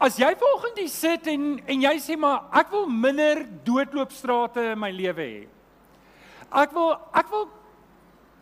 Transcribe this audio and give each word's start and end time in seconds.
As 0.00 0.16
jy 0.16 0.30
volgens 0.40 0.78
hier 0.80 0.88
sit 0.88 1.26
en 1.28 1.42
en 1.68 1.82
jy 1.84 1.90
sê 2.00 2.14
maar 2.16 2.46
ek 2.56 2.70
wil 2.72 2.86
minder 2.88 3.42
doodloopstrate 3.66 4.70
in 4.72 4.80
my 4.80 4.88
lewe 4.96 5.26
hê. 5.26 5.42
Ek 6.56 6.72
wil 6.72 6.94
ek 7.12 7.28
wil 7.28 7.50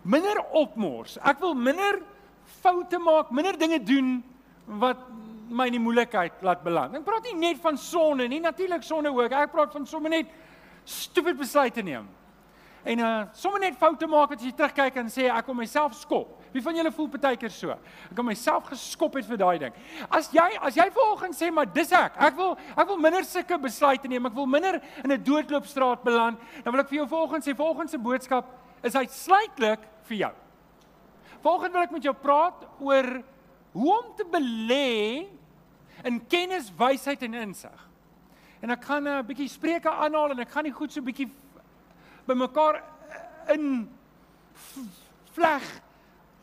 minder 0.07 0.39
opmors. 0.55 1.17
Ek 1.19 1.43
wil 1.43 1.57
minder 1.59 1.99
foute 2.63 3.01
maak, 3.03 3.33
minder 3.35 3.59
dinge 3.59 3.81
doen 3.83 4.21
wat 4.79 5.03
my 5.51 5.67
in 5.67 5.81
die 5.81 5.83
moeilikheid 5.83 6.45
laat 6.47 6.63
beland. 6.63 6.95
Ek 6.95 7.07
praat 7.09 7.27
nie 7.27 7.35
net 7.41 7.59
van 7.65 7.81
sonde 7.81 8.29
nie, 8.31 8.39
natuurlik 8.45 8.87
sonde 8.87 9.11
ook. 9.11 9.35
Ek 9.35 9.51
praat 9.51 9.75
van 9.75 9.87
sommer 9.89 10.15
net 10.15 10.31
stupid 10.87 11.41
besluite 11.43 11.83
neem. 11.83 12.07
En 12.87 13.03
uh 13.03 13.15
sommer 13.35 13.67
net 13.67 13.83
foute 13.83 14.07
maak 14.07 14.31
wat 14.37 14.47
jy 14.47 14.55
terugkyk 14.55 15.03
en 15.03 15.11
sê 15.11 15.27
ek 15.27 15.51
kom 15.51 15.59
myself 15.59 15.99
skop. 15.99 16.38
Wie 16.53 16.63
van 16.63 16.77
julle 16.77 16.93
voel 16.93 17.09
partykeer 17.13 17.53
so? 17.53 17.71
Ek 17.71 18.17
het 18.17 18.25
myself 18.25 18.69
geskop 18.71 19.15
het 19.19 19.27
vir 19.29 19.41
daai 19.41 19.59
ding. 19.59 19.75
As 20.09 20.31
jy 20.33 20.47
as 20.65 20.77
jy 20.79 20.89
volgens 20.95 21.41
sê 21.41 21.51
maar 21.53 21.69
dis 21.73 21.93
ek. 21.93 22.17
Ek 22.29 22.37
wil 22.37 22.57
ek 22.75 22.87
wil 22.89 23.01
minder 23.01 23.25
sulke 23.25 23.59
besluite 23.61 24.09
neem. 24.09 24.27
Ek 24.27 24.35
wil 24.35 24.47
minder 24.47 24.81
in 25.05 25.13
'n 25.13 25.25
doodloopstraat 25.25 26.05
beland. 26.05 26.39
Dan 26.65 26.73
wil 26.73 26.81
ek 26.81 26.89
vir 26.89 26.99
jou 26.99 27.09
volgens 27.09 27.47
sê 27.47 27.55
volgens 27.57 27.91
se 27.91 27.99
boodskap 27.99 28.47
is 28.83 28.95
uitsluitlik 28.95 29.81
vir 30.09 30.17
jou. 30.17 30.33
Volgens 31.43 31.73
wil 31.73 31.83
ek 31.83 31.91
met 31.91 32.03
jou 32.03 32.15
praat 32.15 32.67
oor 32.81 33.23
hoe 33.73 33.99
om 33.99 34.15
te 34.17 34.25
belê 34.25 35.29
in 36.05 36.27
kennis, 36.27 36.73
wysheid 36.79 37.23
en 37.23 37.35
insig. 37.35 37.89
En 38.63 38.71
ek 38.71 38.85
gaan 38.85 39.07
'n 39.07 39.27
bietjie 39.27 39.49
spreuke 39.49 39.91
aanhaal 39.91 40.31
en 40.31 40.41
ek 40.41 40.51
gaan 40.51 40.65
nie 40.65 40.73
goed 40.73 40.93
so 40.93 41.01
bietjie 41.01 41.31
bymekaar 42.27 42.83
in 43.49 43.89
vleg 45.33 45.63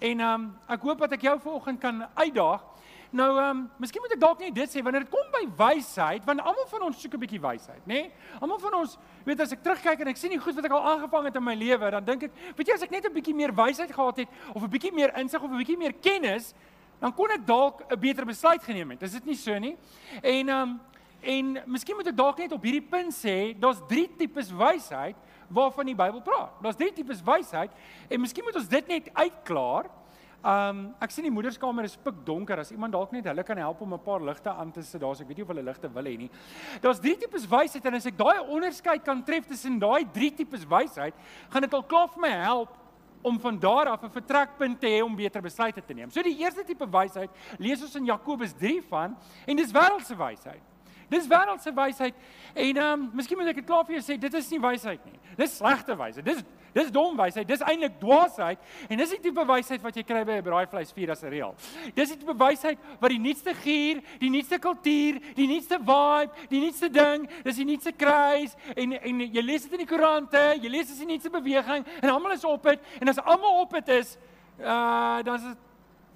En 0.06 0.20
ehm 0.20 0.42
um, 0.42 0.50
ek 0.70 0.84
hoop 0.86 1.00
dat 1.02 1.14
ek 1.16 1.24
jou 1.26 1.36
vanoggend 1.42 1.80
kan 1.82 2.04
uitdaag. 2.14 2.64
Nou 3.10 3.30
ehm 3.40 3.50
um, 3.50 3.62
miskien 3.82 4.04
moet 4.04 4.14
ek 4.14 4.22
dalk 4.22 4.42
net 4.44 4.54
dit 4.54 4.70
sê 4.70 4.84
wanneer 4.86 5.06
dit 5.06 5.14
kom 5.14 5.32
by 5.34 5.46
wysheid, 5.58 6.26
want 6.28 6.44
almal 6.44 6.68
van 6.70 6.86
ons 6.90 7.00
soek 7.02 7.16
'n 7.16 7.22
bietjie 7.24 7.42
wysheid, 7.42 7.82
nê? 7.86 7.94
Nee? 7.94 8.12
Almal 8.40 8.60
van 8.60 8.74
ons, 8.82 8.98
weet 9.26 9.40
as 9.42 9.56
ek 9.56 9.64
terugkyk 9.64 10.04
en 10.04 10.12
ek 10.14 10.18
sien 10.18 10.30
die 10.36 10.40
goed 10.40 10.56
wat 10.56 10.66
ek 10.66 10.76
al 10.78 10.90
aangevang 10.92 11.26
het 11.26 11.36
in 11.36 11.44
my 11.44 11.56
lewe, 11.56 11.92
dan 11.92 12.06
dink 12.06 12.24
ek, 12.24 12.32
weet 12.58 12.68
jy 12.68 12.74
as 12.74 12.84
ek 12.84 12.92
net 12.92 13.06
'n 13.06 13.14
bietjie 13.14 13.36
meer 13.36 13.54
wysheid 13.56 13.92
gehad 13.92 14.18
het 14.18 14.30
of 14.54 14.62
'n 14.64 14.70
bietjie 14.70 14.94
meer 14.94 15.18
insig 15.18 15.42
of 15.42 15.50
'n 15.50 15.58
bietjie 15.58 15.78
meer 15.78 15.94
kennis, 15.94 16.54
dan 17.00 17.14
kon 17.14 17.32
ek 17.32 17.46
dalk 17.46 17.82
'n 17.90 18.00
beter 18.00 18.26
besluit 18.26 18.64
geneem 18.64 18.90
het. 18.90 19.04
Is 19.04 19.14
dit 19.14 19.26
nie 19.26 19.36
so 19.36 19.58
nie? 19.58 19.78
En 20.22 20.50
ehm 20.50 20.62
um, 20.62 20.80
en 21.22 21.64
miskien 21.66 21.96
moet 21.96 22.08
ek 22.08 22.18
dalk 22.18 22.38
net 22.38 22.52
op 22.52 22.62
hierdie 22.62 22.88
punt 22.90 23.14
sê, 23.14 23.58
daar's 23.58 23.82
drie 23.88 24.10
tipes 24.18 24.52
wysheid 24.52 25.16
waarvan 25.48 25.86
die 25.86 25.96
Bybel 25.96 26.22
praat. 26.22 26.56
Daar's 26.62 26.80
drie 26.80 26.94
tipes 26.94 27.24
wysheid 27.26 27.72
en 28.10 28.22
miskien 28.22 28.44
moet 28.44 28.56
ons 28.56 28.68
dit 28.68 28.88
net 28.88 29.10
uitklaar. 29.14 29.90
Um 30.46 30.82
ek 31.02 31.10
sien 31.10 31.26
die 31.26 31.34
moederskamer 31.34 31.88
is 31.88 31.98
pik 31.98 32.22
donker. 32.26 32.60
As 32.62 32.72
iemand 32.72 32.94
dalk 32.94 33.12
net 33.16 33.26
hulle 33.26 33.44
kan 33.44 33.58
help 33.58 33.82
om 33.82 33.94
'n 33.94 34.00
paar 34.00 34.22
ligte 34.22 34.50
aan 34.50 34.72
te 34.72 34.84
sit 34.84 35.02
daar. 35.02 35.16
So 35.16 35.24
ek 35.24 35.30
weet 35.30 35.38
nie 35.38 35.44
of 35.44 35.50
hulle 35.50 35.64
ligte 35.64 35.90
wil 35.90 36.04
hê 36.04 36.18
nie. 36.18 36.30
Daar's 36.82 37.00
drie 37.00 37.18
tipes 37.18 37.48
wysheid 37.50 37.86
en 37.86 37.96
as 37.96 38.06
ek 38.06 38.18
daai 38.18 38.40
onderskeid 38.40 39.04
kan 39.04 39.24
tref 39.24 39.48
tussen 39.48 39.80
daai 39.80 40.06
drie 40.14 40.32
tipes 40.32 40.66
wysheid, 40.66 41.14
gaan 41.50 41.62
dit 41.62 41.74
al 41.74 41.84
klaar 41.84 42.08
vir 42.08 42.22
my 42.22 42.30
help 42.30 42.78
om 43.26 43.40
van 43.40 43.60
daar 43.60 43.88
af 43.88 44.04
'n 44.04 44.10
vertrekpunt 44.10 44.80
te 44.80 44.88
hê 44.88 45.04
om 45.04 45.16
beter 45.16 45.42
besluite 45.42 45.82
te 45.86 45.94
neem. 45.94 46.12
So 46.12 46.22
die 46.22 46.38
eerste 46.38 46.64
tipe 46.64 46.86
wysheid 46.86 47.30
lees 47.58 47.82
ons 47.82 47.96
in 47.96 48.06
Jakobus 48.06 48.54
3 48.54 48.82
van 48.82 49.18
en 49.48 49.56
dis 49.56 49.72
wêreldse 49.72 50.16
wysheid. 50.16 50.62
Dis 51.10 51.28
wêreldse 51.30 51.72
wysheid 51.76 52.16
en 52.54 52.78
ehm 52.78 52.94
um, 52.94 53.10
miskien 53.14 53.38
moet 53.38 53.52
ek 53.52 53.62
dit 53.62 53.68
klaar 53.68 53.86
vir 53.86 53.98
jou 53.98 54.04
sê, 54.06 54.20
dit 54.20 54.34
is 54.34 54.52
nie 54.52 54.62
wysheid 54.64 55.02
nie. 55.06 55.20
Dis 55.38 55.58
slegte 55.60 55.96
wysheid. 56.00 56.26
Dis 56.26 56.44
dis 56.76 56.92
dom 56.92 57.16
wysheid. 57.16 57.48
Dis 57.48 57.64
eintlik 57.64 58.00
dwaasheid 58.02 58.60
en 58.90 59.00
dis 59.00 59.14
die 59.16 59.22
tipe 59.24 59.46
wysheid 59.48 59.84
wat 59.84 59.96
jy 59.96 60.04
kry 60.04 60.24
by 60.28 60.40
'n 60.40 60.44
braaivleisvuur 60.44 61.12
as 61.12 61.24
'n 61.24 61.32
reël. 61.32 61.56
Dis 61.96 62.10
die 62.10 62.18
tipe 62.18 62.36
wysheid 62.36 62.80
wat 63.00 63.10
die 63.10 63.20
nuutste 63.20 63.54
gier, 63.54 64.02
die 64.20 64.30
nuutste 64.30 64.60
kultuur, 64.60 65.20
die 65.36 65.48
nuutste 65.48 65.80
vibe, 65.80 66.32
die 66.50 66.60
nuutste 66.60 66.90
ding, 66.90 67.30
dis 67.44 67.56
die 67.56 67.66
nuutste 67.66 67.92
kruis 67.92 68.56
en 68.76 68.94
en 68.94 69.20
jy 69.20 69.42
lees 69.42 69.64
dit 69.64 69.72
in 69.72 69.86
die 69.86 69.92
koerante, 69.96 70.60
jy 70.62 70.70
lees 70.70 70.88
dit 70.88 71.02
in 71.02 71.08
die 71.08 71.14
nuutste 71.16 71.30
beweging 71.30 71.86
en 72.02 72.10
almal 72.10 72.32
is 72.32 72.44
op 72.44 72.64
dit 72.64 72.80
en 73.00 73.10
as 73.10 73.20
almal 73.20 73.62
op 73.62 73.72
dit 73.72 73.88
is, 73.90 74.18
uh 74.60 75.24
dan 75.24 75.36
is 75.36 75.44
dit 75.44 75.58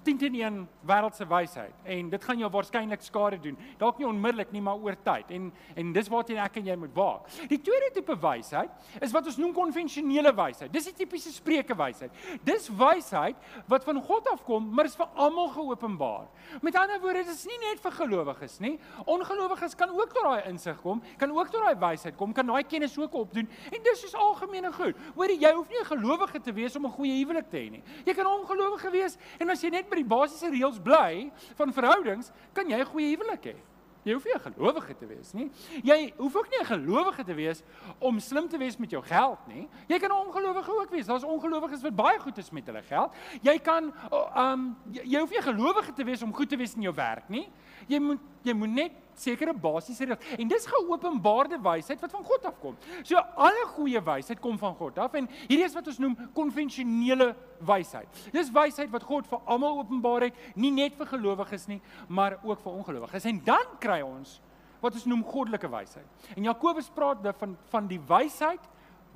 10 0.04 0.18
teen 0.18 0.34
1 0.34 0.68
wêreldse 0.86 1.26
wysheid 1.28 1.74
en 1.84 2.10
dit 2.10 2.24
gaan 2.24 2.38
jou 2.38 2.50
waarskynlik 2.50 3.02
skade 3.04 3.38
doen. 3.42 3.56
Dalk 3.78 3.98
nie 3.98 4.06
onmiddellik 4.08 4.52
nie, 4.52 4.62
maar 4.64 4.80
oor 4.80 4.96
tyd. 5.04 5.30
En 5.30 5.52
en 5.76 5.92
dis 5.92 6.08
waarteen 6.08 6.40
ek 6.42 6.56
en 6.60 6.70
jy 6.70 6.76
moet 6.76 6.94
waak. 6.96 7.28
Die 7.50 7.58
tweede 7.60 7.90
tipe 7.94 8.16
wysheid 8.20 9.02
is 9.02 9.12
wat 9.12 9.26
ons 9.26 9.38
noem 9.40 9.52
konvensionele 9.56 10.32
wysheid. 10.36 10.72
Dis 10.72 10.88
die 10.90 10.94
tipiese 11.02 11.32
spreuke 11.32 11.76
wysheid. 11.76 12.14
Dis 12.46 12.68
wysheid 12.68 13.36
wat 13.70 13.84
van 13.84 14.00
God 14.02 14.28
afkom, 14.32 14.70
maar 14.74 14.88
is 14.88 14.96
vir 14.98 15.08
almal 15.14 15.50
geopenbaar. 15.54 16.28
Met 16.62 16.76
ander 16.76 17.00
woorde, 17.02 17.24
dit 17.24 17.34
is 17.34 17.44
nie 17.48 17.58
net 17.66 17.82
vir 17.82 17.96
gelowiges 17.98 18.58
nie. 18.64 18.74
Ongelowiges 19.04 19.76
kan 19.78 19.92
ook 19.94 20.14
tot 20.14 20.24
daai 20.24 20.48
insig 20.50 20.80
kom, 20.80 21.02
kan 21.20 21.32
ook 21.36 21.52
tot 21.52 21.64
daai 21.66 21.76
wysheid 21.80 22.16
kom, 22.16 22.32
kan 22.36 22.46
daai 22.46 22.64
kennis 22.64 22.96
ook 22.98 23.14
opdoen. 23.14 23.48
En 23.70 23.84
dis 23.84 24.04
is 24.08 24.14
algemene 24.14 24.72
goed. 24.72 24.98
Hoorie, 25.16 25.38
jy 25.40 25.52
hoef 25.54 25.68
nie 25.68 25.80
'n 25.80 25.90
gelowige 25.92 26.40
te 26.40 26.52
wees 26.52 26.76
om 26.76 26.86
'n 26.86 26.96
goeie 26.96 27.18
huwelik 27.20 27.50
te 27.50 27.56
hê 27.56 27.70
nie. 27.70 27.82
Jy 28.06 28.14
kan 28.14 28.26
ongelowige 28.26 28.90
wees 28.90 29.18
en 29.38 29.50
as 29.50 29.60
jy 29.62 29.70
net 29.70 29.88
by 29.90 29.96
die 29.96 30.04
basiese 30.04 30.50
reëls 30.50 30.78
bly 30.82 31.30
van 31.58 31.72
verhoudings, 31.72 32.32
kan 32.52 32.68
jy 32.68 32.78
'n 32.78 32.86
goeie 32.86 33.16
huwelik 33.16 33.44
hê. 33.44 33.56
Jy 34.04 34.14
hoef 34.16 34.24
nie 34.24 34.32
'n 34.34 34.40
gelowige 34.40 34.94
te 34.96 35.06
wees 35.06 35.32
nie. 35.34 35.50
Jy 35.84 36.14
hoef 36.16 36.36
ook 36.36 36.48
nie 36.48 36.60
'n 36.60 36.64
gelowige 36.64 37.24
te 37.24 37.34
wees 37.34 37.62
om 37.98 38.18
slim 38.18 38.48
te 38.48 38.58
wees 38.58 38.78
met 38.78 38.90
jou 38.90 39.02
geld 39.02 39.38
nie. 39.46 39.68
Jy 39.88 39.98
kan 39.98 40.10
'n 40.10 40.26
ongelowige 40.26 40.70
ook 40.70 40.90
wees. 40.90 41.06
Daar's 41.06 41.24
ongelowiges 41.24 41.82
wat 41.82 41.96
baie 41.96 42.18
goed 42.18 42.38
is 42.38 42.50
met 42.50 42.66
hulle 42.66 42.82
geld. 42.82 43.12
Jy 43.42 43.58
kan 43.58 43.92
um 44.36 44.76
jy 44.90 45.18
hoef 45.18 45.30
nie 45.30 45.38
'n 45.38 45.54
gelowige 45.54 45.92
te 45.92 46.04
wees 46.04 46.22
om 46.22 46.34
goed 46.34 46.48
te 46.48 46.56
wees 46.56 46.74
in 46.74 46.82
jou 46.82 46.94
werk 46.94 47.28
nie. 47.28 47.52
Jy 47.88 47.98
moet 47.98 48.18
jy 48.42 48.54
moet 48.54 48.70
net 48.70 48.92
sekere 49.20 49.54
basiese 49.54 50.08
reëls. 50.08 50.34
En 50.38 50.50
dis 50.50 50.66
geopenbaarde 50.70 51.60
wysheid 51.62 52.00
wat 52.02 52.14
van 52.14 52.26
God 52.26 52.48
afkom. 52.50 52.76
So 53.02 53.20
alle 53.36 53.66
goeie 53.74 54.02
wysheid 54.04 54.40
kom 54.42 54.58
van 54.58 54.74
God 54.78 54.98
af 54.98 55.16
en 55.18 55.28
hierdie 55.46 55.66
is 55.66 55.76
wat 55.76 55.88
ons 55.92 56.00
noem 56.02 56.16
konvensionele 56.36 57.32
wysheid. 57.66 58.20
Dis 58.34 58.52
wysheid 58.54 58.92
wat 58.92 59.06
God 59.06 59.28
vir 59.30 59.40
almal 59.44 59.80
openbaar 59.82 60.28
het, 60.28 60.44
nie 60.54 60.72
net 60.74 60.96
vir 60.98 61.12
gelowiges 61.14 61.66
nie, 61.70 61.80
maar 62.08 62.38
ook 62.42 62.62
vir 62.64 62.72
ongelowiges. 62.72 63.28
En 63.30 63.42
dan 63.44 63.74
kry 63.82 64.00
ons 64.04 64.38
wat 64.80 64.96
ons 64.96 65.08
noem 65.08 65.24
goddelike 65.24 65.68
wysheid. 65.68 66.28
En 66.36 66.46
Jakobus 66.48 66.88
praat 66.94 67.26
van 67.38 67.56
van 67.70 67.88
die 67.90 68.00
wysheid 68.08 68.62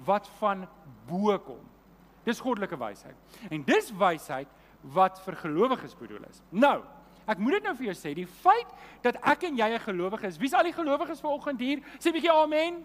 wat 0.04 0.28
van 0.40 0.66
bo 1.08 1.38
kom. 1.38 1.62
Dis 2.24 2.40
goddelike 2.40 2.76
wysheid. 2.80 3.40
En 3.50 3.64
dis 3.64 3.90
wysheid 3.98 4.48
wat 4.94 5.20
vir 5.24 5.36
gelowiges 5.40 5.96
bedoel 5.96 6.26
is. 6.28 6.42
Nou, 6.50 6.82
Ek 7.26 7.38
moet 7.38 7.52
dit 7.58 7.62
nou 7.62 7.74
vir 7.76 7.86
jou 7.86 7.94
sê, 7.96 8.14
die 8.14 8.26
feit 8.26 8.66
dat 9.02 9.16
ek 9.22 9.44
en 9.48 9.56
jy 9.56 9.68
'n 9.74 9.78
gelowige 9.80 10.26
is. 10.26 10.38
Wie's 10.38 10.52
al 10.52 10.64
die 10.64 10.72
gelowiges 10.72 11.20
vanoggend 11.20 11.60
hier? 11.60 11.78
Sê 11.98 12.08
'n 12.08 12.12
bietjie 12.12 12.32
amen. 12.32 12.84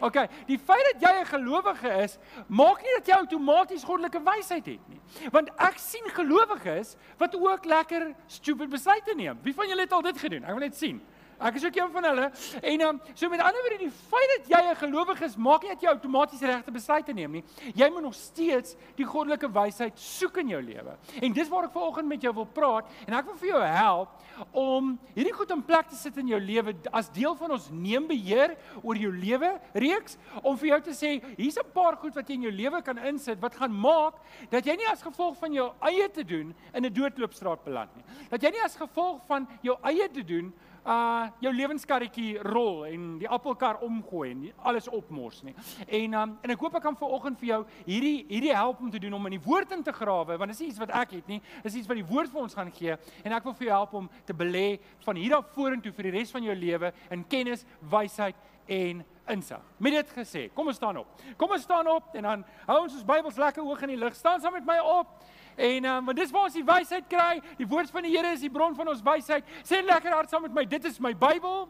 OK, 0.00 0.26
die 0.46 0.58
feit 0.58 0.84
dat 0.92 1.02
jy 1.02 1.20
'n 1.20 1.26
gelowige 1.26 1.88
is, 2.02 2.18
maak 2.48 2.82
nie 2.82 2.94
dat 2.98 3.06
jy 3.06 3.14
outomaties 3.14 3.84
goddelike 3.84 4.20
wysheid 4.22 4.66
het 4.66 4.88
nie. 4.88 5.00
Want 5.30 5.50
ek 5.56 5.78
sien 5.78 6.04
gelowiges 6.06 6.96
wat 7.18 7.34
ook 7.34 7.64
lekker 7.64 8.14
stupid 8.26 8.70
besluite 8.70 9.14
neem. 9.14 9.38
Wie 9.42 9.54
van 9.54 9.68
julle 9.68 9.80
het 9.80 9.92
al 9.92 10.02
dit 10.02 10.18
gedoen? 10.18 10.44
Ek 10.44 10.50
wil 10.50 10.58
net 10.58 10.76
sien. 10.76 11.00
Ek 11.38 11.54
is 11.54 11.64
ook 11.64 11.76
een 11.76 11.90
van 11.90 12.04
hulle. 12.04 12.30
En 12.62 12.80
um, 12.80 13.00
so 13.14 13.28
met 13.28 13.40
ander 13.40 13.60
woorde, 13.60 13.78
die 13.78 13.90
feit 13.90 14.30
dat 14.36 14.50
jy 14.52 14.62
'n 14.70 14.76
gelowige 14.76 15.24
is, 15.24 15.36
maak 15.36 15.62
nie 15.62 15.70
dat 15.70 15.82
jy 15.82 15.88
outomaties 15.88 16.40
regte 16.40 16.70
besluite 16.70 17.12
neem 17.12 17.30
nie. 17.30 17.44
Jy 17.74 17.90
moet 17.90 18.02
nog 18.02 18.14
steeds 18.14 18.76
die 18.96 19.04
goddelike 19.04 19.50
wysheid 19.50 19.98
soek 19.98 20.36
in 20.36 20.48
jou 20.48 20.62
lewe. 20.62 20.96
En 21.20 21.32
dis 21.32 21.48
waar 21.48 21.64
ek 21.64 21.72
vanoggend 21.72 22.08
met 22.08 22.22
jou 22.22 22.34
wil 22.34 22.46
praat 22.46 22.86
en 23.06 23.14
ek 23.14 23.24
wil 23.24 23.36
vir 23.36 23.48
jou 23.48 23.62
help 23.62 24.08
om 24.50 24.98
hierdie 25.14 25.32
goed 25.32 25.50
in 25.50 25.62
plek 25.62 25.88
te 25.88 25.96
sit 25.96 26.16
in 26.16 26.28
jou 26.28 26.40
lewe 26.40 26.74
as 26.92 27.10
deel 27.14 27.34
van 27.38 27.50
ons 27.50 27.70
neem 27.70 28.06
beheer 28.06 28.56
oor 28.82 28.96
jou 28.96 29.12
lewe 29.12 29.60
reeks 29.72 30.16
om 30.42 30.56
vir 30.58 30.68
jou 30.68 30.80
te 30.80 30.94
sê, 30.94 31.22
hier's 31.36 31.58
'n 31.58 31.72
paar 31.72 31.96
goed 31.96 32.14
wat 32.14 32.28
jy 32.28 32.34
in 32.34 32.42
jou 32.42 32.52
lewe 32.52 32.82
kan 32.82 32.98
insit 32.98 33.40
wat 33.40 33.54
gaan 33.54 33.72
maak 33.72 34.14
dat 34.50 34.66
jy 34.66 34.76
nie 34.76 34.88
as 34.90 35.02
gevolg 35.02 35.36
van 35.38 35.52
jou 35.52 35.72
eie 35.80 36.08
te 36.08 36.24
doen 36.24 36.54
in 36.74 36.84
'n 36.84 36.92
doodloopstraat 36.92 37.64
beland 37.64 37.90
nie. 37.96 38.04
Dat 38.30 38.42
jy 38.42 38.50
nie 38.50 38.64
as 38.64 38.76
gevolg 38.76 39.20
van 39.26 39.48
jou 39.62 39.76
eie 39.82 40.08
te 40.08 40.24
doen 40.24 40.52
uh 40.84 41.30
jou 41.40 41.52
lewenskarretjie 41.54 42.42
rol 42.44 42.84
en 42.84 43.06
die 43.20 43.28
appelkar 43.28 43.80
omgooi 43.84 44.30
en 44.30 44.42
alles 44.68 44.88
opmors 44.88 45.42
nie. 45.42 45.54
En 45.88 46.14
um 46.20 46.34
en 46.42 46.54
ek 46.54 46.60
hoop 46.60 46.76
ek 46.76 46.84
kan 46.84 46.98
vanoggend 47.00 47.40
vir 47.40 47.48
jou 47.48 47.60
hierdie 47.86 48.26
hierdie 48.28 48.54
help 48.54 48.82
om 48.84 48.90
te 48.92 49.00
doen 49.00 49.16
om 49.16 49.30
in 49.30 49.38
die 49.38 49.44
woord 49.46 49.72
in 49.72 49.82
te 49.82 49.92
grawe 49.92 50.36
want 50.36 50.52
dit 50.52 50.60
is 50.60 50.66
iets 50.68 50.82
wat 50.82 50.92
ek 51.04 51.16
het 51.18 51.30
nie, 51.32 51.40
dis 51.64 51.80
iets 51.80 51.88
wat 51.88 52.00
die 52.00 52.08
woord 52.08 52.32
vir 52.32 52.42
ons 52.42 52.58
gaan 52.58 52.72
gee 52.74 52.96
en 53.24 53.32
ek 53.32 53.48
wil 53.48 53.56
vir 53.56 53.70
jou 53.70 53.78
help 53.78 53.94
om 54.02 54.10
te 54.28 54.36
belê 54.36 54.66
van 55.06 55.16
hier 55.16 55.38
af 55.38 55.48
vorentoe 55.56 55.92
vir 55.92 56.10
die 56.10 56.16
res 56.18 56.34
van 56.34 56.44
jou 56.44 56.54
lewe 56.54 56.92
in 57.10 57.24
kennis, 57.28 57.64
wysheid 57.80 58.36
en 58.68 59.04
insig. 59.28 59.60
Met 59.76 59.92
dit 59.92 60.12
gesê, 60.18 60.48
kom 60.54 60.68
ons 60.68 60.76
staan 60.76 60.98
op. 61.00 61.22
Kom 61.40 61.52
ons 61.56 61.62
staan 61.64 61.88
op 61.88 62.14
en 62.16 62.28
dan 62.28 62.44
hou 62.66 62.78
ons 62.82 62.96
ons 62.98 63.06
Bybels 63.08 63.40
lekker 63.40 63.64
hoog 63.64 63.82
in 63.86 63.94
die 63.94 64.00
lug. 64.00 64.16
Staan 64.16 64.40
saam 64.40 64.56
met 64.56 64.66
my 64.68 64.78
op. 64.84 65.16
En 65.56 65.84
um, 65.84 66.04
want 66.04 66.18
dis 66.18 66.32
waar 66.34 66.48
ons 66.48 66.56
die 66.56 66.66
wysheid 66.66 67.06
kry. 67.08 67.38
Die 67.58 67.68
woord 67.68 67.90
van 67.94 68.06
die 68.06 68.14
Here 68.16 68.32
is 68.34 68.42
die 68.42 68.50
bron 68.50 68.74
van 68.74 68.90
ons 68.90 69.02
wysheid. 69.04 69.46
Sê 69.66 69.80
lekker 69.84 70.14
hard 70.14 70.30
saam 70.30 70.42
met 70.46 70.54
my. 70.54 70.64
Dit 70.66 70.84
is 70.90 70.98
my 71.02 71.14
Bybel. 71.14 71.68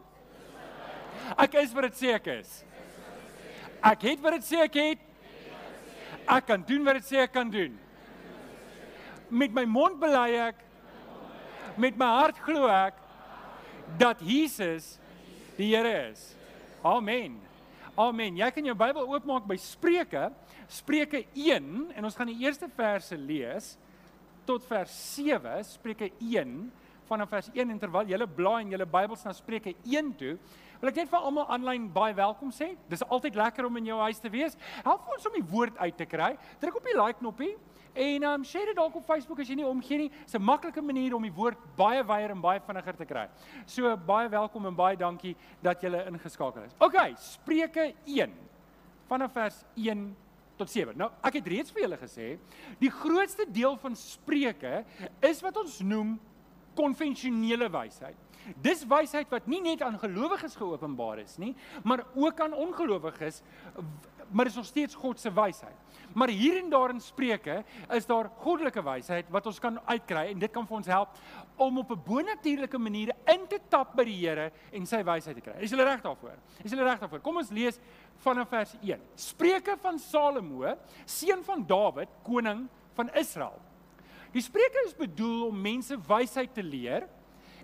Ek 1.41 1.57
is 1.61 1.73
wat 1.73 1.89
dit 1.89 1.99
sê 2.01 2.13
ek 2.15 2.29
is. 2.33 2.59
Ek 3.85 4.05
het 4.09 4.21
wat 4.23 4.37
dit 4.39 4.47
sê 4.47 4.61
ek 4.65 4.77
het. 4.81 5.01
Ek 6.25 6.45
kan 6.49 6.63
doen 6.65 6.85
wat 6.85 6.99
dit 6.99 7.09
sê 7.11 7.21
ek 7.25 7.33
kan 7.35 7.49
doen. 7.53 7.73
Met 9.29 9.53
my 9.53 9.65
mond 9.69 9.99
bely 10.01 10.29
ek. 10.47 10.61
Met 11.81 11.97
my 11.99 12.09
hart 12.21 12.39
glo 12.45 12.69
ek 12.71 13.01
dat 14.01 14.21
Jesus 14.25 14.95
die 15.57 15.75
Here 15.75 16.09
is. 16.09 16.33
Amen. 16.85 17.37
Amen. 17.95 18.35
Jy 18.35 18.47
kan 18.51 18.65
jou 18.67 18.73
Bybel 18.75 19.05
oopmaak 19.07 19.45
by 19.47 19.55
Spreuke, 19.55 20.25
Spreuke 20.67 21.21
1 21.31 21.93
en 21.95 22.07
ons 22.07 22.17
gaan 22.17 22.27
die 22.27 22.41
eerste 22.43 22.67
verse 22.75 23.15
lees 23.15 23.69
tot 24.43 24.65
vers 24.67 24.91
7, 25.13 25.53
Spreuke 25.63 26.09
1 26.19 26.57
vanaf 27.07 27.31
vers 27.31 27.47
1 27.53 27.71
en 27.71 27.79
terwyl 27.79 28.11
julle 28.11 28.27
blaai 28.27 28.65
in 28.65 28.73
julle 28.75 28.87
Bybels 28.97 29.23
na 29.23 29.31
Spreuke 29.37 29.71
1 29.87 30.11
toe, 30.19 30.33
wil 30.81 30.91
ek 30.91 30.99
net 30.99 31.13
vir 31.13 31.29
almal 31.29 31.47
aanlyn 31.55 31.85
baie 31.95 32.17
welkom 32.17 32.51
sê. 32.51 32.73
Dis 32.91 33.05
altyd 33.07 33.39
lekker 33.39 33.69
om 33.69 33.79
in 33.79 33.87
jou 33.93 34.01
huis 34.03 34.19
te 34.19 34.33
wees. 34.33 34.59
Help 34.83 35.07
ons 35.15 35.31
om 35.31 35.39
die 35.39 35.47
woord 35.55 35.79
uit 35.79 35.95
te 35.95 36.09
kry. 36.09 36.33
Druk 36.59 36.81
op 36.81 36.91
die 36.91 36.97
like 36.99 37.23
knoppie 37.23 37.53
en 37.95 38.23
um 38.23 38.43
share 38.43 38.65
dit 38.65 38.75
dalk 38.75 38.95
op 38.95 39.05
Facebook 39.07 39.39
as 39.39 39.49
jy 39.49 39.55
nie 39.55 39.67
omgee 39.67 39.97
nie. 39.97 40.09
Dis 40.23 40.35
'n 40.35 40.41
maklike 40.41 40.81
manier 40.81 41.15
om 41.15 41.21
die 41.21 41.31
woord 41.31 41.57
baie 41.75 42.03
wyer 42.03 42.31
en 42.31 42.41
baie 42.41 42.59
vinniger 42.59 42.97
te 42.97 43.05
kry. 43.05 43.27
So 43.65 43.95
baie 43.97 44.29
welkom 44.29 44.65
en 44.65 44.75
baie 44.75 44.97
dankie 44.97 45.35
dat 45.61 45.81
julle 45.81 46.05
ingeskakel 46.05 46.63
is. 46.63 46.75
OK, 46.79 47.17
Spreuke 47.17 47.93
1 48.05 48.31
vanaf 49.07 49.31
vers 49.33 49.63
1 49.75 50.15
tot 50.57 50.69
7. 50.69 50.95
Nou, 50.97 51.09
ek 51.23 51.33
het 51.33 51.47
reeds 51.47 51.71
vir 51.71 51.81
julle 51.81 51.97
gesê, 51.97 52.37
die 52.79 52.91
grootste 52.91 53.45
deel 53.51 53.77
van 53.77 53.95
Spreuke 53.95 54.85
is 55.21 55.41
wat 55.41 55.57
ons 55.57 55.79
noem 55.79 56.19
konvensionele 56.75 57.69
wysheid. 57.71 58.15
Dis 58.61 58.83
wysheid 58.85 59.31
wat 59.33 59.47
nie 59.49 59.61
net 59.63 59.81
aan 59.81 59.97
gelowiges 59.99 60.55
geopenbaar 60.59 61.23
is 61.23 61.37
nie, 61.41 61.55
maar 61.83 62.03
ook 62.13 62.39
aan 62.39 62.53
ongelowiges, 62.53 63.41
maar 64.31 64.45
is 64.45 64.55
nog 64.55 64.65
steeds 64.65 64.95
God 64.95 65.19
se 65.19 65.31
wysheid. 65.33 65.75
Maar 66.13 66.29
hier 66.29 66.57
en 66.63 66.69
daar 66.69 66.89
in 66.89 67.01
Spreuke 67.01 67.63
is 67.93 68.05
daar 68.05 68.29
goddelike 68.39 68.83
wysheid 68.83 69.29
wat 69.29 69.45
ons 69.45 69.59
kan 69.59 69.79
uitkry 69.85 70.29
en 70.31 70.39
dit 70.39 70.51
kan 70.51 70.67
vir 70.67 70.77
ons 70.77 70.87
help 70.87 71.17
om 71.57 71.77
op 71.77 71.91
'n 71.91 72.01
bonatuurlike 72.05 72.77
manier 72.77 73.11
in 73.25 73.47
te 73.47 73.59
tap 73.69 73.95
by 73.95 74.03
die 74.03 74.15
Here 74.15 74.51
en 74.71 74.85
sy 74.85 75.03
wysheid 75.03 75.35
te 75.35 75.41
kry. 75.41 75.59
Is 75.59 75.71
jy 75.71 75.77
reg 75.77 76.01
daarvoor? 76.01 76.37
Is 76.63 76.71
jy 76.71 76.77
reg 76.77 76.99
daarvoor? 76.99 77.19
Kom 77.19 77.37
ons 77.37 77.49
lees 77.49 77.79
vanaf 78.17 78.49
vers 78.49 78.75
1. 78.81 79.01
Spreuke 79.15 79.77
van 79.81 79.99
Salomo, 79.99 80.75
seun 81.05 81.43
van 81.43 81.65
Dawid, 81.65 82.09
koning 82.23 82.69
van 82.93 83.09
Israel. 83.13 83.61
Die 84.31 84.41
Spreuke 84.41 84.83
is 84.85 84.95
bedoel 84.95 85.47
om 85.47 85.61
mense 85.61 85.97
wysheid 86.07 86.53
te 86.53 86.63
leer 86.63 87.07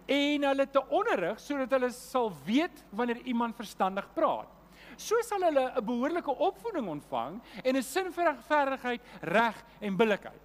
en 0.05 0.43
hulle 0.43 0.69
te 0.69 0.81
onderrig 0.89 1.39
sodat 1.39 1.71
hulle 1.71 1.91
sal 1.91 2.31
weet 2.45 2.83
wanneer 2.89 3.21
iemand 3.23 3.55
verstandig 3.55 4.07
praat. 4.13 4.60
So 5.01 5.17
sal 5.25 5.41
hulle 5.47 5.65
'n 5.73 5.85
behoorlike 5.85 6.33
opvoeding 6.37 6.87
ontvang 6.87 7.41
en 7.63 7.75
'n 7.75 7.83
sin 7.83 8.11
vir 8.11 8.25
regverdigheid, 8.25 9.01
reg 9.21 9.65
en 9.81 9.97
billikheid. 9.97 10.41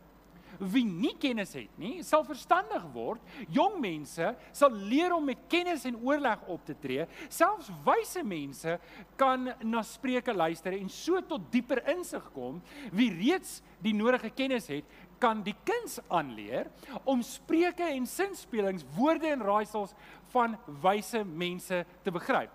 Wie 0.59 0.85
nie 0.85 1.15
kennis 1.21 1.53
het 1.53 1.79
nie, 1.79 2.03
sal 2.03 2.25
verstandig 2.25 2.83
word. 2.95 3.21
Jong 3.53 3.77
mense 3.81 4.31
sal 4.53 4.71
leer 4.71 5.13
om 5.13 5.25
met 5.25 5.45
kennis 5.49 5.85
en 5.85 5.99
oorleg 6.01 6.41
op 6.49 6.65
te 6.65 6.75
tree. 6.81 7.07
Selfs 7.29 7.69
wyse 7.85 8.23
mense 8.25 8.79
kan 9.17 9.53
na 9.61 9.83
spreuke 9.83 10.33
luister 10.33 10.73
en 10.73 10.89
so 10.89 11.21
tot 11.21 11.53
dieper 11.53 11.83
insig 11.93 12.33
kom. 12.33 12.63
Wie 12.93 13.11
reeds 13.11 13.61
die 13.83 13.93
nodige 13.93 14.31
kennis 14.31 14.69
het, 14.73 14.85
kan 15.19 15.43
die 15.43 15.57
kuns 15.65 16.01
aanleer 16.09 16.71
om 17.05 17.23
spreuke 17.23 17.85
en 17.85 18.07
sinspelings, 18.07 18.85
woorde 18.97 19.29
en 19.29 19.45
raaisels 19.45 19.95
van 20.33 20.57
wyse 20.83 21.25
mense 21.25 21.85
te 22.03 22.11
begryp. 22.11 22.51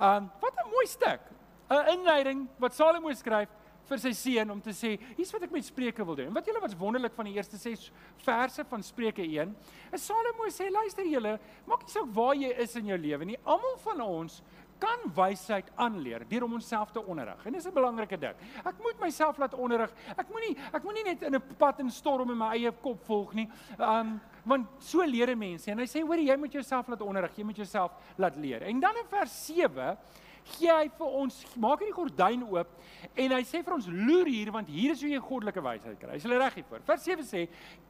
Um 0.00 0.30
wat 0.40 0.54
'n 0.64 0.70
mooi 0.70 0.86
stuk. 0.86 1.33
'n 1.70 1.88
Inleiding 1.98 2.48
wat 2.58 2.74
Salomo 2.74 3.12
skryf 3.12 3.48
vir 3.88 3.98
sy 3.98 4.12
seun 4.12 4.50
om 4.50 4.60
te 4.60 4.70
sê, 4.70 4.98
hier's 5.16 5.32
wat 5.32 5.42
ek 5.42 5.52
met 5.52 5.64
Spreuke 5.64 6.04
wil 6.06 6.16
doen. 6.16 6.26
En 6.26 6.34
wat 6.34 6.46
julle 6.46 6.60
wat 6.60 6.76
wonderlik 6.78 7.12
van 7.12 7.24
die 7.28 7.34
eerste 7.34 7.56
6 7.60 7.90
verse 8.24 8.64
van 8.64 8.82
Spreuke 8.82 9.22
1, 9.22 9.54
is 9.92 10.06
Salomo 10.06 10.48
sê, 10.48 10.70
luister 10.72 11.04
julle, 11.04 11.38
maak 11.66 11.84
nie 11.84 11.90
saak 11.90 12.12
waar 12.16 12.34
jy 12.34 12.52
is 12.64 12.76
in 12.80 12.86
jou 12.86 12.98
lewe 12.98 13.24
nie. 13.24 13.38
Almal 13.44 13.76
van 13.84 14.00
ons 14.00 14.42
kan 14.82 15.04
wysheid 15.16 15.68
aanleer 15.80 16.24
deur 16.28 16.44
om 16.46 16.56
onsself 16.58 16.90
te 16.92 17.00
onderrig. 17.00 17.46
En 17.46 17.52
dis 17.52 17.66
'n 17.66 17.72
belangrike 17.72 18.18
ding. 18.18 18.34
Ek 18.64 18.74
moet 18.82 19.00
myself 19.00 19.38
laat 19.38 19.54
onderrig. 19.54 19.92
Ek 20.16 20.28
moenie 20.28 20.56
ek 20.72 20.82
moenie 20.82 21.04
net 21.04 21.22
in 21.22 21.34
'n 21.34 21.42
pad 21.58 21.80
en 21.80 21.90
storm 21.90 22.30
in 22.30 22.38
my 22.38 22.56
eie 22.56 22.72
kop 22.72 23.04
volg 23.04 23.34
nie. 23.34 23.48
Um 23.78 24.20
want 24.44 24.66
so 24.78 25.02
leer 25.02 25.36
mense. 25.36 25.70
En 25.70 25.78
hy 25.78 25.86
sê 25.86 26.02
hoor 26.02 26.18
jy 26.18 26.36
moet 26.36 26.52
jouself 26.52 26.88
laat 26.88 27.00
onderrig. 27.00 27.36
Jy 27.36 27.44
moet 27.44 27.56
jouself 27.56 27.92
laat 28.18 28.36
leer. 28.36 28.62
En 28.62 28.80
dan 28.80 28.96
in 28.96 29.08
vers 29.08 29.46
7 29.46 29.96
gee 30.54 30.72
hy 30.72 30.88
vir 30.98 31.14
ons 31.22 31.38
maak 31.56 31.80
hy 31.80 31.90
die 31.90 31.96
gordyn 31.96 32.42
oop 32.46 32.74
en 33.14 33.36
hy 33.36 33.42
sê 33.48 33.62
vir 33.64 33.76
ons 33.76 33.88
loer 33.88 34.30
hier 34.30 34.52
want 34.54 34.68
hier 34.68 34.92
is 34.94 35.02
hoe 35.02 35.12
jy 35.12 35.22
goddelike 35.22 35.64
wysheid 35.64 36.00
kry. 36.00 36.18
Is 36.18 36.26
hulle 36.28 36.40
reg 36.42 36.60
hiervoor? 36.60 36.84
Vers 36.86 37.06
7 37.08 37.24
sê 37.28 37.46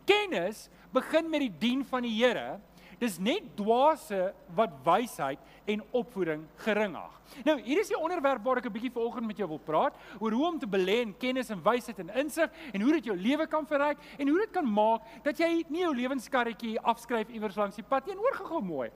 kennis 0.06 0.68
begin 0.94 1.30
met 1.30 1.46
die 1.46 1.54
dien 1.66 1.84
van 1.88 2.06
die 2.06 2.14
Here 2.14 2.60
Dis 3.00 3.16
net 3.18 3.46
dwaase 3.58 4.30
wat 4.54 4.74
wysheid 4.86 5.40
en 5.70 5.82
opvoeding 5.96 6.44
gering 6.64 6.94
ag. 6.98 7.14
Nou, 7.46 7.56
hier 7.64 7.80
is 7.80 7.90
die 7.90 7.98
onderwerp 7.98 8.44
waar 8.44 8.60
ek 8.60 8.66
'n 8.66 8.72
bietjie 8.72 8.92
vanoggend 8.92 9.26
met 9.26 9.36
jou 9.36 9.48
wil 9.48 9.58
praat 9.58 9.94
oor 10.20 10.32
hoe 10.32 10.46
om 10.46 10.58
te 10.58 10.66
belê 10.66 11.00
in 11.02 11.16
kennis 11.16 11.50
en 11.50 11.62
wysheid 11.62 11.98
en 11.98 12.10
insig 12.10 12.50
en 12.72 12.80
hoe 12.80 12.92
dit 12.92 13.04
jou 13.04 13.16
lewe 13.16 13.46
kan 13.46 13.66
verryk 13.66 13.98
en 14.18 14.28
hoe 14.28 14.38
dit 14.38 14.50
kan 14.50 14.66
maak 14.66 15.02
dat 15.24 15.38
jy 15.38 15.64
nie 15.68 15.80
jou 15.80 15.94
lewenskarretjie 15.94 16.80
afskryf 16.80 17.28
iewers 17.28 17.56
langs 17.56 17.76
die 17.76 17.84
pad 17.84 18.06
nie 18.06 18.14
en 18.14 18.20
oorgegaan 18.20 18.64
mooi. 18.64 18.90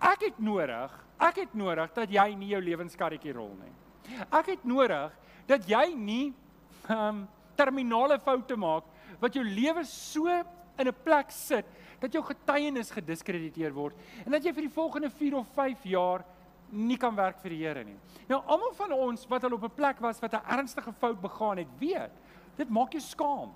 Ek 0.00 0.20
het 0.20 0.38
nodig, 0.38 1.04
ek 1.18 1.36
het 1.36 1.54
nodig 1.54 1.92
dat 1.94 2.10
jy 2.10 2.34
nie 2.34 2.48
jou 2.48 2.60
lewenskarretjie 2.60 3.32
rol 3.32 3.52
nie. 3.60 3.72
Ek 4.30 4.46
het 4.46 4.64
nodig 4.64 5.12
dat 5.46 5.68
jy 5.68 5.94
nie 5.94 6.34
um 6.90 7.26
terminale 7.56 8.18
foute 8.18 8.56
maak 8.58 8.84
wat 9.20 9.34
jou 9.34 9.44
lewe 9.44 9.84
so 9.86 10.28
in 10.28 10.88
'n 10.88 10.94
plek 11.04 11.30
sit 11.30 11.66
dat 12.00 12.12
jou 12.12 12.22
getuienis 12.22 12.90
gediskrediteer 12.90 13.72
word 13.72 13.94
en 14.26 14.32
dat 14.32 14.44
jy 14.44 14.52
vir 14.52 14.66
die 14.66 14.74
volgende 14.74 15.10
4 15.10 15.36
of 15.36 15.46
5 15.54 15.84
jaar 15.84 16.24
nie 16.70 16.96
kan 16.98 17.14
werk 17.14 17.38
vir 17.40 17.50
die 17.50 17.62
Here 17.62 17.84
nie. 17.84 17.96
Nou 18.28 18.42
almal 18.46 18.72
van 18.74 18.92
ons 18.92 19.26
wat 19.30 19.44
al 19.44 19.52
op 19.52 19.64
'n 19.64 19.76
plek 19.76 20.00
was 20.00 20.20
wat 20.20 20.34
'n 20.34 20.58
ernstige 20.58 20.92
fout 20.92 21.20
begaan 21.20 21.58
het, 21.58 21.68
weet, 21.78 22.10
dit 22.56 22.68
maak 22.68 22.92
jou 22.92 23.00
skaam. 23.00 23.52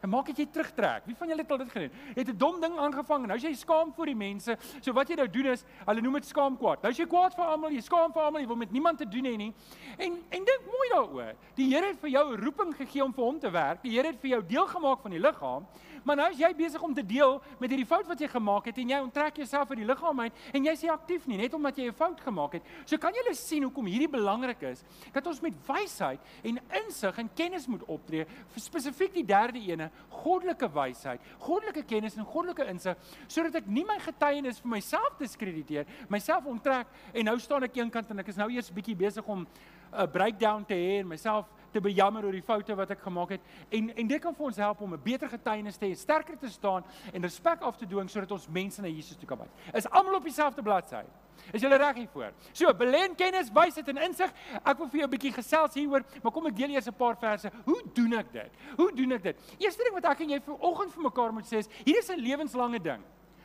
En 0.00 0.08
maak 0.08 0.26
dit 0.30 0.36
jy 0.36 0.46
terugtrek. 0.52 1.06
Wie 1.06 1.16
van 1.18 1.28
julle 1.28 1.42
het 1.42 1.50
al 1.50 1.58
dit 1.58 1.70
gedoen? 1.70 1.90
Het 2.14 2.28
'n 2.28 2.36
dom 2.38 2.60
ding 2.60 2.78
aangevang 2.78 3.22
en 3.22 3.28
nou 3.28 3.38
is 3.38 3.42
jy 3.42 3.54
skaam 3.54 3.92
vir 3.92 4.06
die 4.06 4.14
mense. 4.14 4.56
So 4.80 4.92
wat 4.92 5.08
jy 5.08 5.16
nou 5.16 5.28
doen 5.28 5.46
is, 5.46 5.64
hulle 5.86 6.00
noem 6.00 6.12
dit 6.12 6.26
skaam 6.26 6.56
kwaad. 6.56 6.82
Nou 6.82 6.90
is 6.90 6.98
jy 6.98 7.06
kwaad 7.06 7.34
vir 7.34 7.44
almal, 7.44 7.70
jy 7.70 7.80
skaam 7.80 8.12
vir 8.12 8.22
almal, 8.22 8.40
jy 8.40 8.46
wil 8.46 8.56
met 8.56 8.70
niemand 8.70 8.98
te 8.98 9.08
doen 9.08 9.24
hê 9.24 9.36
nie. 9.36 9.54
En 9.98 10.12
en 10.30 10.44
dink 10.44 10.62
mooi 10.66 10.88
daaroor. 10.92 11.34
Die 11.54 11.74
Here 11.74 11.86
het 11.86 12.00
vir 12.00 12.10
jou 12.10 12.32
'n 12.32 12.40
roeping 12.44 12.74
gegee 12.76 13.04
om 13.04 13.12
vir 13.12 13.24
hom 13.24 13.38
te 13.38 13.50
werk. 13.50 13.82
Die 13.82 13.90
Here 13.90 14.06
het 14.06 14.20
vir 14.20 14.30
jou 14.30 14.42
deel 14.46 14.66
gemaak 14.66 15.00
van 15.02 15.10
die 15.10 15.20
liggaam. 15.20 15.66
Maar 16.04 16.16
nou 16.16 16.28
is 16.32 16.38
jy 16.38 16.50
besig 16.56 16.82
om 16.82 16.94
te 16.94 17.04
deel 17.06 17.38
met 17.58 17.70
hierdie 17.70 17.86
fout 17.88 18.06
wat 18.08 18.20
jy 18.20 18.28
gemaak 18.28 18.68
het 18.70 18.78
en 18.78 18.92
jy 18.92 18.98
onttrek 19.02 19.40
jouself 19.42 19.70
uit 19.70 19.80
die 19.82 19.88
liggaam 19.88 20.20
uit 20.20 20.32
en 20.52 20.68
jy's 20.68 20.82
nie 20.84 20.92
aktief 20.92 21.26
nie 21.26 21.38
net 21.40 21.54
omdat 21.54 21.78
jy 21.78 21.88
'n 21.88 21.94
fout 21.94 22.20
gemaak 22.20 22.52
het. 22.52 22.62
So 22.84 22.98
kan 22.98 23.12
jy 23.14 23.32
sien 23.34 23.62
hoekom 23.62 23.86
hierdie 23.86 24.08
belangrik 24.08 24.62
is 24.62 24.84
dat 25.12 25.26
ons 25.26 25.40
met 25.40 25.54
wysheid 25.66 26.20
en 26.42 26.58
insig 26.84 27.18
en 27.18 27.30
kennis 27.34 27.66
moet 27.66 27.84
optree, 27.84 28.26
spesifiek 28.56 29.14
die 29.14 29.24
derde 29.24 29.58
ene 29.58 29.90
goddelike 30.10 30.68
wysheid, 30.68 31.20
goddelike 31.38 31.82
kennis 31.82 32.16
en 32.16 32.24
goddelike 32.24 32.66
insig 32.68 32.96
sodat 33.26 33.54
ek 33.54 33.66
nie 33.66 33.84
my 33.84 33.98
getuienis 33.98 34.60
vir 34.60 34.70
myself 34.70 35.18
diskrediteer, 35.18 35.86
myself 36.08 36.46
onttrek 36.46 36.86
en 37.12 37.24
nou 37.24 37.38
staan 37.38 37.62
ek 37.62 37.76
eenkant 37.76 38.10
en 38.10 38.18
ek 38.18 38.28
is 38.28 38.36
nou 38.36 38.50
eers 38.50 38.70
bietjie 38.70 38.96
besig 38.96 39.26
om 39.28 39.46
'n 39.92 40.10
breakdown 40.12 40.64
te 40.64 40.74
hê 40.74 41.00
en 41.00 41.08
myself 41.08 41.46
te 41.72 41.80
bejammer 41.80 42.24
oor 42.24 42.32
die 42.32 42.42
foute 42.42 42.74
wat 42.74 42.90
ek 42.90 43.00
gemaak 43.00 43.30
het 43.36 43.40
en 43.68 43.90
en 43.96 44.06
dit 44.06 44.20
kan 44.22 44.34
vir 44.34 44.46
ons 44.46 44.56
help 44.56 44.80
om 44.80 44.94
'n 44.94 45.02
beter 45.02 45.28
getuienis 45.28 45.76
te 45.76 45.86
hê, 45.86 45.94
sterker 45.94 46.38
te 46.38 46.48
staan 46.48 46.84
en 47.12 47.22
respek 47.22 47.62
af 47.62 47.76
te 47.76 47.86
dwing 47.86 48.08
sodat 48.10 48.30
ons 48.32 48.48
mense 48.48 48.82
na 48.82 48.88
Jesus 48.88 49.16
toe 49.16 49.28
kan 49.28 49.38
wy. 49.38 49.48
Is 49.74 49.90
almal 49.90 50.14
op 50.14 50.22
dieselfde 50.22 50.62
bladsy? 50.62 51.04
Is 51.52 51.62
julle 51.62 51.76
reg 51.76 51.96
hiervoor? 51.96 52.32
So, 52.52 52.72
belen 52.74 53.14
kennis, 53.14 53.50
wysheid 53.54 53.88
en 53.88 54.00
insig. 54.08 54.32
Ek 54.64 54.78
wil 54.78 54.88
vir 54.88 55.00
jou 55.00 55.06
'n 55.06 55.10
bietjie 55.10 55.32
gesels 55.32 55.74
hieroor, 55.74 56.04
maar 56.22 56.32
kom 56.32 56.46
ek 56.46 56.56
deel 56.56 56.70
eers 56.70 56.88
'n 56.88 56.94
paar 56.94 57.16
verse. 57.16 57.50
Hoe 57.64 57.82
doen 57.94 58.12
ek 58.12 58.32
dit? 58.32 58.50
Hoe 58.76 58.92
doen 58.92 59.12
ek 59.12 59.22
dit? 59.22 59.36
Eerste 59.58 59.82
ding 59.82 59.94
wat 59.94 60.04
ek 60.04 60.20
en 60.20 60.30
jy 60.30 60.40
vanoggend 60.40 60.92
vir 60.92 61.02
mekaar 61.02 61.32
moet 61.32 61.46
sê 61.46 61.58
is, 61.58 61.68
hier 61.84 61.98
is 61.98 62.10
'n 62.10 62.20
lewenslange 62.20 62.80
ding. 62.82 63.02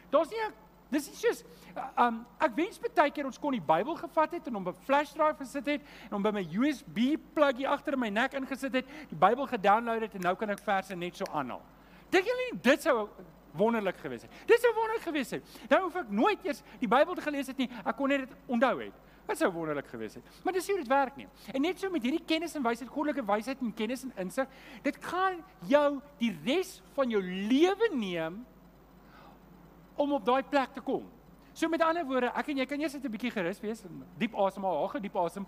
Daar's 0.10 0.30
nie 0.30 0.40
'n 0.40 0.54
Dis 0.94 1.10
nie 1.10 1.18
soos 1.18 1.44
um 1.98 2.20
ek 2.44 2.56
wens 2.58 2.80
baie 2.84 3.12
keer 3.14 3.26
ons 3.26 3.40
kon 3.42 3.56
die 3.56 3.64
Bybel 3.64 3.96
gevat 3.98 4.36
het 4.38 4.48
en 4.48 4.58
hom 4.60 4.68
op 4.68 4.76
'n 4.78 4.86
flash 4.86 5.14
drive 5.14 5.38
gesit 5.42 5.66
het 5.66 5.82
en 5.82 6.12
hom 6.18 6.24
by 6.24 6.32
my 6.32 6.44
USB 6.54 7.18
pluggie 7.34 7.68
agter 7.68 7.98
my 7.98 8.10
nek 8.10 8.34
ingesit 8.34 8.74
het, 8.74 8.86
die 9.10 9.18
Bybel 9.18 9.48
gedownload 9.48 10.02
het 10.02 10.16
en 10.16 10.22
nou 10.22 10.36
kan 10.36 10.50
ek 10.50 10.60
verse 10.60 10.96
net 10.96 11.16
so 11.18 11.26
aanhaal. 11.34 11.62
Dink 12.10 12.26
julle 12.26 12.52
nie 12.52 12.60
dit 12.62 12.82
sou 12.82 13.10
wonderlik 13.54 13.98
gewees 13.98 14.22
het. 14.22 14.32
Dit 14.46 14.60
sou 14.60 14.74
wonderlik 14.74 15.02
gewees 15.02 15.32
het. 15.32 15.44
Dan 15.70 15.82
hoef 15.82 15.96
ek 15.96 16.10
nooit 16.10 16.46
eers 16.46 16.62
die 16.80 16.88
Bybel 16.88 17.16
te 17.16 17.22
gelees 17.22 17.48
het 17.48 17.58
nie. 17.58 17.70
Ek 17.86 17.96
kon 17.96 18.10
net 18.10 18.28
dit 18.28 18.38
onthou 18.48 18.80
het. 18.80 18.94
Dit 19.28 19.38
sou 19.40 19.52
wonderlik 19.52 19.88
gewees 19.88 20.18
het. 20.20 20.24
Maar 20.44 20.54
dis 20.54 20.68
hoe 20.68 20.78
dit 20.78 20.88
werk 20.88 21.16
nie. 21.16 21.28
En 21.54 21.62
net 21.62 21.80
so 21.80 21.90
met 21.90 22.04
hierdie 22.04 22.26
kennis 22.26 22.56
en 22.56 22.64
wysheid, 22.64 22.90
goddelike 22.90 23.26
wysheid 23.26 23.62
en 23.62 23.74
kennis 23.74 24.04
en 24.04 24.12
insig, 24.26 24.50
dit 24.84 24.98
gaan 25.06 25.40
jou 25.70 26.02
die 26.20 26.34
res 26.46 26.82
van 26.98 27.14
jou 27.14 27.22
lewe 27.24 27.90
neem 27.94 28.42
om 29.96 30.14
op 30.14 30.26
daai 30.26 30.44
plek 30.44 30.74
te 30.74 30.82
kom. 30.82 31.04
So 31.54 31.70
met 31.70 31.84
ander 31.86 32.06
woorde, 32.06 32.32
ek 32.34 32.48
en 32.50 32.64
jy 32.64 32.66
kan 32.66 32.82
eers 32.82 32.96
net 32.98 33.04
'n 33.06 33.12
bietjie 33.14 33.32
gerus 33.32 33.60
wees 33.62 33.84
diep 34.18 34.34
asemhaal, 34.34 34.78
haal 34.78 34.88
gediep 34.88 35.16
asem. 35.16 35.46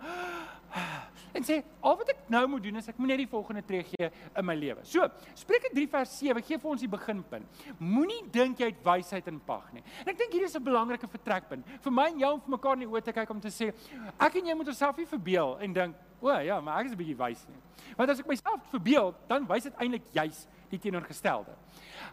En 1.33 1.43
sê 1.43 1.63
al 1.81 1.97
wat 1.97 2.09
ek 2.09 2.29
nou 2.29 2.47
moet 2.47 2.63
doen 2.63 2.75
is 2.75 2.87
ek 2.87 2.97
moet 2.97 3.07
net 3.07 3.17
die 3.17 3.27
volgende 3.27 3.63
tree 3.65 3.83
gee 3.83 4.09
in 4.37 4.45
my 4.45 4.55
lewe. 4.55 4.83
So, 4.83 5.07
Spreuke 5.33 5.69
3 5.73 5.87
vers 5.87 6.17
7 6.19 6.43
gee 6.43 6.57
vir 6.57 6.71
ons 6.71 6.81
die 6.81 6.87
beginpunt. 6.87 7.45
Moenie 7.79 8.21
dink 8.31 8.59
jy 8.59 8.65
het 8.65 8.83
wysheid 8.85 9.27
in 9.27 9.39
pag 9.39 9.73
nie. 9.73 9.83
En 10.05 10.13
ek 10.13 10.17
dink 10.17 10.31
hier 10.31 10.43
is 10.43 10.55
'n 10.55 10.63
belangrike 10.63 11.07
vertrekpunt 11.07 11.65
vir 11.81 11.91
my 11.91 12.07
en 12.07 12.19
jou 12.19 12.33
om 12.33 12.41
vir 12.41 12.51
mekaar 12.51 12.73
in 12.73 12.79
die 12.79 12.87
oë 12.87 13.03
te 13.03 13.13
kyk 13.13 13.29
om 13.29 13.39
te 13.39 13.49
sê 13.49 13.73
ek 14.19 14.35
en 14.35 14.45
jy 14.45 14.53
moet 14.53 14.67
onsself 14.67 14.97
nie 14.97 15.05
verbeel 15.05 15.57
en 15.59 15.73
dink, 15.73 15.95
"O 16.21 16.29
ja, 16.29 16.61
maar 16.61 16.79
ek 16.79 16.85
is 16.85 16.91
'n 16.91 16.97
bietjie 16.97 17.17
wys 17.17 17.47
nie." 17.47 17.57
Want 17.97 18.09
as 18.09 18.19
ek 18.19 18.27
myself 18.27 18.61
verbeel, 18.71 19.15
dan 19.27 19.47
wys 19.47 19.63
dit 19.63 19.73
eintlik 19.73 20.03
juis 20.13 20.47
die 20.75 20.83
teenoorgestelde. 20.85 21.55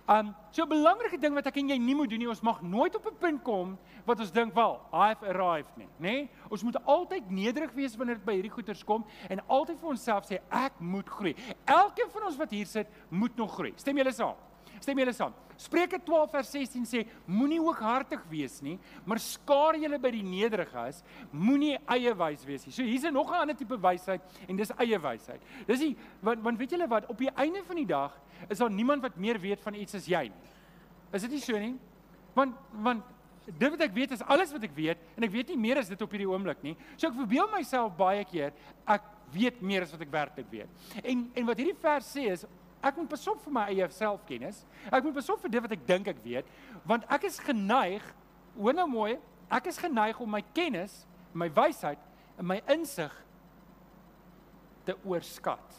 Um 0.09 0.35
so 0.51 0.63
'n 0.63 0.69
belangrike 0.69 1.19
ding 1.19 1.35
wat 1.35 1.47
ek 1.47 1.57
en 1.57 1.69
jy 1.69 1.79
nie 1.79 1.95
moet 1.95 2.11
doen 2.11 2.19
nie, 2.19 2.29
ons 2.29 2.43
mag 2.43 2.63
nooit 2.63 2.95
op 2.97 3.07
'n 3.07 3.17
punt 3.19 3.43
kom 3.43 3.79
wat 4.05 4.21
ons 4.21 4.31
dink, 4.31 4.55
"Wel, 4.55 4.81
I've 4.93 5.23
arrived" 5.23 5.77
nie, 5.77 5.89
nê? 5.99 6.01
Nee? 6.01 6.31
Ons 6.51 6.63
moet 6.63 6.77
altyd 6.85 7.31
nederig 7.31 7.73
wees 7.73 7.97
wanneer 7.97 8.17
dit 8.17 8.25
by 8.25 8.35
hierdie 8.35 8.51
goeters 8.51 8.85
kom 8.85 9.05
en 9.29 9.41
altyd 9.49 9.79
vir 9.79 9.89
onsself 9.89 10.25
sê, 10.25 10.41
"Ek 10.51 10.81
moet 10.81 11.09
groei." 11.09 11.35
Elkeen 11.65 12.11
van 12.11 12.23
ons 12.25 12.37
wat 12.37 12.51
hier 12.51 12.67
sit, 12.67 12.89
moet 13.09 13.37
nog 13.37 13.53
groei. 13.53 13.73
Stem 13.77 13.97
julle 13.97 14.13
saam? 14.13 14.37
Stem 14.81 14.99
julle 14.99 15.13
saam? 15.13 15.33
Spreuke 15.63 15.99
12 16.03 16.31
vers 16.33 16.51
16 16.51 16.87
sê 16.89 17.03
moenie 17.31 17.61
hooghartig 17.63 18.23
wees 18.31 18.59
nie, 18.65 18.79
maar 19.07 19.21
skaar 19.23 19.77
julle 19.79 19.99
by 20.03 20.11
die 20.15 20.25
nederiges, 20.27 21.03
moenie 21.31 21.77
eie 21.93 22.15
wys 22.19 22.43
wees 22.49 22.67
nie. 22.67 22.75
So 22.75 22.83
hier's 22.83 23.07
nog 23.13 23.31
'n 23.31 23.43
ander 23.43 23.55
tipe 23.55 23.77
wysheid 23.77 24.21
en 24.49 24.57
dis 24.57 24.73
eie 24.79 24.99
wysheid. 24.99 25.41
Dis 25.67 25.81
die 25.81 25.97
want 26.21 26.43
want 26.43 26.59
weet 26.59 26.71
julle 26.71 26.89
wat 26.89 27.09
op 27.09 27.19
die 27.19 27.31
einde 27.31 27.63
van 27.63 27.77
die 27.77 27.87
dag 27.87 28.13
is 28.49 28.59
daar 28.59 28.71
niemand 28.71 29.03
wat 29.03 29.17
meer 29.17 29.41
weet 29.41 29.61
van 29.61 29.75
iets 29.79 29.95
as 29.99 30.07
jy 30.09 30.27
nie. 30.29 30.53
Is 31.13 31.27
dit 31.27 31.37
nie 31.37 31.43
so 31.45 31.59
nie? 31.59 31.75
Want 32.35 32.57
want 32.73 33.11
dit 33.47 33.71
wat 33.71 33.81
ek 33.83 33.95
weet 33.95 34.13
is 34.15 34.23
alles 34.31 34.53
wat 34.55 34.63
ek 34.63 34.75
weet 34.77 34.99
en 35.17 35.27
ek 35.27 35.33
weet 35.35 35.49
nie 35.51 35.59
meer 35.59 35.81
as 35.81 35.91
dit 35.91 36.03
op 36.03 36.11
hierdie 36.15 36.31
oomblik 36.31 36.63
nie. 36.63 36.77
So 36.97 37.11
ek 37.11 37.19
verbeel 37.19 37.51
myself 37.53 37.97
baie 37.99 38.25
keer 38.29 38.55
ek 38.87 39.09
weet 39.33 39.63
meer 39.65 39.87
as 39.87 39.95
wat 39.95 40.05
ek 40.05 40.13
werklik 40.13 40.51
weet. 40.53 40.83
En 41.03 41.27
en 41.35 41.49
wat 41.49 41.63
hierdie 41.63 41.79
vers 41.83 42.11
sê 42.17 42.29
is 42.33 42.47
Ek 42.83 42.97
moet 42.99 43.13
pasop 43.13 43.39
vir 43.45 43.55
my 43.55 43.69
eie 43.71 43.87
selfkennis. 43.95 44.65
Ek 44.91 45.05
moet 45.07 45.15
pasop 45.15 45.39
vir 45.45 45.53
dit 45.55 45.63
wat 45.63 45.75
ek 45.77 45.85
dink 45.87 46.09
ek 46.11 46.23
weet, 46.25 46.49
want 46.89 47.07
ek 47.15 47.29
is 47.29 47.39
geneig, 47.39 48.03
hoor 48.57 48.75
nou 48.75 48.89
mooi, 48.91 49.13
ek 49.55 49.69
is 49.71 49.79
geneig 49.79 50.19
om 50.21 50.33
my 50.35 50.43
kennis, 50.57 51.05
my 51.33 51.47
wysheid 51.55 52.01
en 52.41 52.49
my 52.51 52.59
insig 52.75 53.15
te 54.83 54.97
oorskat. 55.07 55.79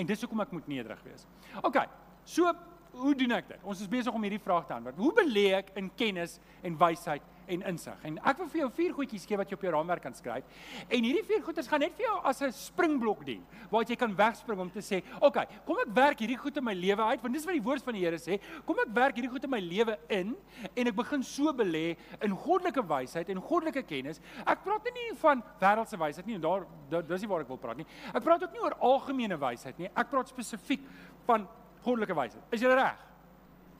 En 0.00 0.06
dis 0.08 0.20
hoekom 0.20 0.40
ek 0.40 0.52
moet 0.56 0.66
nederig 0.70 1.02
wees. 1.04 1.26
OK. 1.62 1.82
So, 2.24 2.52
hoe 2.92 3.14
doen 3.16 3.36
ek 3.38 3.48
dit? 3.48 3.60
Ons 3.64 3.80
is 3.80 3.90
besig 3.90 4.14
om 4.14 4.22
hierdie 4.22 4.42
vraag 4.42 4.66
te 4.68 4.74
antwoord. 4.76 5.00
Hoe 5.00 5.12
belê 5.16 5.46
ek 5.58 5.72
in 5.80 5.90
kennis 5.96 6.38
en 6.62 6.76
wysheid 6.78 7.22
en 7.50 7.64
insig. 7.72 8.04
En 8.06 8.18
ek 8.22 8.38
wil 8.40 8.48
vir 8.52 8.60
jou 8.62 8.68
vier 8.76 8.94
goedjies 8.96 9.24
gee 9.28 9.38
wat 9.38 9.50
jy 9.50 9.56
op 9.58 9.64
jou 9.66 9.72
raamwerk 9.74 10.04
kan 10.04 10.14
skryf. 10.16 10.46
En 10.86 11.04
hierdie 11.04 11.24
vier 11.26 11.42
goeders 11.44 11.68
gaan 11.70 11.82
net 11.82 11.94
vir 11.98 12.06
jou 12.06 12.16
as 12.28 12.42
'n 12.42 12.52
springblok 12.52 13.24
dien 13.26 13.42
waar 13.70 13.84
jy 13.84 13.96
kan 13.96 14.14
wegspring 14.14 14.60
om 14.60 14.70
te 14.70 14.80
sê, 14.80 15.02
"Oké, 15.16 15.26
okay, 15.26 15.46
kom 15.66 15.76
ek 15.78 15.94
werk 15.94 16.18
hierdie 16.18 16.38
goed 16.38 16.56
in 16.56 16.64
my 16.64 16.74
lewe 16.74 17.02
uit 17.02 17.22
want 17.22 17.34
dis 17.34 17.44
wat 17.44 17.54
die 17.54 17.62
woord 17.62 17.82
van 17.82 17.94
die 17.94 18.02
Here 18.02 18.16
sê. 18.16 18.40
Kom 18.64 18.76
ek 18.78 18.94
werk 18.94 19.14
hierdie 19.16 19.30
goed 19.30 19.44
in 19.44 19.50
my 19.50 19.60
lewe 19.60 19.98
in 20.08 20.36
en 20.76 20.86
ek 20.86 20.94
begin 20.94 21.22
so 21.22 21.52
belê 21.52 21.96
in 22.20 22.30
goddelike 22.30 22.82
wysheid 22.82 23.28
en 23.28 23.40
goddelike 23.40 23.82
kennis. 23.86 24.20
Ek 24.46 24.62
praat 24.64 24.84
nie 24.84 25.14
van 25.14 25.42
wêreldse 25.60 25.98
wysheid 25.98 26.26
nie 26.26 26.34
en 26.34 26.40
daar 26.40 26.66
dis 27.02 27.20
nie 27.20 27.28
waar 27.28 27.40
ek 27.40 27.48
wil 27.48 27.58
praat 27.58 27.76
nie. 27.76 27.86
Ek 28.14 28.22
praat 28.22 28.42
ook 28.42 28.52
nie 28.52 28.60
oor 28.60 28.76
algemene 28.80 29.38
wysheid 29.38 29.78
nie. 29.78 29.88
Ek 29.96 30.10
praat 30.10 30.28
spesifiek 30.28 30.80
van 31.26 31.48
goddelike 31.82 32.16
wysheid. 32.16 32.44
Is 32.54 32.62
jy 32.62 32.74
reg? 32.74 33.08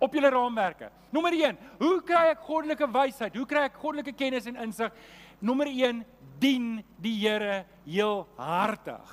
op 0.03 0.15
julle 0.17 0.31
raamwerke. 0.35 0.91
Nommer 1.15 1.35
1, 1.37 1.59
hoe 1.79 1.97
kry 2.07 2.31
ek 2.33 2.47
goddelike 2.47 2.89
wysheid? 2.91 3.37
Hoe 3.39 3.47
kry 3.49 3.67
ek 3.69 3.79
goddelike 3.79 4.15
kennis 4.19 4.49
en 4.51 4.59
insig? 4.65 4.95
Nommer 5.43 5.71
1, 5.71 6.03
dien 6.43 6.81
die 7.03 7.15
Here 7.21 7.63
heel 7.87 8.25
hartig. 8.39 9.13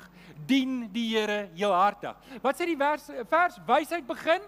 Dien 0.50 0.88
die 0.94 1.06
Here 1.12 1.44
heel 1.54 1.76
hartig. 1.76 2.18
Wat 2.42 2.58
sê 2.58 2.66
die 2.70 2.80
vers 2.80 3.06
vers 3.30 3.60
wysheid 3.68 4.08
begin? 4.08 4.48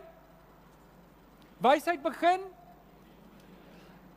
Wysheid 1.62 2.02
begin? 2.02 2.48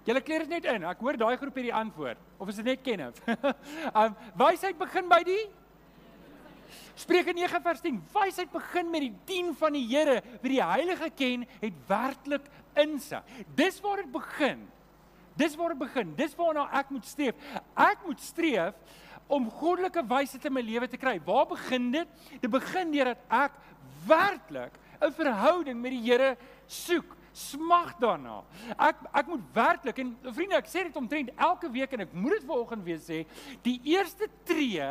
Julle 0.04 0.20
kleer 0.24 0.44
dit 0.44 0.56
net 0.56 0.68
in. 0.72 0.84
Ek 0.88 1.00
hoor 1.04 1.18
daai 1.20 1.36
groep 1.40 1.60
hierdie 1.60 1.76
antwoord. 1.76 2.20
Of 2.40 2.48
is 2.52 2.60
dit 2.60 2.72
net 2.72 2.84
Kenneth? 2.84 3.20
um 4.00 4.16
wysheid 4.40 4.80
begin 4.80 5.12
by 5.12 5.20
die 5.28 5.42
Spreuke 6.94 7.32
9 7.32 7.62
vers 7.62 7.80
10. 7.80 8.02
Wysheid 8.12 8.50
begin 8.52 8.90
met 8.90 9.00
die 9.00 9.14
dien 9.28 9.54
van 9.58 9.72
die 9.72 9.86
Here, 9.88 10.20
wie 10.42 10.54
die 10.56 10.62
heilige 10.62 11.10
ken, 11.16 11.46
het 11.60 11.80
werklik 11.88 12.46
insig. 12.74 13.22
Dis 13.54 13.80
waar 13.80 14.02
dit 14.02 14.12
begin. 14.12 14.62
Dis 15.36 15.56
waar 15.58 15.74
dit 15.74 15.78
begin. 15.78 16.14
Dis 16.18 16.36
waarna 16.38 16.68
ek 16.80 16.92
moet 16.94 17.06
streef. 17.06 17.34
Ek 17.74 18.06
moet 18.06 18.20
streef 18.22 19.00
om 19.26 19.50
goddelike 19.50 20.04
wysheid 20.08 20.44
in 20.44 20.54
my 20.54 20.62
lewe 20.62 20.88
te 20.90 21.00
kry. 21.00 21.16
Waar 21.24 21.46
begin 21.50 21.90
dit? 21.94 22.24
Dit 22.40 22.50
begin 22.52 22.92
deurdat 22.92 23.22
ek 23.32 23.58
werklik 24.06 24.72
'n 25.00 25.12
verhouding 25.12 25.80
met 25.80 25.90
die 25.90 26.04
Here 26.04 26.36
soek 26.66 27.16
smag 27.34 27.96
daarna. 27.98 28.42
Ek 28.78 29.02
ek 29.10 29.28
moet 29.32 29.42
werklik 29.56 29.98
en 29.98 30.14
vriende, 30.30 30.60
ek 30.60 30.70
sê 30.70 30.84
dit 30.86 30.96
omtrent 30.96 31.32
elke 31.34 31.70
week 31.74 31.92
en 31.96 32.04
ek 32.06 32.14
moet 32.14 32.36
dit 32.38 32.46
vanoggend 32.46 32.86
weer 32.86 33.00
sê, 33.02 33.24
die 33.66 33.80
eerste 33.90 34.28
tree 34.46 34.86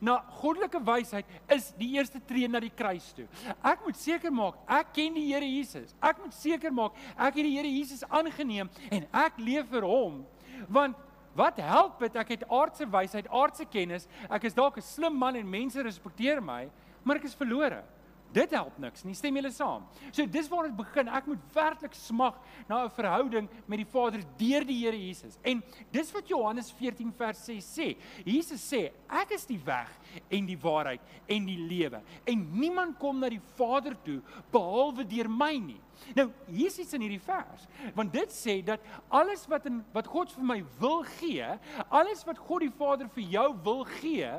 na 0.00 0.18
goddelike 0.38 0.78
wysheid 0.86 1.26
is 1.50 1.72
die 1.78 1.90
eerste 1.96 2.20
tree 2.28 2.46
na 2.48 2.62
die 2.62 2.70
kruis 2.70 3.10
toe. 3.16 3.26
Ek 3.66 3.82
moet 3.86 3.98
seker 3.98 4.32
maak 4.34 4.62
ek 4.78 4.94
ken 4.94 5.18
die 5.18 5.26
Here 5.32 5.48
Jesus. 5.48 5.94
Ek 5.98 6.22
moet 6.22 6.34
seker 6.38 6.72
maak 6.74 6.96
ek 7.16 7.40
het 7.40 7.44
die 7.44 7.56
Here 7.56 7.74
Jesus 7.74 8.06
aangeneem 8.06 8.70
en 8.90 9.10
ek 9.26 9.42
leef 9.42 9.68
vir 9.72 9.86
hom. 9.88 10.22
Want 10.70 10.96
wat 11.38 11.58
help 11.62 12.00
dit 12.02 12.16
ek 12.18 12.34
het 12.36 12.48
aardse 12.50 12.86
wysheid, 12.90 13.28
aardse 13.30 13.66
kennis, 13.70 14.08
ek 14.30 14.48
is 14.48 14.54
dalk 14.54 14.78
'n 14.78 14.82
slim 14.82 15.14
man 15.14 15.36
en 15.36 15.50
mense 15.50 15.82
respekteer 15.82 16.40
my, 16.40 16.68
maar 17.04 17.16
ek 17.16 17.24
is 17.24 17.34
verlore. 17.34 17.82
Dit 18.32 18.52
help 18.52 18.76
niks 18.78 19.04
nie. 19.06 19.14
Stem 19.16 19.38
julle 19.38 19.50
saam? 19.54 19.86
So 20.10 20.26
dis 20.28 20.48
waar 20.52 20.66
dit 20.68 20.76
begin. 20.76 21.08
Ek 21.08 21.28
moet 21.30 21.44
werklik 21.54 21.94
smag 21.96 22.36
na 22.68 22.84
'n 22.84 22.90
verhouding 22.90 23.48
met 23.66 23.78
die 23.78 23.88
Vader 23.88 24.20
deur 24.36 24.64
die 24.64 24.84
Here 24.84 24.96
Jesus. 24.96 25.38
En 25.42 25.62
dis 25.90 26.12
wat 26.12 26.28
Johannes 26.28 26.70
14 26.72 27.12
vers 27.12 27.44
6 27.44 27.64
sê. 27.64 27.96
Jesus 28.24 28.60
sê, 28.60 28.92
ek 29.08 29.30
is 29.30 29.46
die 29.46 29.60
weg 29.64 29.88
en 30.28 30.46
die 30.46 30.58
waarheid 30.58 31.00
en 31.26 31.46
die 31.46 31.58
lewe. 31.58 32.02
En 32.26 32.48
niemand 32.52 32.98
kom 32.98 33.18
na 33.18 33.28
die 33.28 33.42
Vader 33.56 33.96
toe 34.04 34.20
behalwe 34.50 35.06
deur 35.06 35.28
my 35.30 35.56
nie. 35.56 35.80
Nou, 36.14 36.30
hier 36.46 36.66
is 36.66 36.78
iets 36.78 36.92
in 36.92 37.00
hierdie 37.00 37.20
vers. 37.20 37.66
Want 37.94 38.12
dit 38.12 38.30
sê 38.30 38.62
dat 38.64 38.80
alles 39.08 39.46
wat 39.46 39.66
in 39.66 39.84
wat 39.92 40.06
God 40.06 40.32
vir 40.32 40.44
my 40.44 40.64
wil 40.78 41.02
gee, 41.02 41.46
alles 41.88 42.24
wat 42.24 42.38
God 42.38 42.60
die 42.60 42.76
Vader 42.78 43.08
vir 43.08 43.24
jou 43.24 43.56
wil 43.64 43.84
gee, 43.84 44.30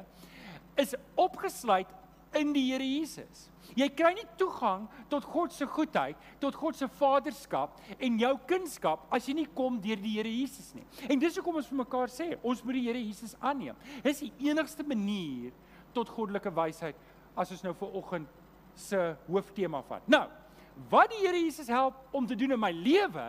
is 0.79 0.95
opgesluit 1.19 1.87
in 2.37 2.53
die 2.53 2.65
Here 2.71 2.85
Jesus. 2.85 3.47
Jy 3.77 3.87
kry 3.93 4.11
nie 4.17 4.25
toegang 4.39 4.87
tot 5.11 5.25
God 5.29 5.53
se 5.53 5.67
goedheid, 5.69 6.17
tot 6.41 6.55
God 6.57 6.77
se 6.77 6.87
vaderskap 6.99 7.77
en 7.99 8.17
jou 8.21 8.31
kunskap 8.49 9.05
as 9.13 9.27
jy 9.29 9.35
nie 9.41 9.49
kom 9.55 9.77
deur 9.81 9.99
die 10.01 10.15
Here 10.17 10.31
Jesus 10.31 10.73
nie. 10.77 10.85
En 11.09 11.21
dis 11.21 11.37
hoekom 11.37 11.59
ons 11.61 11.69
vir 11.69 11.81
mekaar 11.83 12.11
sê, 12.13 12.31
ons 12.41 12.63
moet 12.65 12.79
die 12.79 12.85
Here 12.87 13.01
Jesus 13.01 13.35
aanneem. 13.39 13.77
Dis 14.05 14.23
die 14.25 14.49
enigste 14.49 14.85
manier 14.87 15.53
tot 15.93 16.09
goddelike 16.13 16.53
wysheid 16.53 16.97
as 17.39 17.53
ons 17.53 17.63
nou 17.65 17.75
vir 17.77 17.95
oggend 18.01 18.37
se 18.79 18.99
hooftema 19.27 19.83
vat. 19.87 20.05
Nou, 20.09 20.25
wat 20.89 21.13
die 21.13 21.21
Here 21.21 21.37
Jesus 21.37 21.69
help 21.71 22.01
om 22.15 22.27
te 22.27 22.37
doen 22.39 22.55
in 22.55 22.61
my 22.61 22.71
lewe, 22.73 23.27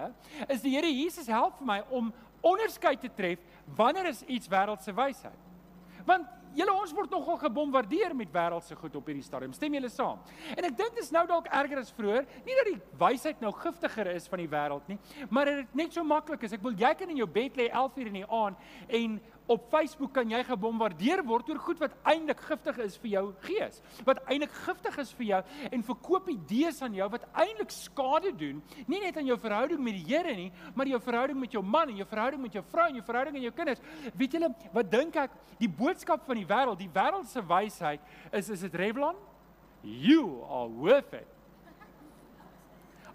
is 0.49 0.65
die 0.65 0.75
Here 0.77 0.91
Jesus 0.91 1.29
help 1.31 1.59
vir 1.61 1.71
my 1.75 1.81
om 1.91 2.13
onderskeid 2.41 3.03
te 3.03 3.11
tref 3.13 3.43
wanneer 3.77 4.09
is 4.11 4.25
iets 4.25 4.49
wêreldse 4.49 4.95
wysheid. 4.97 5.49
Want 6.09 6.29
julle 6.57 6.75
ons 6.75 6.93
word 6.97 7.13
nogal 7.15 7.39
gebombardeer 7.41 8.15
met 8.17 8.33
wêreldse 8.35 8.77
goed 8.79 8.97
op 8.99 9.11
hierdie 9.11 9.25
stadium. 9.25 9.53
Stem 9.57 9.75
julle 9.79 9.91
saam? 9.93 10.21
En 10.57 10.67
ek 10.69 10.77
dink 10.79 10.97
dit 10.97 11.05
is 11.05 11.13
nou 11.15 11.25
dalk 11.29 11.49
erger 11.61 11.83
as 11.83 11.93
vroeër. 11.97 12.29
Nie 12.47 12.57
dat 12.61 12.71
die 12.71 12.79
wysheid 13.01 13.43
nou 13.45 13.53
giftiger 13.57 14.13
is 14.15 14.29
van 14.31 14.43
die 14.43 14.51
wêreld 14.51 14.89
nie, 14.91 14.99
maar 15.31 15.51
dit 15.51 15.77
net 15.83 15.95
so 15.97 16.05
maklik 16.07 16.47
is. 16.47 16.57
Ek 16.57 16.65
wil 16.65 16.77
jy 16.79 16.95
kan 16.99 17.13
in 17.13 17.23
jou 17.23 17.29
bed 17.31 17.59
lê 17.61 17.69
11 17.71 18.01
uur 18.01 18.11
in 18.13 18.19
die 18.21 18.29
aand 18.41 18.71
en 19.01 19.21
op 19.47 19.67
Facebook 19.71 20.13
kan 20.15 20.31
jy 20.31 20.43
gebombardeer 20.47 21.23
word 21.27 21.49
oor 21.51 21.61
goed 21.65 21.81
wat 21.83 21.95
eintlik 22.09 22.41
giftig 22.47 22.79
is 22.85 22.99
vir 23.03 23.11
jou 23.15 23.25
gees. 23.47 23.81
Wat 24.07 24.21
eintlik 24.27 24.53
giftig 24.67 24.99
is 25.03 25.13
vir 25.19 25.27
jou 25.31 25.41
en 25.71 25.87
verkoop 25.87 26.29
idees 26.33 26.83
aan 26.83 26.95
jou 26.95 27.09
wat 27.13 27.27
eintlik 27.33 27.73
skade 27.75 28.33
doen, 28.39 28.61
nie 28.87 29.01
net 29.03 29.17
aan 29.17 29.27
jou 29.31 29.39
verhouding 29.41 29.83
met 29.83 29.99
die 29.99 30.07
Here 30.11 30.35
nie, 30.35 30.51
maar 30.75 30.89
jou 30.91 31.01
verhouding 31.03 31.39
met 31.41 31.53
jou 31.55 31.63
man 31.63 31.91
en 31.91 31.99
jou 32.01 32.07
verhouding 32.11 32.43
met 32.43 32.55
jou 32.59 32.65
vrou 32.71 32.87
en 32.89 33.01
jou 33.01 33.05
verhouding 33.07 33.37
met 33.39 33.49
jou 33.49 33.53
kinders. 33.57 33.83
Weet 34.19 34.39
julle, 34.39 34.53
wat 34.75 34.91
dink 34.91 35.19
ek, 35.23 35.35
die 35.61 35.71
boodskap 35.71 36.25
van 36.27 36.41
die 36.41 36.49
wêreld, 36.49 36.81
die 36.81 36.93
wêreld 36.95 37.29
se 37.31 37.43
wysheid 37.47 38.01
is 38.33 38.51
is 38.51 38.65
dit 38.67 38.75
Revlon? 38.75 39.19
You 39.83 40.45
are 40.49 40.69
worth 40.69 41.15
it. 41.15 41.40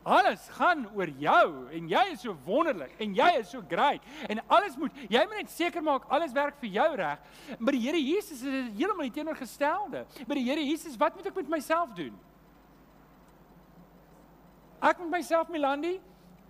Alles 0.06 0.44
gaan 0.54 0.84
oor 0.94 1.10
jou 1.18 1.46
en 1.74 1.88
jy 1.90 2.02
is 2.12 2.22
so 2.22 2.36
wonderlik 2.46 2.94
en 3.02 3.16
jy 3.18 3.30
is 3.40 3.50
so 3.50 3.64
great 3.66 4.04
en 4.30 4.42
alles 4.54 4.76
moet 4.78 4.94
jy 5.10 5.24
moet 5.26 5.40
net 5.40 5.50
seker 5.50 5.82
maak 5.82 6.06
alles 6.14 6.36
werk 6.36 6.60
vir 6.62 6.70
jou 6.76 6.90
reg. 7.02 7.24
Maar 7.58 7.74
die 7.74 7.82
Here 7.88 8.02
Jesus 8.02 8.44
is 8.46 8.70
heeltemal 8.78 9.10
die 9.10 9.16
teenoorgestelde. 9.18 10.06
By 10.30 10.38
die 10.38 10.46
Here 10.46 10.62
Jesus, 10.62 10.98
wat 11.02 11.18
moet 11.18 11.26
ek 11.32 11.40
met 11.42 11.50
myself 11.58 11.96
doen? 11.98 12.14
Ek 14.86 15.02
moet 15.02 15.16
myself 15.18 15.50
Melandi 15.50 15.96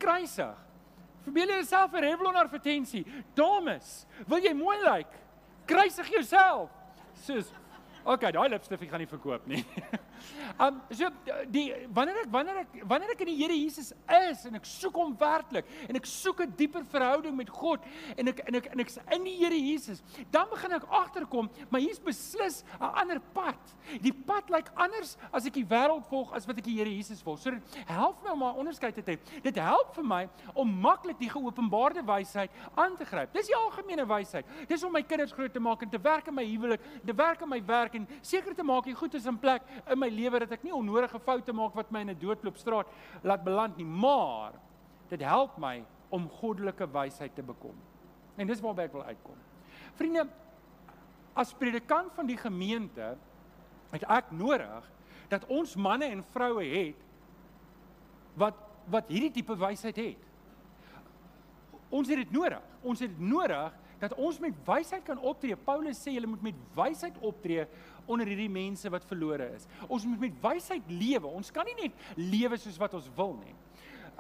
kruisig. 0.04 0.56
Verbeel 1.24 1.56
jouself 1.56 1.94
'n 1.94 2.04
Revlon 2.04 2.36
advertensie. 2.36 3.06
Dames, 3.34 4.06
wil 4.28 4.44
jy 4.44 4.54
mooi 4.54 4.78
lyk? 4.78 4.92
Like? 4.92 5.16
Kruisig 5.66 6.08
jouself. 6.12 6.70
Soos 7.14 7.52
Okay, 8.06 8.30
daai 8.32 8.50
lipstif 8.54 8.84
gaan 8.86 9.02
nie 9.02 9.10
verkoop 9.10 9.48
nie. 9.50 9.64
Um 10.56 10.78
so 10.96 11.10
die 11.52 11.66
wanneer 11.92 12.22
ek 12.22 12.30
wanneer 12.32 12.60
ek 12.62 12.76
wanneer 12.88 13.12
ek 13.12 13.22
in 13.26 13.30
die 13.34 13.36
Here 13.42 13.56
Jesus 13.58 13.90
is 13.92 14.46
en 14.48 14.56
ek 14.56 14.68
soek 14.70 14.96
hom 14.96 15.12
werklik 15.20 15.68
en 15.90 16.00
ek 16.00 16.08
soek 16.08 16.46
'n 16.46 16.54
dieper 16.56 16.86
verhouding 16.88 17.36
met 17.36 17.52
God 17.52 17.84
en 18.16 18.32
ek 18.32 18.40
en 18.48 18.56
ek 18.62 18.70
en 18.72 18.84
ek's 18.86 18.96
in 19.12 19.26
die 19.28 19.36
Here 19.42 19.58
Jesus, 19.60 20.00
dan 20.32 20.48
begin 20.50 20.78
ek 20.78 20.88
agterkom, 20.88 21.50
maar 21.70 21.84
hier's 21.84 22.00
beslis 22.00 22.64
'n 22.80 22.92
ander 23.04 23.20
pad. 23.36 23.60
Die 24.02 24.14
pad 24.14 24.50
lyk 24.50 24.72
anders 24.76 25.18
as 25.34 25.46
ek 25.46 25.60
die 25.60 25.68
wêreld 25.68 26.08
volg 26.08 26.32
as 26.34 26.48
wat 26.48 26.58
ek 26.58 26.64
die 26.64 26.78
Here 26.80 26.90
Jesus 26.90 27.22
volg. 27.22 27.40
So 27.40 27.52
help 27.86 28.24
my 28.24 28.32
om 28.32 28.44
'n 28.44 28.60
onderskeid 28.64 28.96
te 28.96 29.04
hê. 29.04 29.20
Dit 29.44 29.60
help 29.60 29.94
vir 29.96 30.04
my 30.04 30.30
om 30.54 30.68
maklik 30.70 31.20
die 31.20 31.30
geopenbaarde 31.30 32.06
wysheid 32.06 32.52
aan 32.76 32.96
te 32.96 33.06
gryp. 33.06 33.34
Dis 33.34 33.48
die 33.48 33.56
algemene 33.56 34.08
wysheid. 34.08 34.46
Dis 34.68 34.84
om 34.84 34.92
my 34.92 35.04
kinders 35.04 35.34
groot 35.34 35.52
te 35.52 35.60
maak 35.60 35.82
en 35.82 35.90
te 35.90 36.00
werk 36.00 36.28
in 36.28 36.36
my 36.36 36.46
huwelik, 36.46 36.80
te 37.06 37.14
werk 37.14 37.42
in 37.42 37.50
my 37.50 37.62
werk 37.66 37.95
en 37.96 38.08
seker 38.22 38.56
te 38.56 38.64
maak 38.64 38.86
die 38.88 38.96
goed 38.96 39.14
is 39.18 39.26
in 39.26 39.40
plek 39.40 39.66
in 39.92 40.00
my 40.00 40.10
lewe 40.10 40.40
dat 40.44 40.56
ek 40.58 40.64
nie 40.64 40.74
onnodige 40.76 41.20
foute 41.20 41.54
maak 41.56 41.76
wat 41.76 41.92
my 41.92 42.04
in 42.06 42.14
'n 42.14 42.20
doodloopstraat 42.20 42.88
laat 43.24 43.44
beland 43.44 43.78
nie, 43.78 43.86
maar 43.86 44.54
dit 45.10 45.22
help 45.22 45.58
my 45.58 45.84
om 46.10 46.30
goddelike 46.30 46.88
wysheid 46.92 47.36
te 47.36 47.44
bekom. 47.44 47.76
En 48.38 48.48
dis 48.48 48.62
waarby 48.62 48.82
ek 48.82 48.94
wil 48.94 49.04
uitkom. 49.04 49.38
Vriende, 49.96 50.28
as 51.34 51.54
predikant 51.54 52.14
van 52.14 52.28
die 52.28 52.38
gemeente 52.38 53.18
het 53.92 54.04
ek 54.04 54.32
nodig 54.32 54.92
dat 55.30 55.46
ons 55.52 55.76
manne 55.76 56.06
en 56.06 56.24
vroue 56.24 56.64
het 56.64 57.02
wat 58.36 58.62
wat 58.86 59.08
hierdie 59.10 59.32
tipe 59.34 59.56
wysheid 59.58 59.98
het. 59.98 60.26
Ons 61.90 62.10
het 62.12 62.20
dit 62.22 62.32
nodig. 62.32 62.62
Ons 62.86 63.02
het 63.02 63.10
dit 63.10 63.24
nodig 63.26 63.74
dat 64.00 64.14
ons 64.20 64.40
met 64.44 64.56
wysheid 64.68 65.04
kan 65.08 65.20
optree. 65.20 65.56
Paulus 65.56 66.00
sê 66.02 66.16
jy 66.16 66.26
moet 66.28 66.44
met 66.52 66.64
wysheid 66.76 67.18
optree 67.26 67.66
onder 68.06 68.28
hierdie 68.30 68.52
mense 68.52 68.90
wat 68.94 69.06
verlore 69.08 69.48
is. 69.56 69.68
Ons 69.88 70.06
moet 70.06 70.28
met 70.28 70.42
wysheid 70.44 70.90
lewe. 70.92 71.28
Ons 71.28 71.52
kan 71.54 71.68
nie 71.68 71.78
net 71.86 72.18
lewe 72.20 72.58
soos 72.62 72.80
wat 72.82 72.94
ons 72.98 73.10
wil 73.18 73.36
nie. 73.42 73.56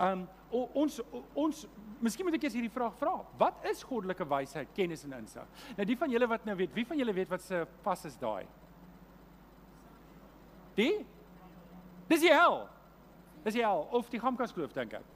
Um 0.01 0.25
ons 0.55 1.01
ons 1.35 1.65
miskien 2.03 2.27
moet 2.27 2.37
ek 2.37 2.45
eers 2.47 2.55
hierdie 2.55 2.71
vraag 2.71 2.95
vra. 2.99 3.15
Wat 3.39 3.65
is 3.67 3.83
goddelike 3.83 4.27
wysheid, 4.29 4.69
kennis 4.75 5.03
en 5.07 5.17
insig? 5.17 5.65
Nou 5.75 5.87
die 5.87 5.97
van 5.99 6.11
julle 6.13 6.29
wat 6.31 6.45
nou 6.47 6.55
weet, 6.59 6.71
wie 6.75 6.85
van 6.87 6.99
julle 6.99 7.15
weet 7.15 7.31
wat 7.31 7.43
se 7.43 7.65
pas 7.83 8.05
is 8.07 8.15
daai? 8.21 8.45
Die? 10.79 10.93
Dis 12.09 12.23
die 12.23 12.31
hel. 12.31 12.63
Dis 13.45 13.57
die 13.57 13.63
hel 13.63 13.85
of 13.95 14.09
die 14.11 14.21
Gamkaskloof 14.21 14.73
dink 14.75 14.95
ek. 14.99 15.11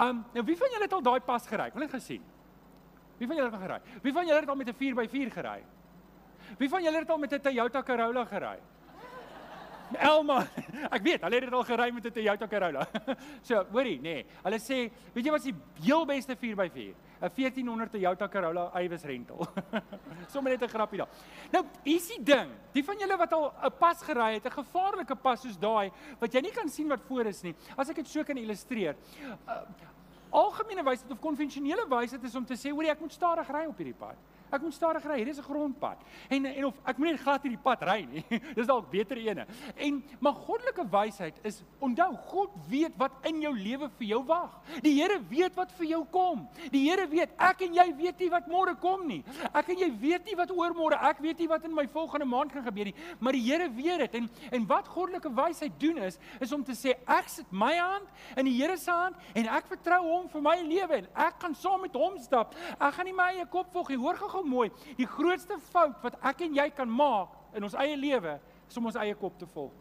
Um 0.00 0.24
nou 0.34 0.44
wie 0.48 0.58
van 0.58 0.72
julle 0.74 0.88
het 0.88 0.96
al 0.98 1.04
daai 1.08 1.20
pas 1.24 1.48
gery? 1.48 1.70
Wil 1.74 1.86
net 1.86 1.96
gesien. 1.96 2.24
Wie 3.22 3.28
van 3.28 3.36
julle 3.36 3.50
het 3.50 3.54
al 3.54 3.62
gery? 3.62 3.80
Wie 4.02 4.12
van 4.12 4.26
julle 4.26 4.40
het 4.40 4.48
al 4.48 4.56
met 4.56 4.68
'n 4.68 4.74
4x4 4.74 5.30
gery? 5.30 5.62
Wie 6.58 6.68
van 6.68 6.82
julle 6.82 6.98
het 6.98 7.10
al 7.10 7.18
met 7.18 7.32
'n 7.32 7.40
Toyota 7.40 7.82
Corolla 7.82 8.24
gery? 8.24 8.58
Elma, 9.92 10.46
ek 10.96 11.02
weet, 11.02 11.20
hulle 11.20 11.34
het 11.34 11.44
dit 11.44 11.52
al 11.52 11.64
gery 11.64 11.90
met 11.94 12.04
'n 12.06 12.12
Toyota 12.12 12.48
Corolla. 12.48 12.88
So, 13.46 13.64
hoorie, 13.70 13.98
nê. 13.98 14.02
Nee, 14.02 14.26
hulle 14.42 14.58
sê, 14.58 14.90
weet 15.14 15.24
jy 15.24 15.30
wat 15.30 15.44
is 15.44 15.52
die 15.52 15.86
heel 15.86 16.04
beste 16.06 16.36
4x4? 16.36 16.94
'n 17.22 17.30
1400 17.30 17.90
Toyota 17.92 18.28
Corolla 18.28 18.72
Iwis 18.80 19.04
rental. 19.04 19.46
Sommige 20.32 20.56
net 20.56 20.62
'n 20.62 20.74
grappie 20.74 20.98
daar. 20.98 21.08
Nou, 21.52 21.64
hier's 21.84 22.08
die 22.08 22.22
ding. 22.22 22.50
Die 22.72 22.84
van 22.84 22.98
julle 22.98 23.16
wat 23.16 23.32
al 23.32 23.54
'n 23.62 23.70
pas 23.78 24.02
gery 24.02 24.32
het, 24.34 24.46
'n 24.46 24.50
gevaarlike 24.50 25.14
pas 25.14 25.40
soos 25.40 25.58
daai 25.58 25.92
wat 26.18 26.32
jy 26.32 26.40
nie 26.40 26.52
kan 26.52 26.68
sien 26.68 26.88
wat 26.88 27.02
voor 27.06 27.26
is 27.26 27.42
nie. 27.42 27.54
As 27.76 27.88
ek 27.88 27.96
dit 27.96 28.08
so 28.08 28.24
kan 28.24 28.36
illustreer. 28.36 28.96
Uh, 29.46 29.62
algemene 30.32 30.84
wysheid 30.86 31.12
of 31.12 31.20
konvensionele 31.20 31.84
wysheid 31.88 32.24
is 32.24 32.36
om 32.38 32.44
te 32.48 32.56
sê, 32.56 32.72
hoorie, 32.72 32.90
ek 32.92 33.00
moet 33.04 33.12
stadig 33.12 33.50
ry 33.52 33.66
op 33.68 33.80
hierdie 33.80 33.96
pad. 33.98 34.18
Ek 34.52 34.60
moet 34.60 34.74
stadig 34.76 35.04
ry. 35.08 35.16
Hier 35.22 35.28
is 35.28 35.38
'n 35.38 35.48
grondpad. 35.48 35.98
En 36.28 36.44
en 36.44 36.64
of 36.64 36.74
ek 36.84 36.98
moet 36.98 37.08
nie 37.08 37.16
glad 37.16 37.42
hierdie 37.42 37.62
pad 37.62 37.82
ry 37.82 38.04
nie. 38.04 38.24
Dis 38.56 38.66
dalk 38.66 38.90
beter 38.90 39.16
ene. 39.16 39.46
En 39.76 40.02
maar 40.20 40.34
goddelike 40.34 40.84
wysheid 40.90 41.38
is 41.42 41.62
onthou 41.80 42.12
God 42.28 42.50
weet 42.68 42.92
wat 42.96 43.12
in 43.24 43.40
jou 43.40 43.54
lewe 43.56 43.88
vir 43.98 44.06
jou 44.06 44.22
wag. 44.28 44.60
Die 44.82 44.92
Here 45.00 45.18
weet 45.28 45.56
wat 45.56 45.72
vir 45.72 45.86
jou 45.86 46.04
kom. 46.04 46.48
Die 46.70 46.84
Here 46.90 47.06
weet 47.08 47.32
ek 47.38 47.62
en 47.62 47.74
jy 47.74 47.86
weet 47.96 48.18
nie 48.20 48.28
wat 48.30 48.46
môre 48.46 48.74
kom 48.76 49.06
nie. 49.06 49.22
Ek 49.54 49.68
en 49.72 49.78
jy 49.78 49.90
weet 50.00 50.28
nie 50.28 50.36
wat 50.36 50.52
oormôre 50.52 51.00
ek 51.00 51.22
weet 51.24 51.38
nie 51.38 51.48
wat 51.48 51.64
in 51.64 51.74
my 51.74 51.86
volgende 51.86 52.28
maand 52.28 52.52
gaan 52.52 52.66
gebeur 52.68 52.90
nie. 52.90 52.94
Maar 53.20 53.32
die 53.32 53.44
Here 53.46 53.70
weet 53.72 54.04
dit. 54.04 54.20
En 54.20 54.28
en 54.52 54.66
wat 54.66 54.88
goddelike 54.88 55.32
wysheid 55.32 55.80
doen 55.80 55.98
is 55.98 56.18
is 56.40 56.52
om 56.52 56.64
te 56.64 56.76
sê 56.76 56.92
ek 57.08 57.28
sit 57.28 57.48
my 57.50 57.72
hand 57.78 58.08
in 58.36 58.44
die 58.44 58.56
Here 58.60 58.76
se 58.76 58.90
hand 58.90 59.16
en 59.32 59.48
ek 59.48 59.72
vertrou 59.72 60.02
hom 60.04 60.28
vir 60.28 60.44
my 60.44 60.58
lewe 60.60 61.00
en 61.00 61.08
ek 61.14 61.40
gaan 61.40 61.56
saam 61.56 61.80
met 61.80 61.96
hom 61.96 62.20
stap. 62.20 62.54
Ek 62.76 62.92
gaan 62.94 63.08
nie 63.08 63.16
my 63.16 63.32
eie 63.32 63.48
kop 63.48 63.72
volg 63.72 63.88
nie. 63.88 64.00
Hoor 64.02 64.20
gou 64.20 64.41
gou 64.42 64.48
mooi. 64.48 64.70
Die 64.98 65.06
grootste 65.06 65.58
fout 65.70 66.02
wat 66.02 66.18
ek 66.22 66.44
en 66.46 66.58
jy 66.58 66.68
kan 66.74 66.90
maak 66.90 67.32
in 67.56 67.64
ons 67.64 67.76
eie 67.78 67.96
lewe 67.96 68.38
is 68.68 68.76
om 68.76 68.90
ons 68.90 68.98
eie 68.98 69.14
kop 69.18 69.38
te 69.38 69.46
volg. 69.46 69.72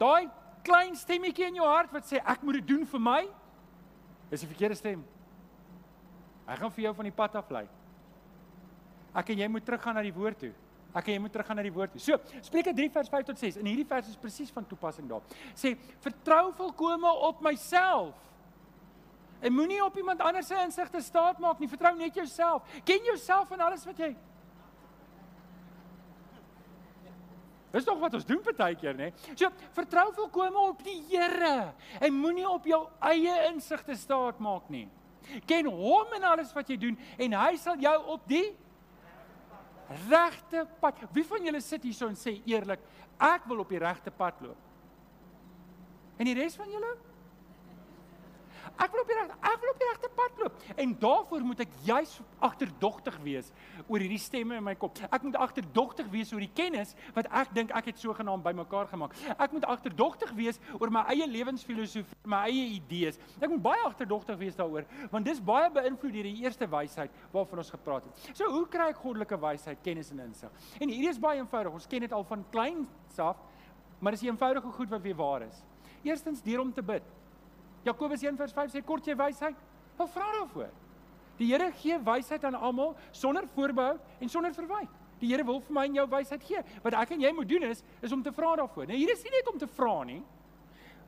Daai 0.00 0.28
klein 0.66 0.96
stemmetjie 0.98 1.46
in 1.48 1.60
jou 1.60 1.68
hart 1.68 1.92
wat 1.94 2.08
sê 2.08 2.20
ek 2.20 2.42
moet 2.44 2.60
dit 2.60 2.68
doen 2.74 2.84
vir 2.90 3.00
my, 3.00 3.22
is 4.30 4.42
die 4.42 4.50
verkeerde 4.50 4.76
stem. 4.76 5.04
Hy 6.46 6.56
gaan 6.58 6.72
vir 6.74 6.88
jou 6.88 6.94
van 6.98 7.08
die 7.08 7.14
pad 7.14 7.36
af 7.38 7.50
lei. 7.54 7.64
Ek 9.16 9.32
en 9.32 9.40
jy 9.40 9.48
moet 9.48 9.64
teruggaan 9.64 9.96
na 9.96 10.04
die 10.04 10.14
woord 10.14 10.38
toe. 10.42 10.52
Ek 10.96 11.08
en 11.08 11.16
jy 11.16 11.22
moet 11.22 11.32
teruggaan 11.34 11.58
na 11.58 11.64
die 11.64 11.72
woord 11.74 11.94
toe. 11.94 12.02
So, 12.02 12.18
Spreuke 12.44 12.74
3 12.76 12.90
vers 12.92 13.10
5 13.12 13.26
tot 13.30 13.40
6. 13.40 13.58
In 13.62 13.68
hierdie 13.70 13.86
vers 13.88 14.10
is 14.10 14.20
presies 14.20 14.52
van 14.52 14.66
toepassing 14.68 15.08
daar. 15.08 15.24
Sê 15.56 15.74
vertrou 16.04 16.50
volkome 16.56 17.10
op 17.28 17.42
myself. 17.44 18.14
En 19.40 19.52
moenie 19.52 19.84
op 19.84 19.96
iemand 19.96 20.20
anders 20.20 20.46
se 20.46 20.56
insigte 20.64 21.00
staat 21.00 21.38
maak 21.38 21.58
nie. 21.58 21.68
Vertrou 21.68 21.96
net 21.96 22.14
jouself. 22.14 22.62
Ken 22.84 23.04
jouself 23.04 23.50
en 23.50 23.60
alles 23.60 23.84
wat 23.84 23.98
jy 23.98 24.14
Dis 27.76 27.84
tog 27.84 27.98
wat 28.00 28.14
ons 28.16 28.24
doen 28.24 28.40
partykeer, 28.40 28.94
nê? 28.96 29.10
So, 29.34 29.50
vertrou 29.76 30.06
volkome 30.16 30.60
op 30.70 30.78
die 30.86 30.96
Here 31.10 31.72
en 32.00 32.14
moenie 32.16 32.46
op 32.48 32.64
jou 32.68 32.86
eie 33.04 33.34
insigte 33.50 33.96
staat 33.98 34.38
maak 34.40 34.70
nie. 34.72 34.86
Ken 35.48 35.66
hom 35.68 36.14
en 36.16 36.24
alles 36.30 36.54
wat 36.56 36.70
jy 36.70 36.78
doen 36.80 36.96
en 37.20 37.34
hy 37.36 37.56
sal 37.60 37.76
jou 37.82 37.96
op 38.14 38.24
die 38.30 38.46
regte 40.08 40.64
pad. 40.80 41.02
Wie 41.14 41.26
van 41.26 41.44
julle 41.46 41.60
sit 41.62 41.84
hierso 41.84 42.08
en 42.08 42.16
sê 42.18 42.38
eerlik, 42.48 42.80
ek 43.22 43.44
wil 43.50 43.60
op 43.62 43.74
die 43.74 43.82
regte 43.82 44.14
pad 44.14 44.40
loop? 44.44 44.62
En 46.16 46.30
die 46.30 46.36
res 46.38 46.56
van 46.56 46.70
julle? 46.72 46.94
Ek 48.76 48.92
wil 48.92 49.02
op 49.02 49.10
die 49.10 49.16
regte 49.16 49.36
ek 49.46 49.62
wil 49.62 49.70
op 49.72 49.80
die 49.80 49.88
regte 49.88 50.10
pad 50.16 50.40
loop. 50.40 50.56
En 50.76 50.92
daarvoor 51.00 51.44
moet 51.46 51.62
ek 51.64 51.74
juis 51.86 52.12
agterdogtig 52.44 53.16
wees 53.24 53.50
oor 53.86 54.02
hierdie 54.02 54.20
stemme 54.20 54.58
in 54.58 54.64
my 54.66 54.74
kop. 54.78 54.98
Ek 55.08 55.24
moet 55.24 55.38
agterdogtig 55.40 56.08
wees 56.12 56.32
oor 56.34 56.42
die 56.44 56.52
kennis 56.52 56.92
wat 57.16 57.28
ek 57.30 57.54
dink 57.56 57.72
ek 57.76 57.90
het 57.92 58.02
sogenaamd 58.02 58.44
bymekaar 58.44 58.90
gemaak. 58.90 59.16
Ek 59.36 59.54
moet 59.56 59.64
agterdogtig 59.64 60.32
wees 60.36 60.60
oor 60.80 60.92
my 60.92 61.06
eie 61.14 61.28
lewensfilosofie, 61.30 62.20
my 62.28 62.44
eie 62.50 62.66
idees. 62.76 63.20
Ek 63.40 63.50
moet 63.52 63.64
baie 63.64 63.84
agterdogtig 63.86 64.38
wees 64.40 64.58
daaroor, 64.58 64.86
want 65.12 65.28
dis 65.28 65.40
baie 65.40 65.70
beïnvloed 65.72 66.16
deur 66.18 66.28
die 66.28 66.44
eerste 66.44 66.68
wysheid 66.70 67.22
waarvan 67.32 67.64
ons 67.64 67.72
gepraat 67.72 68.08
het. 68.08 68.30
So 68.36 68.50
hoe 68.52 68.66
kry 68.70 68.90
ek 68.92 69.00
goddelike 69.02 69.40
wysheid, 69.40 69.82
kennis 69.84 70.12
en 70.12 70.24
insig? 70.26 70.66
En 70.80 70.92
hierdie 70.92 71.12
is 71.12 71.22
baie 71.22 71.40
eenvoudig. 71.40 71.80
Ons 71.80 71.88
ken 71.90 72.04
dit 72.04 72.12
al 72.12 72.26
van 72.28 72.44
kleins 72.52 73.20
af, 73.22 73.40
maar 74.00 74.12
dis 74.12 74.22
'n 74.22 74.34
eenvoudige 74.34 74.72
goed 74.72 74.90
wat 74.90 75.02
weer 75.02 75.16
waar 75.16 75.42
is. 75.42 75.64
Eerstens 76.02 76.42
deur 76.42 76.60
om 76.60 76.72
te 76.72 76.82
bid. 76.82 77.02
Jakobus 77.86 78.22
1:5 78.22 78.74
sê 78.74 78.82
kort 78.84 79.06
jy 79.06 79.14
wysheid, 79.14 79.56
wel 79.96 80.08
vra 80.08 80.32
daarvoor. 80.40 80.70
Die 81.38 81.52
Here 81.52 81.70
gee 81.72 81.98
wysheid 81.98 82.44
aan 82.44 82.54
almal 82.54 82.96
sonder 83.12 83.46
voorbehou 83.54 83.98
en 84.20 84.28
sonder 84.28 84.54
verwyte. 84.54 84.92
Die 85.20 85.28
Here 85.30 85.44
wil 85.44 85.60
vir 85.60 85.74
my 85.74 85.84
en 85.86 85.94
jou 85.94 86.06
wysheid 86.10 86.42
gee. 86.42 86.62
Wat 86.82 86.94
ek 86.94 87.14
en 87.16 87.20
jy 87.20 87.32
moet 87.32 87.48
doen 87.48 87.62
is 87.62 87.82
is 88.02 88.12
om 88.12 88.22
te 88.22 88.32
vra 88.32 88.56
daarvoor. 88.56 88.86
Nou 88.86 88.96
hier 88.98 89.12
is 89.12 89.22
nie 89.24 89.32
net 89.32 89.52
om 89.52 89.58
te 89.58 89.66
vra 89.66 90.04
nie. 90.04 90.22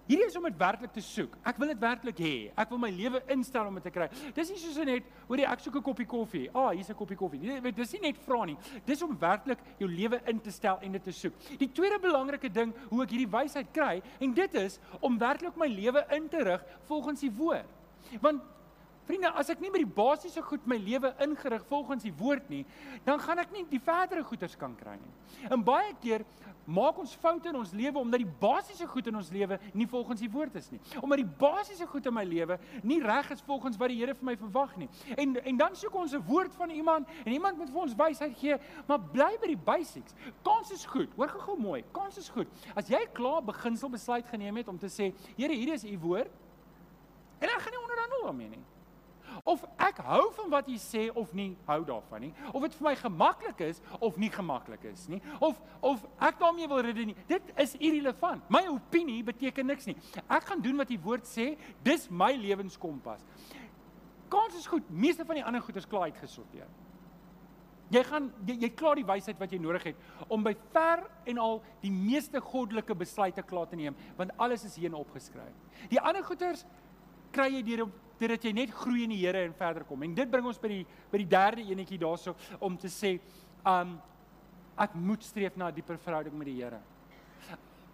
Hierdie 0.09 0.25
is 0.25 0.37
om 0.41 0.47
dit 0.49 0.57
werklik 0.57 0.93
te 0.95 1.03
soek. 1.05 1.35
Ek 1.45 1.59
wil 1.61 1.69
dit 1.69 1.81
werklik 1.83 2.21
hê. 2.25 2.35
Ek 2.57 2.71
wil 2.73 2.81
my 2.81 2.89
lewe 2.89 3.21
instel 3.35 3.69
om 3.69 3.77
dit 3.77 3.85
te 3.85 3.93
kry. 3.93 4.07
Dis 4.33 4.49
nie 4.55 4.61
soos 4.63 4.79
net, 4.89 5.11
hoorie, 5.29 5.45
ek 5.45 5.61
soek 5.61 5.77
'n 5.77 5.85
koppie 5.85 6.07
koffie. 6.09 6.49
Ah, 6.55 6.71
hier's 6.73 6.89
'n 6.89 6.97
koppie 6.97 7.17
koffie. 7.17 7.39
Nee, 7.39 7.73
dis 7.73 7.93
nie 7.93 8.01
net 8.01 8.17
vra 8.17 8.45
nie. 8.47 8.57
Dis 8.87 9.03
om 9.03 9.19
werklik 9.19 9.59
jou 9.79 9.89
lewe 9.89 10.21
in 10.27 10.41
te 10.41 10.51
stel 10.51 10.79
en 10.81 10.93
dit 10.93 11.05
te 11.05 11.13
soek. 11.13 11.35
Die 11.59 11.69
tweede 11.69 11.99
belangrike 11.99 12.49
ding 12.49 12.73
hoe 12.89 13.03
ek 13.03 13.11
hierdie 13.11 13.31
wysheid 13.31 13.71
kry, 13.73 14.03
en 14.21 14.33
dit 14.33 14.55
is 14.55 14.81
om 15.01 15.19
werklik 15.19 15.57
my 15.57 15.67
lewe 15.67 16.07
in 16.11 16.29
te 16.29 16.43
rig 16.43 16.65
volgens 16.87 17.21
die 17.21 17.31
woord. 17.31 17.69
Want 18.21 18.41
Vriende, 19.09 19.31
as 19.41 19.49
ek 19.49 19.63
nie 19.65 19.71
met 19.73 19.81
die 19.81 19.95
basiese 19.97 20.43
goed 20.45 20.67
my 20.69 20.77
lewe 20.77 21.15
ingerig 21.25 21.63
volgens 21.71 22.03
die 22.05 22.13
woord 22.13 22.51
nie, 22.53 22.67
dan 23.07 23.19
gaan 23.19 23.39
ek 23.39 23.55
nie 23.55 23.65
die 23.71 23.81
verdere 23.81 24.21
goeders 24.23 24.57
kan 24.61 24.75
kry 24.77 24.99
nie. 25.01 25.15
En 25.49 25.65
baie 25.65 25.95
keer 26.03 26.27
maak 26.69 26.99
ons 27.01 27.15
foute 27.17 27.49
in 27.49 27.57
ons 27.57 27.73
lewe 27.73 27.99
omdat 27.99 28.21
die 28.21 28.33
basiese 28.41 28.87
goed 28.91 29.09
in 29.09 29.17
ons 29.17 29.31
lewe 29.33 29.57
nie 29.73 29.87
volgens 29.89 30.21
die 30.21 30.31
woord 30.31 30.59
is 30.61 30.69
nie. 30.71 30.81
Omdat 31.01 31.23
die 31.23 31.31
basiese 31.41 31.87
goed 31.89 32.07
in 32.11 32.15
my 32.15 32.25
lewe 32.29 32.59
nie 32.83 33.01
reg 33.03 33.31
is 33.33 33.45
volgens 33.47 33.79
wat 33.81 33.93
die 33.93 33.99
Here 33.99 34.15
vir 34.15 34.29
my 34.29 34.37
verwag 34.39 34.77
nie. 34.77 34.89
En 35.17 35.37
en 35.41 35.61
dan 35.61 35.77
soek 35.77 35.95
ons 35.97 36.13
'n 36.15 36.23
woord 36.29 36.55
van 36.55 36.71
iemand 36.71 37.09
en 37.25 37.33
iemand 37.33 37.59
moet 37.59 37.71
vir 37.71 37.81
ons 37.81 37.95
wysheid 37.97 38.37
gee, 38.37 38.57
maar 38.87 39.01
bly 39.01 39.37
by 39.41 39.47
die 39.47 39.63
basics. 39.65 40.15
Kans 40.43 40.71
is 40.71 40.85
goed. 40.87 41.09
Hoor 41.17 41.29
gou 41.29 41.57
mooi. 41.59 41.85
Kans 41.93 42.19
is 42.19 42.29
goed. 42.29 42.49
As 42.75 42.89
jy 42.89 43.07
klaar 43.13 43.43
beginsel 43.43 43.89
besluit 43.89 44.27
geneem 44.27 44.57
het 44.57 44.69
om 44.69 44.79
te 44.79 44.87
sê, 44.87 45.15
Here, 45.37 45.55
hier 45.55 45.73
is 45.75 45.85
u 45.85 45.99
woord. 45.99 46.31
En 47.39 47.49
ek 47.49 47.61
gaan 47.61 47.73
nie 47.73 47.83
onderhandel 47.83 48.23
daarmee 48.23 48.49
nie. 48.49 48.65
Of 49.49 49.63
ek 49.81 50.03
hou 50.05 50.27
van 50.37 50.51
wat 50.53 50.67
jy 50.69 50.77
sê 50.83 51.03
of 51.17 51.31
nie 51.37 51.55
hou 51.69 51.79
daarvan 51.89 52.27
nie. 52.27 52.33
Of 52.53 52.67
dit 52.67 52.75
vir 52.77 52.85
my 52.85 52.95
gemaklik 53.01 53.63
is 53.65 53.79
of 53.99 54.19
nie 54.21 54.29
gemaklik 54.33 54.83
is 54.91 55.07
nie. 55.09 55.21
Of 55.41 55.61
of 55.81 56.03
ek 56.21 56.37
daarmee 56.41 56.69
wil 56.69 56.83
redeneer. 56.85 57.23
Dit 57.31 57.47
is 57.57 57.73
irrelevant. 57.79 58.45
My 58.53 58.67
opinie 58.69 59.23
beteken 59.25 59.71
niks 59.71 59.89
nie. 59.89 59.97
Ek 60.27 60.51
gaan 60.51 60.61
doen 60.65 60.77
wat 60.83 60.93
die 60.93 61.01
woord 61.01 61.25
sê. 61.29 61.55
Dis 61.87 62.11
my 62.11 62.35
lewenskompas. 62.37 63.25
Kans 64.29 64.59
is 64.59 64.69
goed. 64.69 64.85
Meeste 64.93 65.25
van 65.25 65.41
die 65.41 65.45
ander 65.49 65.65
goeders 65.65 65.89
klaar 65.89 66.11
uitgesorteer. 66.13 66.69
Jy 67.89 68.03
gaan 68.05 68.27
jy, 68.45 68.59
jy 68.67 68.69
klaar 68.77 68.99
die 69.01 69.07
wysheid 69.09 69.39
wat 69.41 69.53
jy 69.55 69.61
nodig 69.63 69.87
het 69.89 70.29
om 70.29 70.43
by 70.45 70.53
ver 70.75 71.07
en 71.33 71.41
al 71.41 71.63
die 71.81 71.93
meeste 71.93 72.43
goddelike 72.45 72.93
besluite 73.01 73.41
klaar 73.49 73.71
te 73.71 73.79
neem, 73.81 73.97
want 74.19 74.35
alles 74.37 74.67
is 74.69 74.77
hierin 74.77 74.99
opgeskryf. 74.99 75.57
Die 75.89 76.01
ander 76.01 76.27
goeders 76.27 76.67
kry 77.33 77.49
jy 77.55 77.63
deur 77.65 77.87
deurdat 78.19 78.45
jy 78.45 78.53
net 78.53 78.75
groei 78.75 79.05
in 79.05 79.11
die 79.11 79.21
Here 79.25 79.45
en 79.45 79.55
verder 79.55 79.85
kom. 79.85 80.03
En 80.03 80.15
dit 80.15 80.31
bring 80.31 80.47
ons 80.47 80.59
by 80.59 80.69
die 80.69 80.85
by 81.13 81.19
die 81.19 81.29
derde 81.29 81.63
enetjie 81.63 81.99
daarso 81.99 82.35
om 82.61 82.77
te 82.77 82.89
sê, 82.89 83.19
um 83.65 83.99
ek 84.79 84.95
moet 84.95 85.25
streef 85.25 85.57
na 85.57 85.69
'n 85.69 85.75
dieper 85.75 85.99
verhouding 85.99 86.35
met 86.39 86.47
die 86.47 86.63
Here. 86.63 86.81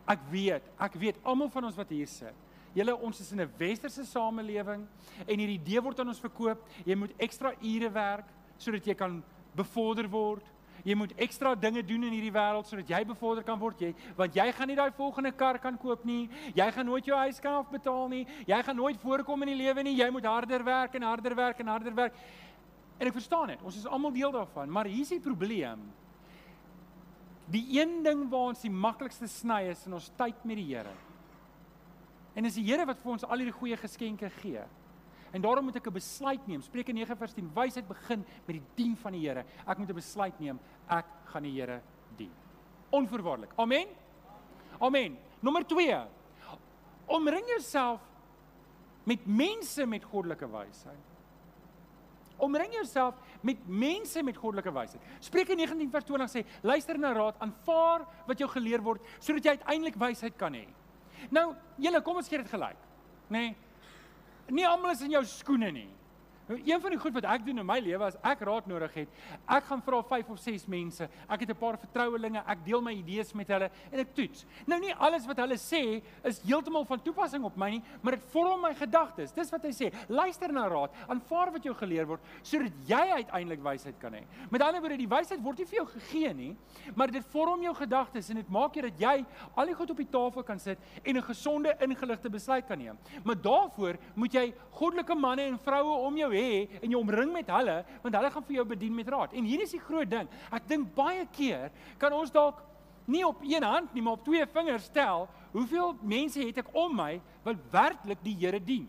Ek 0.07 0.21
weet, 0.31 0.63
ek 0.79 0.95
weet 0.95 1.17
almal 1.25 1.49
van 1.49 1.65
ons 1.65 1.77
wat 1.77 1.89
hier 1.89 2.07
sit. 2.07 2.35
Julle 2.75 2.97
ons 2.97 3.21
is 3.21 3.33
in 3.33 3.41
'n 3.41 3.53
westerse 3.59 4.05
samelewing 4.05 4.87
en 5.27 5.39
hierdie 5.39 5.61
idee 5.61 5.81
word 5.81 6.01
aan 6.01 6.09
ons 6.09 6.21
verkoop, 6.21 6.59
jy 6.85 6.95
moet 6.95 7.15
ekstra 7.19 7.55
ure 7.63 7.91
werk 7.91 8.27
sodat 8.59 8.87
jy 8.87 8.95
kan 8.95 9.23
bevorder 9.55 10.09
word. 10.09 10.45
Jy 10.85 10.95
moet 11.01 11.15
ekstra 11.17 11.55
dinge 11.57 11.81
doen 11.87 12.03
in 12.05 12.13
hierdie 12.13 12.33
wêreld 12.33 12.69
sodat 12.69 12.91
jy 12.93 13.01
bevorder 13.09 13.45
kan 13.47 13.57
word. 13.61 13.81
Jy 13.81 13.95
want 14.19 14.37
jy 14.37 14.45
gaan 14.53 14.69
nie 14.69 14.77
daai 14.77 14.93
volgende 14.93 15.33
kar 15.33 15.59
kan 15.59 15.79
koop 15.81 16.05
nie. 16.05 16.29
Jy 16.55 16.67
gaan 16.77 16.87
nooit 16.87 17.09
jou 17.09 17.17
huis 17.17 17.41
kan 17.41 17.63
afbetaal 17.63 18.09
nie. 18.13 18.25
Jy 18.47 18.59
gaan 18.67 18.77
nooit 18.77 19.01
voorkom 19.01 19.47
in 19.47 19.55
die 19.55 19.61
lewe 19.63 19.85
nie. 19.87 19.97
Jy 19.97 20.11
moet 20.13 20.29
harder 20.29 20.65
werk 20.65 20.95
en 20.95 21.09
harder 21.09 21.37
werk 21.39 21.65
en 21.65 21.73
harder 21.73 21.97
werk. 21.97 22.21
En 23.01 23.09
ek 23.09 23.17
verstaan 23.17 23.55
dit. 23.55 23.65
Ons 23.65 23.81
is 23.81 23.89
almal 23.89 24.13
deel 24.13 24.35
daarvan, 24.35 24.71
maar 24.71 24.91
hier 24.91 25.07
is 25.07 25.15
die 25.17 25.23
probleem. 25.25 25.89
Die 27.51 27.65
een 27.81 28.03
ding 28.05 28.29
waar 28.29 28.53
ons 28.53 28.63
die 28.65 28.73
maklikste 28.73 29.29
sny 29.29 29.65
is 29.73 29.87
in 29.89 29.97
ons 29.97 30.13
tyd 30.17 30.45
met 30.45 30.61
die 30.61 30.69
Here. 30.69 30.93
En 32.37 32.45
dis 32.45 32.61
die 32.61 32.65
Here 32.69 32.85
wat 32.89 33.01
vir 33.01 33.17
ons 33.17 33.25
al 33.25 33.41
hierdie 33.41 33.57
goeie 33.57 33.77
geskenke 33.81 34.31
gee. 34.43 34.63
En 35.35 35.43
daarom 35.43 35.65
moet 35.65 35.77
ek 35.77 35.87
'n 35.87 35.93
besluit 35.93 36.47
neem. 36.47 36.63
Spreuke 36.63 36.93
9 36.93 37.17
vers 37.17 37.33
10. 37.33 37.51
Wysheid 37.55 37.89
begin 37.89 38.25
met 38.47 38.57
die 38.57 38.63
dien 38.75 38.97
van 38.97 39.13
die 39.13 39.29
Here. 39.29 39.45
Ek 39.67 39.79
moet 39.79 39.91
'n 39.91 39.95
besluit 39.95 40.39
neem. 40.41 40.61
Ek 40.89 41.07
gaan 41.25 41.43
die 41.43 41.61
Here 41.61 41.83
dien. 42.17 42.31
Onvoorwaardelik. 42.91 43.53
Amen. 43.57 43.87
Amen. 44.79 45.19
Nommer 45.41 45.67
2. 45.67 46.07
Omring 47.07 47.47
jouself 47.47 48.01
met 49.05 49.27
mense 49.27 49.87
met 49.87 50.05
goddelike 50.05 50.51
wysheid. 50.51 51.05
Omring 52.37 52.73
jouself 52.73 53.15
met 53.41 53.69
mense 53.69 54.23
met 54.23 54.37
goddelike 54.37 54.73
wysheid. 54.73 55.03
Spreuke 55.21 55.55
19 55.55 55.91
vers 55.91 56.05
20 56.05 56.31
sê: 56.31 56.47
"Luister 56.63 56.99
na 56.99 57.13
raad, 57.13 57.39
aanvaar 57.39 58.07
wat 58.27 58.39
jou 58.39 58.49
geleer 58.51 58.83
word, 58.83 59.01
sodat 59.19 59.45
jy 59.45 59.51
uiteindelik 59.51 59.95
wysheid 59.95 60.37
kan 60.37 60.53
hê." 60.55 60.67
Nou, 61.31 61.55
julle, 61.77 62.03
kom 62.03 62.17
ons 62.17 62.29
gee 62.29 62.39
dit 62.39 62.49
gelyk. 62.49 62.77
Nê? 63.29 63.39
Nee, 63.39 63.57
Nie 64.51 64.69
almal 64.69 64.93
is 64.93 65.03
in 65.03 65.11
jou 65.11 65.25
skoene 65.25 65.71
nie. 65.73 65.89
Nou 66.47 66.61
een 66.65 66.81
van 66.81 66.93
die 66.93 66.99
goed 67.01 67.15
wat 67.17 67.25
ek 67.25 67.45
doen 67.47 67.63
in 67.63 67.67
my 67.67 67.79
lewe 67.81 68.05
as 68.05 68.17
ek 68.21 68.43
raad 68.45 68.67
nodig 68.69 68.93
het, 68.99 69.13
ek 69.49 69.65
gaan 69.65 69.83
vra 69.85 70.01
5 70.05 70.33
of 70.35 70.41
6 70.43 70.67
mense. 70.69 71.09
Ek 71.25 71.41
het 71.41 71.51
'n 71.51 71.57
paar 71.57 71.79
vertrouelinge, 71.79 72.43
ek 72.47 72.65
deel 72.65 72.83
my 72.83 72.93
idees 72.93 73.33
met 73.33 73.49
hulle 73.49 73.71
en 73.91 73.99
ek 73.99 74.15
toets. 74.15 74.45
Nou 74.67 74.79
nie 74.81 74.93
alles 74.95 75.27
wat 75.27 75.39
hulle 75.39 75.57
sê 75.57 76.03
is 76.23 76.43
heeltemal 76.43 76.85
van 76.85 77.03
toepassing 77.03 77.45
op 77.45 77.57
my 77.57 77.71
nie, 77.71 77.83
maar 78.03 78.13
dit 78.13 78.25
vorm 78.31 78.61
my 78.61 78.75
gedagtes. 78.75 79.33
Dis 79.33 79.51
wat 79.51 79.63
hy 79.63 79.71
sê. 79.71 79.93
Luister 80.09 80.53
na 80.53 80.69
raad, 80.69 80.91
aanvaar 81.09 81.53
wat 81.53 81.65
jou 81.65 81.75
geleer 81.75 82.07
word 82.07 82.21
sodat 82.43 82.73
jy 82.87 83.11
uiteindelik 83.11 83.63
wysheid 83.63 83.99
kan 83.99 84.13
hê. 84.13 84.25
Met 84.51 84.63
ander 84.63 84.81
woorde, 84.81 84.97
die 84.97 85.09
wysheid 85.09 85.43
word 85.43 85.59
nie 85.59 85.67
vir 85.67 85.77
jou 85.77 85.87
gegee 85.87 86.35
nie, 86.35 86.57
maar 86.95 87.11
dit 87.11 87.25
vorm 87.25 87.63
jou 87.63 87.75
gedagtes 87.75 88.31
en 88.31 88.37
dit 88.37 88.49
maak 88.49 88.75
jy 88.75 88.83
dat 88.83 89.01
jy 89.01 89.25
al 89.57 89.67
die 89.67 89.75
goed 89.75 89.91
op 89.91 89.97
die 89.97 90.11
tafel 90.11 90.43
kan 90.43 90.59
sit 90.59 90.79
en 91.03 91.17
'n 91.17 91.23
gesonde 91.23 91.77
ingeligte 91.81 92.29
besluit 92.29 92.67
kan 92.67 92.79
neem. 92.79 92.99
Maar 93.25 93.37
daarvoor 93.37 93.97
moet 94.15 94.33
jy 94.33 94.55
goddelike 94.71 95.15
manne 95.15 95.43
en 95.43 95.59
vroue 95.59 96.05
om 96.07 96.17
jou 96.17 96.34
hê 96.35 96.81
en 96.81 96.91
jy 96.91 96.99
omring 96.99 97.33
met 97.33 97.51
hulle 97.55 97.77
want 98.03 98.19
hulle 98.19 98.31
gaan 98.35 98.47
vir 98.49 98.57
jou 98.59 98.67
bedien 98.75 98.95
met 98.95 99.09
raad. 99.09 99.33
En 99.33 99.45
hier 99.45 99.63
is 99.65 99.75
die 99.75 99.83
groot 99.83 100.11
ding. 100.11 100.29
Ek 100.53 100.69
dink 100.69 100.95
baie 100.95 101.27
keer 101.33 101.71
kan 101.99 102.13
ons 102.13 102.33
dalk 102.35 102.63
nie 103.07 103.25
op 103.27 103.43
een 103.45 103.63
hand 103.63 103.93
nie, 103.93 104.03
maar 104.03 104.19
op 104.19 104.25
twee 104.25 104.47
vingers 104.47 104.89
tel 104.93 105.29
hoeveel 105.53 105.97
mense 106.03 106.41
het 106.41 106.63
ek 106.65 106.71
om 106.73 106.95
my 106.97 107.21
wat 107.45 107.67
werklik 107.73 108.23
die 108.25 108.37
Here 108.41 108.61
dien. 108.61 108.89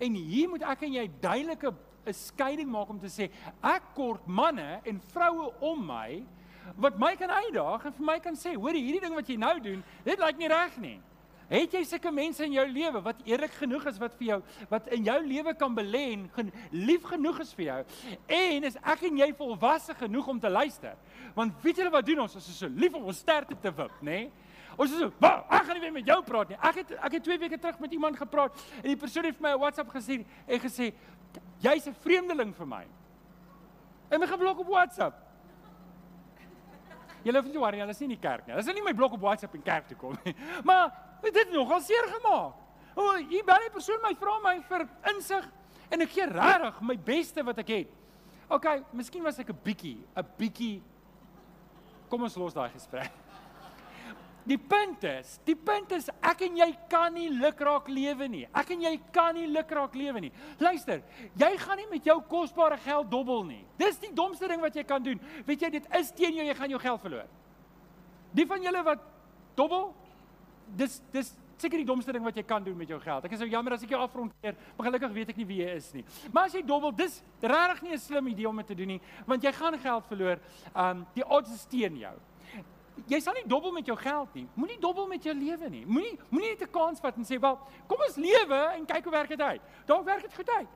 En 0.00 0.14
hier 0.14 0.48
moet 0.48 0.64
ek 0.68 0.82
en 0.84 0.98
jy 0.98 1.06
duidelike 1.20 1.72
'n 2.08 2.12
skeiding 2.12 2.68
maak 2.70 2.88
om 2.88 2.98
te 3.00 3.08
sê 3.08 3.30
ek 3.62 3.94
kort 3.94 4.26
manne 4.26 4.80
en 4.84 5.00
vroue 5.12 5.52
om 5.60 5.86
my 5.86 6.24
wat 6.76 6.98
my 6.98 7.14
kan 7.16 7.30
uitdaag 7.30 7.84
en 7.84 7.92
vir 7.92 8.04
my 8.04 8.18
kan 8.20 8.36
sê, 8.36 8.54
hoor 8.54 8.76
hierdie 8.76 9.00
ding 9.00 9.14
wat 9.14 9.28
jy 9.28 9.36
nou 9.36 9.54
doen, 9.60 9.82
dit 10.04 10.18
lyk 10.18 10.38
nie 10.38 10.48
reg 10.48 10.76
nie. 10.82 10.98
Het 11.48 11.72
jy 11.78 11.84
sulke 11.88 12.10
mense 12.12 12.44
in 12.44 12.52
jou 12.52 12.66
lewe 12.68 13.00
wat 13.00 13.22
eerlik 13.24 13.54
genoeg 13.56 13.86
is 13.88 13.98
wat 13.98 14.16
vir 14.18 14.26
jou 14.26 14.40
wat 14.68 14.90
in 14.92 15.06
jou 15.06 15.16
lewe 15.24 15.54
kan 15.56 15.72
belê 15.74 16.02
en 16.12 16.26
gen, 16.34 16.50
lief 16.72 17.06
genoeg 17.08 17.40
is 17.40 17.54
vir 17.56 17.64
jou? 17.64 17.78
En 18.38 18.68
is 18.68 18.76
ek 18.82 19.06
en 19.08 19.22
jy 19.22 19.30
volwasse 19.38 19.96
genoeg 19.96 20.28
om 20.28 20.40
te 20.40 20.50
luister? 20.52 20.98
Want 21.34 21.56
weet 21.64 21.80
julle 21.80 21.94
wat 21.94 22.06
doen 22.06 22.20
ons? 22.26 22.36
Ons 22.36 22.50
is 22.52 22.60
so 22.60 22.68
lief 22.68 22.94
om 22.94 23.08
ons 23.08 23.22
ster 23.24 23.48
te 23.48 23.72
wip, 23.72 23.96
nê? 24.02 24.20
Nee? 24.28 24.48
Ons 24.78 24.92
is 24.92 24.98
so, 25.00 25.12
"Wag, 25.18 25.44
ek 25.50 25.64
gaan 25.64 25.74
nie 25.74 25.80
weer 25.80 25.92
met 25.92 26.06
jou 26.06 26.22
praat 26.22 26.48
nie." 26.48 26.56
Ek 26.62 26.74
het 26.74 26.92
ek 26.92 27.12
het 27.12 27.24
2 27.24 27.38
weke 27.38 27.58
terug 27.58 27.80
met 27.80 27.92
iemand 27.92 28.16
gepraat 28.16 28.52
en 28.76 28.88
die 28.88 28.96
persoon 28.96 29.24
het 29.24 29.34
vir 29.36 29.42
my 29.42 29.54
'n 29.54 29.58
WhatsApp 29.58 29.90
gestuur 29.90 30.24
en 30.46 30.60
gesê, 30.60 30.92
"Jy's 31.60 31.86
'n 31.88 31.94
vreemdeling 31.94 32.54
vir 32.54 32.66
my." 32.66 32.86
En 34.10 34.20
my 34.20 34.26
geblok 34.26 34.58
op 34.58 34.66
WhatsApp. 34.66 35.14
Julle 37.22 37.38
hoef 37.38 37.46
nie 37.46 37.52
te 37.52 37.58
worry, 37.58 37.78
hulle 37.78 37.90
is 37.90 37.98
nie 37.98 38.08
in 38.08 38.16
die 38.20 38.28
kerk 38.28 38.46
nie. 38.46 38.54
Hulle 38.54 38.68
is 38.68 38.74
nie 38.74 38.82
my 38.82 38.94
blok 38.94 39.12
op 39.12 39.20
WhatsApp 39.20 39.54
in 39.54 39.62
kerk 39.62 39.88
toe 39.88 39.96
kom 39.96 40.16
nie. 40.24 40.34
Maar 40.68 40.92
dit 41.22 41.34
het 41.34 41.50
nogal 41.52 41.80
seer 41.80 42.08
gemaak. 42.08 42.54
O, 42.94 43.02
oh, 43.02 43.18
bel 43.46 43.64
'n 43.66 43.72
persoon 43.72 44.02
my 44.02 44.14
vra 44.14 44.38
my 44.42 44.60
vir 44.60 44.88
insig 45.14 45.44
en 45.90 46.00
ek 46.00 46.10
gee 46.10 46.26
regtig 46.26 46.80
my 46.80 46.96
beste 46.96 47.42
wat 47.44 47.58
ek 47.58 47.68
het. 47.68 47.88
OK, 48.48 48.66
miskien 48.92 49.22
was 49.22 49.38
ek 49.38 49.50
'n 49.50 49.60
bietjie, 49.62 49.98
'n 50.16 50.26
bietjie 50.36 50.82
Kom 52.08 52.24
ons 52.24 52.36
los 52.40 52.56
daai 52.56 52.70
gesprek. 52.72 53.12
Die 54.48 54.56
punt 54.56 55.02
is, 55.04 55.34
die 55.44 55.56
punt 55.60 55.90
is 55.92 56.06
ek 56.24 56.46
en 56.46 56.54
jy 56.56 56.68
kan 56.88 57.12
nie 57.12 57.26
lukraak 57.28 57.90
lewe 57.92 58.30
nie. 58.32 58.46
Ek 58.56 58.70
en 58.72 58.80
jy 58.86 58.94
kan 59.12 59.36
nie 59.36 59.44
lukraak 59.52 59.92
lewe 59.98 60.22
nie. 60.24 60.30
Luister, 60.62 61.02
jy 61.36 61.50
gaan 61.60 61.76
nie 61.76 61.88
met 61.90 62.08
jou 62.08 62.16
kosbare 62.30 62.78
geld 62.80 63.10
dobbel 63.12 63.44
nie. 63.44 63.60
Dis 63.76 64.00
die 64.00 64.12
domste 64.16 64.48
ding 64.48 64.64
wat 64.64 64.78
jy 64.78 64.86
kan 64.88 65.04
doen. 65.04 65.20
Weet 65.44 65.66
jy, 65.66 65.70
dit 65.76 65.90
is 66.00 66.12
teen 66.16 66.40
jou, 66.40 66.46
jy 66.48 66.56
gaan 66.56 66.72
jou 66.72 66.80
geld 66.80 67.04
verloor. 67.04 67.28
Die 68.40 68.48
van 68.48 68.64
julle 68.64 68.84
wat 68.86 69.04
dobbel, 69.58 69.90
dis 70.76 71.02
dis 71.12 71.34
seker 71.58 71.78
die 71.78 71.86
domste 71.86 72.12
ding 72.12 72.22
wat 72.22 72.36
jy 72.36 72.44
kan 72.46 72.62
doen 72.62 72.76
met 72.76 72.88
jou 72.88 73.00
geld. 73.02 73.24
Ek 73.24 73.32
is 73.32 73.40
so 73.42 73.46
jammer 73.46 73.72
as 73.74 73.82
ek 73.82 73.90
jou 73.90 74.00
afronteer, 74.00 74.54
maar 74.76 74.86
gelukkig 74.86 75.12
weet 75.12 75.32
ek 75.34 75.36
nie 75.36 75.46
wie 75.48 75.58
jy 75.64 75.74
is 75.74 75.92
nie. 75.92 76.04
Maar 76.32 76.44
as 76.46 76.54
jy 76.54 76.62
dobbel, 76.62 76.92
dis 76.92 77.22
regtig 77.42 77.82
nie 77.82 77.92
'n 77.92 77.98
slim 77.98 78.28
idee 78.28 78.48
om 78.48 78.56
dit 78.56 78.66
te 78.66 78.74
doen 78.74 78.86
nie, 78.86 79.00
want 79.26 79.42
jy 79.42 79.52
gaan 79.52 79.78
geld 79.78 80.06
verloor. 80.06 80.38
Um 80.74 81.06
die 81.14 81.24
odds 81.24 81.50
is 81.50 81.66
teen 81.66 81.98
jou 81.98 82.14
jy 83.06 83.20
sal 83.22 83.36
nie 83.36 83.46
dobbel 83.46 83.72
met 83.72 83.86
jou 83.86 83.96
geld 83.98 84.34
nie. 84.34 84.46
Moenie 84.58 84.78
dobbel 84.80 85.06
met 85.06 85.24
jou 85.24 85.34
lewe 85.36 85.70
nie. 85.70 85.84
Moenie 85.86 86.18
moenie 86.30 86.50
net 86.50 86.62
'n 86.62 86.72
kans 86.72 87.00
vat 87.00 87.16
en 87.16 87.24
sê, 87.24 87.38
"Wel, 87.40 87.58
kom 87.86 87.98
ons 88.00 88.16
lewe 88.16 88.60
en 88.74 88.86
kyk 88.86 89.04
hoe 89.04 89.12
werk 89.12 89.28
dit 89.28 89.40
uit." 89.40 89.60
Dalk 89.86 90.04
werk 90.04 90.22
dit 90.22 90.34
goed 90.34 90.50
uit. 90.50 90.68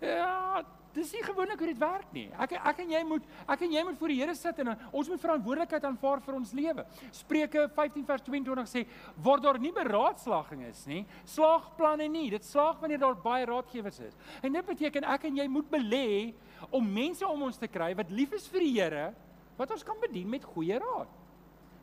Ja, 0.00 0.64
dis 0.94 1.12
nie 1.12 1.22
gewoonlik 1.22 1.58
hoe 1.58 1.68
dit 1.70 1.78
werk 1.78 2.12
nie. 2.12 2.26
Ek 2.38 2.52
ek 2.58 2.82
en 2.84 2.90
jy 2.90 3.02
moet 3.06 3.26
ek 3.46 3.62
en 3.66 3.72
jy 3.72 3.84
moet 3.84 3.98
voor 3.98 4.08
die 4.08 4.18
Here 4.20 4.34
sit 4.34 4.58
en 4.58 4.72
ons 4.90 5.08
moet 5.08 5.20
verantwoordelikheid 5.20 5.84
aanvaar 5.84 6.20
vir 6.20 6.34
ons 6.34 6.52
lewe. 6.52 6.86
Spreuke 7.12 7.68
15 7.76 8.06
vers 8.06 8.22
22 8.22 8.68
sê, 8.68 8.86
"Word 9.16 9.42
daar 9.42 9.58
nie 9.58 9.72
beraadslaging 9.72 10.62
is 10.68 10.86
nie, 10.86 11.06
slaag 11.24 11.76
planne 11.76 12.08
nie. 12.08 12.30
Dit 12.30 12.44
slaag 12.44 12.80
wanneer 12.80 12.98
daar 12.98 13.14
baie 13.14 13.46
raadgewers 13.46 14.00
is." 14.00 14.14
En 14.42 14.52
dit 14.52 14.66
beteken 14.66 15.04
ek 15.04 15.24
en 15.24 15.36
jy 15.36 15.48
moet 15.48 15.70
belê 15.70 16.34
om 16.70 16.92
mense 16.92 17.26
om 17.26 17.42
ons 17.42 17.56
te 17.56 17.68
kry 17.68 17.94
wat 17.94 18.10
lief 18.10 18.32
is 18.32 18.48
vir 18.48 18.60
die 18.60 18.80
Here, 18.80 19.14
wat 19.56 19.70
ons 19.70 19.82
kan 19.82 19.96
bedien 20.00 20.28
met 20.28 20.44
goeie 20.44 20.78
raad 20.78 21.08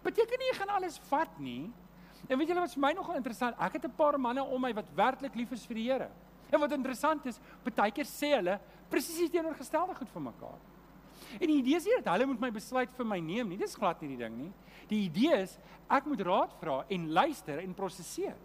beteken 0.08 0.42
nie 0.42 0.52
jy 0.52 0.56
gaan 0.62 0.74
alles 0.78 1.00
vat 1.12 1.40
nie. 1.42 1.68
En 2.28 2.40
weet 2.40 2.50
julle 2.52 2.64
wat 2.64 2.74
vir 2.76 2.84
my 2.84 2.94
nogal 2.98 3.20
interessant, 3.20 3.60
ek 3.60 3.78
het 3.78 3.86
'n 3.86 3.98
paar 3.98 4.18
manne 4.20 4.44
om 4.44 4.62
my 4.62 4.74
wat 4.74 4.90
werklik 4.96 5.36
lief 5.36 5.52
is 5.52 5.66
vir 5.66 5.76
die 5.76 5.90
Here. 5.92 6.10
En 6.52 6.60
wat 6.62 6.74
interessant 6.76 7.26
is, 7.30 7.40
baie 7.66 7.92
keer 7.92 8.08
sê 8.08 8.34
hulle 8.38 8.58
presies 8.92 9.20
die 9.26 9.32
teenoorgestelde 9.36 9.96
goed 9.98 10.12
vir 10.14 10.26
mekaar. 10.30 10.60
En 11.38 11.50
die 11.50 11.58
idee 11.60 11.80
is 11.80 11.88
nie 11.88 11.98
dat 11.98 12.12
hulle 12.14 12.28
moet 12.30 12.44
my 12.46 12.52
besluit 12.56 12.92
vir 12.96 13.08
my 13.08 13.20
neem 13.20 13.50
nie. 13.52 13.60
Dis 13.60 13.76
glad 13.76 14.02
nie 14.02 14.14
die 14.14 14.20
ding 14.22 14.36
nie. 14.38 14.52
Die 14.88 15.02
idee 15.10 15.42
is 15.44 15.58
ek 15.92 16.08
moet 16.08 16.22
raad 16.24 16.54
vra 16.62 16.82
en 16.94 17.10
luister 17.18 17.60
en 17.64 17.74
prosesseer. 17.76 18.38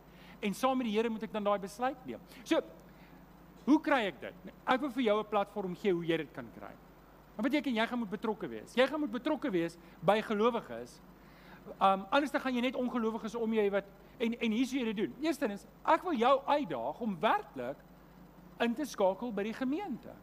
En 0.42 0.56
saam 0.58 0.80
met 0.80 0.88
die 0.88 0.96
Here 0.96 1.12
moet 1.12 1.22
ek 1.28 1.34
dan 1.34 1.46
daai 1.46 1.60
besluit 1.62 2.00
neem. 2.08 2.22
So 2.42 2.58
hoe 3.68 3.78
kry 3.78 4.08
ek 4.08 4.18
dit? 4.24 4.54
Ek 4.66 4.80
wil 4.82 4.90
vir 4.90 5.04
jou 5.04 5.18
'n 5.20 5.30
platform 5.30 5.76
gee 5.76 5.92
hoe 5.92 6.04
jy 6.04 6.16
dit 6.16 6.32
kan 6.34 6.48
kry. 6.58 6.74
Wat 7.36 7.44
beteken 7.46 7.74
jy 7.74 7.86
gaan 7.86 7.98
moet 7.98 8.10
betrokke 8.10 8.48
wees? 8.48 8.74
Jy 8.74 8.86
gaan 8.86 9.00
moet 9.00 9.12
betrokke 9.12 9.50
wees 9.50 9.78
by 10.02 10.20
gelowiges 10.20 11.00
Um 11.78 12.06
anders 12.10 12.30
dan 12.30 12.40
gaan 12.40 12.54
jy 12.54 12.60
net 12.60 12.76
ongelowiges 12.78 13.34
om 13.34 13.54
jou 13.54 13.64
wat 13.70 13.88
en 14.22 14.34
en 14.38 14.54
hier 14.54 14.66
sou 14.66 14.78
jy 14.78 14.84
dit 14.90 14.98
doen. 15.02 15.14
Eerstens, 15.24 15.66
ek 15.86 16.04
wil 16.06 16.18
jou 16.18 16.34
uitdaag 16.46 17.00
om 17.02 17.16
werklik 17.20 17.80
in 18.62 18.74
te 18.74 18.86
skakel 18.88 19.32
by 19.32 19.42
die 19.50 19.56
gemeente. 19.56 20.14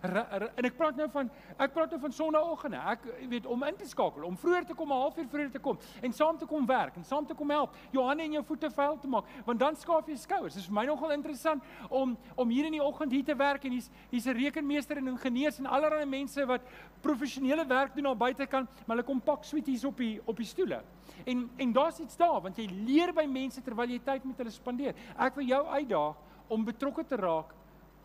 En 0.00 0.64
ek 0.64 0.76
praat 0.78 0.96
nou 0.96 1.06
van 1.12 1.28
ek 1.60 1.72
praat 1.74 1.92
nou 1.92 1.98
van 2.00 2.14
sonnaandoggende. 2.16 2.78
Ek 2.92 3.02
weet 3.28 3.46
om 3.50 3.64
in 3.68 3.76
te 3.76 3.88
skakel, 3.88 4.24
om 4.24 4.36
vroeër 4.40 4.64
te 4.70 4.74
kom, 4.74 4.88
'n 4.88 5.00
halfuur 5.02 5.26
vroeër 5.28 5.50
te 5.50 5.60
kom 5.60 5.78
en 6.02 6.12
saam 6.12 6.38
te 6.38 6.46
kom 6.46 6.66
werk 6.66 6.96
en 6.96 7.04
saam 7.04 7.26
te 7.26 7.34
kom 7.34 7.50
help, 7.50 7.76
jou 7.92 8.04
hande 8.06 8.22
en 8.22 8.32
jou 8.32 8.44
voete 8.44 8.70
vuil 8.70 8.98
te 8.98 9.08
maak, 9.08 9.24
want 9.44 9.58
dan 9.58 9.76
skaaf 9.76 10.06
jy 10.06 10.16
skouers. 10.16 10.54
Dit 10.54 10.62
is 10.62 10.68
vir 10.68 10.74
my 10.74 10.84
nogal 10.86 11.10
interessant 11.10 11.62
om 11.90 12.16
om 12.34 12.48
hier 12.48 12.64
in 12.64 12.72
die 12.72 12.82
oggend 12.82 13.12
hier 13.12 13.24
te 13.24 13.36
werk 13.36 13.64
en 13.64 13.72
hier's 13.72 13.90
hier's 14.10 14.26
'n 14.26 14.36
rekenmeester 14.36 14.96
en 14.96 15.08
ingenieurs 15.08 15.58
en 15.58 15.66
allerlei 15.66 16.06
mense 16.06 16.46
wat 16.46 16.62
professionele 17.02 17.66
werk 17.66 17.94
doen 17.94 18.06
aan 18.06 18.18
buitekant, 18.18 18.68
maar 18.86 18.96
hulle 18.96 19.06
kom 19.06 19.20
pak 19.20 19.44
sweeties 19.44 19.84
op 19.84 19.96
die 19.96 20.20
op 20.24 20.36
die 20.36 20.46
stoele. 20.46 20.82
En 21.26 21.50
en 21.58 21.72
daar's 21.72 22.00
iets 22.00 22.16
daar 22.16 22.40
want 22.40 22.56
jy 22.56 22.66
leer 22.66 23.12
by 23.12 23.26
mense 23.26 23.60
terwyl 23.60 23.88
jy 23.88 23.98
tyd 23.98 24.24
met 24.24 24.38
hulle 24.38 24.50
spandeer. 24.50 24.94
Ek 25.18 25.34
wil 25.34 25.44
jou 25.44 25.66
uitdaag 25.66 26.16
om 26.50 26.66
betrokke 26.66 27.06
te 27.06 27.16
raak 27.16 27.54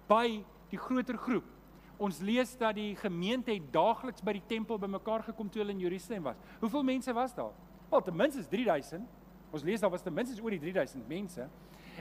by 0.07 0.39
die 0.69 0.79
groter 0.79 1.17
groep 1.17 1.51
Ons 1.95 2.19
lees 2.19 2.51
dat 2.59 2.75
die 2.75 2.95
gemeente 2.99 3.53
het 3.53 3.67
daagliks 3.71 4.23
by 4.25 4.33
die 4.35 4.43
tempel 4.49 4.79
bymekaar 4.79 5.23
gekom 5.29 5.47
toe 5.51 5.61
hulle 5.63 5.75
in 5.75 5.83
Jerusalem 5.85 6.27
was. 6.27 6.41
Hoeveel 6.59 6.83
mense 6.83 7.13
was 7.15 7.35
daar? 7.35 7.53
Wel, 7.89 8.01
ten 8.03 8.15
minste 8.15 8.43
3000. 8.51 9.07
Ons 9.55 9.63
lees 9.63 9.79
daar 9.79 9.93
was 9.93 10.03
ten 10.03 10.13
minste 10.13 10.43
oor 10.43 10.51
die 10.51 10.59
3000 10.59 11.07
mense. 11.07 11.47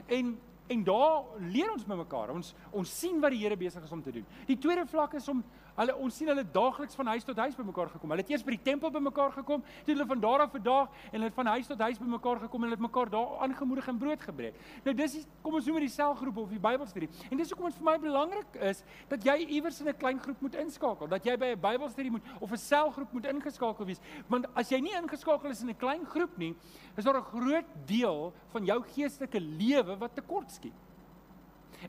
En 0.05 0.35
En 0.67 0.83
daar 0.83 1.23
leer 1.39 1.71
ons 1.71 1.85
met 1.85 1.97
mekaar. 1.97 2.31
Ons 2.33 2.55
ons 2.73 2.89
sien 2.99 3.19
wat 3.21 3.35
die 3.35 3.43
Here 3.43 3.57
besig 3.57 3.83
is 3.85 3.91
om 3.93 4.01
te 4.01 4.11
doen. 4.11 4.25
Die 4.47 4.57
tweede 4.57 4.85
vlak 4.89 5.13
is 5.13 5.27
om 5.29 5.43
hulle 5.75 5.95
ons 5.95 6.17
sien 6.17 6.29
hulle 6.31 6.43
daagliks 6.55 6.95
van 6.95 7.11
huis 7.13 7.25
tot 7.27 7.37
huis 7.37 7.55
bymekaar 7.57 7.89
gekom. 7.93 8.13
Hulle 8.13 8.23
het 8.23 8.31
eers 8.31 8.43
by 8.45 8.55
die 8.55 8.63
tempel 8.63 8.91
bymekaar 8.93 9.33
gekom, 9.35 9.63
toe 9.85 9.93
hulle 9.93 10.07
van 10.07 10.21
daar 10.23 10.45
af 10.45 10.51
vir 10.55 10.63
dag 10.65 10.99
en 11.11 11.17
hulle 11.17 11.29
het 11.29 11.37
van 11.37 11.49
huis 11.55 11.67
tot 11.67 11.83
huis 11.87 11.99
bymekaar 11.99 12.39
gekom 12.45 12.63
en 12.63 12.69
hulle 12.69 12.79
het 12.79 12.85
mekaar 12.85 13.11
daar 13.11 13.35
aangemoedig 13.45 13.89
en 13.91 13.99
brood 13.99 14.21
gebreek. 14.21 14.61
Nou 14.85 14.95
dis 14.95 15.17
die, 15.19 15.23
kom 15.43 15.57
ons 15.59 15.67
noem 15.67 15.79
dit 15.81 15.87
die 15.89 15.95
selgroep 15.95 16.37
of 16.45 16.53
die 16.55 16.61
Bybelstudie. 16.61 17.09
En 17.29 17.41
dis 17.41 17.51
hoekom 17.51 17.69
dit 17.69 17.79
vir 17.79 17.87
my 17.89 17.97
belangrik 18.05 18.59
is 18.71 18.83
dat 19.11 19.27
jy 19.27 19.37
iewers 19.57 19.81
in 19.81 19.89
'n 19.89 19.97
klein 19.97 20.19
groep 20.19 20.41
moet 20.41 20.55
inskakel, 20.55 21.07
dat 21.07 21.25
jy 21.25 21.37
by 21.37 21.51
'n 21.55 21.59
Bybelstudie 21.59 22.11
moet 22.11 22.23
of 22.39 22.51
'n 22.51 22.57
selgroep 22.57 23.11
moet 23.11 23.25
ingeskakel 23.25 23.85
wees. 23.85 24.01
Want 24.27 24.47
as 24.55 24.69
jy 24.69 24.79
nie 24.79 24.95
ingeskakel 24.95 25.49
is 25.49 25.61
in 25.61 25.69
'n 25.69 25.77
klein 25.77 26.05
groep 26.05 26.37
nie, 26.37 26.55
is 26.95 27.03
daar 27.03 27.17
'n 27.17 27.23
groot 27.23 27.65
deel 27.85 28.33
van 28.51 28.65
jou 28.65 28.81
geestelike 28.95 29.39
lewe 29.39 29.97
wat 29.97 30.15
tekort 30.15 30.51
skiet. 30.51 30.73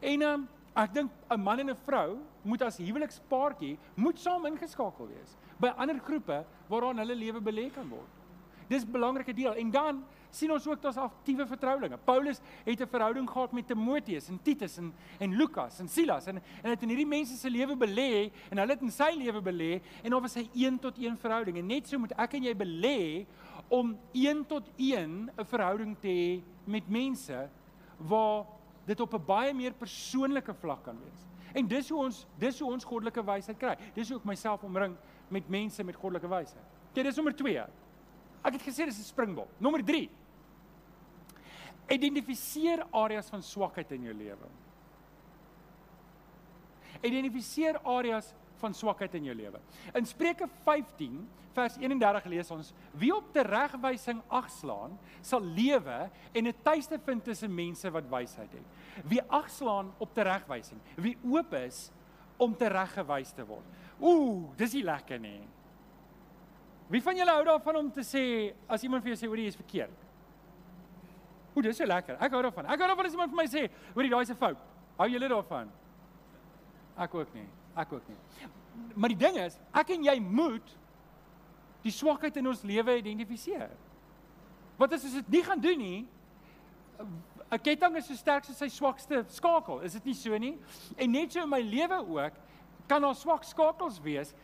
En 0.01 0.23
um, 0.23 0.49
ek 0.77 0.93
dink 0.95 1.11
'n 1.31 1.41
man 1.41 1.59
en 1.61 1.71
'n 1.71 1.77
vrou 1.87 2.19
moet 2.43 2.63
as 2.63 2.77
huwelikspaartjie 2.77 3.79
moet 3.97 4.19
saam 4.19 4.47
ingeskakel 4.47 5.09
wees 5.09 5.37
by 5.59 5.73
ander 5.77 5.99
groepe 5.99 6.45
waaraan 6.69 6.99
hulle 6.99 7.15
lewe 7.15 7.41
belê 7.41 7.71
kan 7.73 7.89
word. 7.89 8.13
Dis 8.69 8.85
'n 8.85 8.93
belangrike 8.93 9.33
deel. 9.33 9.55
En 9.55 9.71
dan 9.71 10.05
sien 10.31 10.53
ons 10.53 10.67
ook 10.67 10.83
daar's 10.83 10.97
aktiewe 10.97 11.47
vertroulinge. 11.47 11.97
Paulus 12.05 12.41
het 12.65 12.81
'n 12.81 12.87
verhouding 12.87 13.31
gehad 13.31 13.53
met 13.53 13.67
Timoteus 13.67 14.29
en 14.29 14.43
Titus 14.43 14.77
en 14.77 14.93
en 15.19 15.37
Lukas 15.37 15.79
en 15.79 15.89
Silas 15.89 16.27
en 16.27 16.43
en 16.63 16.71
het 16.71 16.83
in 16.83 16.89
hierdie 16.89 17.07
mense 17.07 17.37
se 17.37 17.51
lewe 17.51 17.77
belê 17.77 18.31
en 18.51 18.59
hulle 18.59 18.73
het 18.73 18.83
in 18.83 18.91
sy 18.91 19.15
lewe 19.17 19.41
belê 19.41 19.81
en 20.03 20.15
of 20.15 20.23
was 20.23 20.35
hy 20.35 20.49
een 20.55 20.79
tot 20.79 20.99
een 20.99 21.17
verhouding. 21.17 21.59
En 21.59 21.67
net 21.67 21.89
so 21.89 21.99
moet 21.99 22.13
ek 22.19 22.35
en 22.35 22.43
jy 22.43 22.55
belê 22.55 23.27
om 23.69 23.99
een 24.13 24.47
tot 24.47 24.71
een 24.77 25.31
'n 25.39 25.45
verhouding 25.45 25.97
te 25.99 26.09
hê 26.09 26.43
met 26.65 26.89
mense 26.89 27.49
waar 27.97 28.45
dit 28.87 29.01
op 29.01 29.15
'n 29.15 29.25
baie 29.27 29.55
meer 29.55 29.73
persoonlike 29.73 30.55
vlak 30.55 30.85
kan 30.85 30.99
wees. 30.99 31.27
En 31.55 31.67
dis 31.67 31.89
hoe 31.89 31.99
ons 32.05 32.27
dis 32.39 32.61
hoe 32.61 32.73
ons 32.73 32.85
goddelike 32.85 33.25
wysheid 33.25 33.59
kry. 33.59 33.77
Dis 33.95 34.09
hoe 34.09 34.19
ek 34.19 34.25
myself 34.25 34.63
omring 34.63 34.97
met 35.29 35.49
mense 35.49 35.85
met 35.85 35.97
goddelike 35.97 36.29
wysheid. 36.29 36.65
Dit 36.93 37.07
is 37.07 37.17
nommer 37.17 37.35
2. 37.37 37.65
Ek 38.43 38.53
het 38.53 38.63
gesê 38.63 38.85
dis 38.85 38.99
'n 38.99 39.03
springbok. 39.03 39.49
Nommer 39.59 39.85
3. 39.85 40.11
Identifiseer 41.89 42.87
areas 42.91 43.29
van 43.29 43.43
swakheid 43.43 43.93
in 43.93 44.03
jou 44.03 44.15
lewe. 44.15 44.49
Identifiseer 47.03 47.81
areas 47.85 48.35
van 48.57 48.75
swakheid 48.75 49.15
in 49.15 49.25
jou 49.25 49.35
lewe. 49.35 49.61
In 49.95 50.07
Spreuke 50.07 50.49
15 50.65 51.29
vers 51.57 51.77
31 51.81 52.25
lees 52.25 52.51
ons: 52.51 52.73
Wie 53.01 53.13
op 53.15 53.33
teregwysing 53.33 54.23
agslaan, 54.29 54.99
sal 55.25 55.41
lewe 55.41 56.11
en 56.33 56.47
'n 56.47 56.55
tuiste 56.63 56.99
vind 56.99 57.25
tussen 57.25 57.55
mense 57.55 57.91
wat 57.91 58.09
wysheid 58.09 58.53
het. 58.53 58.67
Wie 59.05 59.21
agslaan 59.29 59.93
op 59.99 60.15
teregwysing, 60.15 60.81
wie 60.97 61.17
oop 61.25 61.53
is 61.55 61.91
om 62.37 62.55
tereggewys 62.57 63.33
te 63.37 63.45
word. 63.47 63.65
Ooh, 64.01 64.49
dis 64.57 64.75
nie 64.77 64.85
lekker 64.85 65.21
nie. 65.21 65.41
Wie 66.93 67.03
van 67.03 67.19
julle 67.19 67.35
hou 67.35 67.45
daarvan 67.49 67.81
om 67.81 67.89
te 67.93 68.05
sê 68.07 68.23
as 68.71 68.85
iemand 68.87 69.03
vir 69.05 69.15
jou 69.15 69.21
sê 69.23 69.31
hoor 69.31 69.43
jy 69.43 69.51
is 69.51 69.59
verkeerd? 69.59 70.05
Ooh, 71.57 71.63
dis 71.65 71.79
so 71.81 71.89
lekker. 71.89 72.19
Ek 72.21 72.37
hou 72.37 72.43
daarvan. 72.45 72.69
Ek 72.69 72.83
hou 72.83 72.89
daarvan 72.93 73.09
as 73.09 73.17
iemand 73.17 73.33
vir 73.33 73.41
my 73.41 73.47
sê 73.51 73.65
hoor 73.95 74.05
jy 74.07 74.13
daai 74.13 74.23
is 74.23 74.31
'n 74.31 74.37
fout. 74.37 74.61
Hou 74.99 75.09
julle 75.09 75.29
daarvan? 75.29 75.73
Ek 76.97 77.15
ook 77.15 77.35
nie. 77.35 77.49
Ek 77.77 77.93
ook 77.93 78.09
nie. 78.09 78.17
Maar 78.95 79.09
die 79.09 79.19
ding 79.19 79.37
is, 79.37 79.59
ek 79.73 79.91
en 79.91 80.05
jy 80.05 80.21
moet 80.21 80.77
die 81.83 81.93
swakheid 81.93 82.37
in 82.37 82.47
ons 82.47 82.63
lewe 82.63 82.99
identifiseer. 82.99 83.71
Wat 84.77 84.93
as 84.93 85.05
ons 85.05 85.15
dit 85.15 85.29
nie 85.29 85.43
gaan 85.43 85.61
doen 85.61 85.79
nie? 85.79 86.07
'n 87.51 87.59
Ketting 87.59 87.97
is 87.97 88.07
so 88.07 88.15
sterk 88.15 88.45
soos 88.45 88.59
sy 88.59 88.69
swakste 88.69 89.25
skakel, 89.29 89.81
is 89.81 89.93
dit 89.93 90.05
nie 90.05 90.15
so 90.15 90.39
nie? 90.39 90.59
En 90.97 91.11
net 91.11 91.33
so 91.33 91.43
in 91.43 91.49
my 91.49 91.61
lewe 91.61 91.99
ook 92.09 92.33
kan 92.89 93.03
daar 93.03 93.15
swak 93.15 93.45
skakels 93.45 94.01
wees 94.03 94.35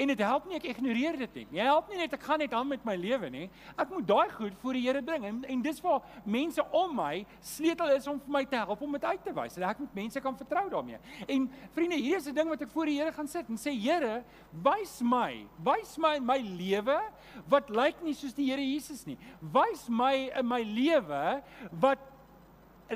En 0.00 0.08
dit 0.08 0.20
help 0.24 0.46
nie 0.48 0.56
ek 0.56 0.70
ignoreer 0.70 1.18
dit 1.20 1.34
nie. 1.36 1.58
Jy 1.58 1.64
help 1.68 1.90
nie 1.92 1.98
net 2.00 2.14
ek 2.16 2.22
gaan 2.24 2.40
net 2.40 2.54
aan 2.56 2.68
met 2.70 2.84
my 2.88 2.94
lewe 2.96 3.28
nie. 3.32 3.44
Ek 3.76 3.90
moet 3.92 4.06
daai 4.08 4.30
goed 4.32 4.54
voor 4.62 4.78
die 4.78 4.84
Here 4.86 5.02
bring. 5.04 5.26
En, 5.28 5.42
en 5.52 5.64
dis 5.64 5.82
waar 5.84 6.00
mense 6.24 6.64
om 6.72 6.94
my 6.96 7.26
sleutel 7.44 7.92
is 7.98 8.08
om 8.08 8.20
vir 8.24 8.32
my 8.38 8.42
te 8.48 8.56
help 8.56 8.80
om 8.86 8.96
dit 8.96 9.04
uit 9.04 9.20
te 9.26 9.34
wys. 9.36 9.58
Dat 9.58 9.68
ek 9.68 9.82
met 9.84 9.98
mense 10.00 10.22
kan 10.24 10.38
vertrou 10.38 10.64
daarmee. 10.72 11.00
En 11.28 11.44
vriende, 11.76 12.00
hier 12.00 12.16
is 12.16 12.28
'n 12.30 12.34
ding 12.34 12.48
wat 12.48 12.64
ek 12.64 12.72
voor 12.72 12.88
die 12.88 12.96
Here 13.02 13.12
gaan 13.12 13.28
sit 13.28 13.48
en 13.48 13.60
sê 13.60 13.76
Here, 13.76 14.24
wys 14.64 15.02
my, 15.02 15.44
wys 15.60 15.98
my 15.98 16.16
in 16.16 16.24
my 16.24 16.38
lewe 16.40 17.00
wat 17.48 17.68
lyk 17.68 18.00
nie 18.02 18.14
soos 18.14 18.32
die 18.34 18.48
Here 18.48 18.64
Jesus 18.64 19.04
nie. 19.04 19.18
Wys 19.40 19.88
my 19.88 20.32
in 20.32 20.48
my 20.48 20.62
lewe 20.62 21.42
wat 21.70 22.00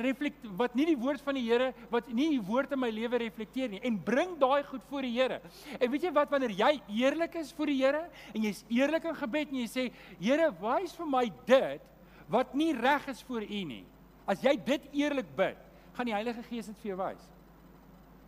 reflekt 0.03 0.47
wat 0.59 0.75
nie 0.77 0.87
die 0.91 0.99
woord 0.99 1.23
van 1.25 1.39
die 1.39 1.45
Here 1.47 1.73
wat 1.91 2.09
nie 2.13 2.29
die 2.37 2.43
woord 2.43 2.73
in 2.77 2.81
my 2.83 2.91
lewe 2.93 3.21
reflekteer 3.23 3.71
nie 3.73 3.81
en 3.87 3.99
bring 4.05 4.37
daai 4.41 4.63
goed 4.69 4.85
voor 4.91 5.07
die 5.07 5.15
Here. 5.17 5.41
En 5.81 5.91
weet 5.91 6.07
jy 6.09 6.13
wat 6.17 6.31
wanneer 6.31 6.55
jy 6.57 6.73
eerlik 7.03 7.35
is 7.41 7.53
voor 7.57 7.73
die 7.73 7.79
Here 7.81 8.07
en 8.33 8.47
jy's 8.49 8.65
eerlik 8.73 9.09
in 9.09 9.19
gebed 9.19 9.53
en 9.53 9.61
jy 9.63 9.69
sê 9.71 9.87
Here 10.21 10.51
wys 10.61 10.97
vir 10.97 11.11
my 11.11 11.25
dit 11.49 11.93
wat 12.33 12.55
nie 12.59 12.73
reg 12.75 13.07
is 13.13 13.23
voor 13.27 13.45
U 13.47 13.63
nie. 13.65 13.85
As 14.27 14.43
jy 14.43 14.57
dit 14.59 14.89
eerlik 14.99 15.29
bid, 15.39 15.59
gaan 15.95 16.09
die 16.09 16.15
Heilige 16.17 16.43
Gees 16.49 16.67
dit 16.67 16.81
vir 16.83 16.91
jou 16.93 16.97
wys. 16.99 17.29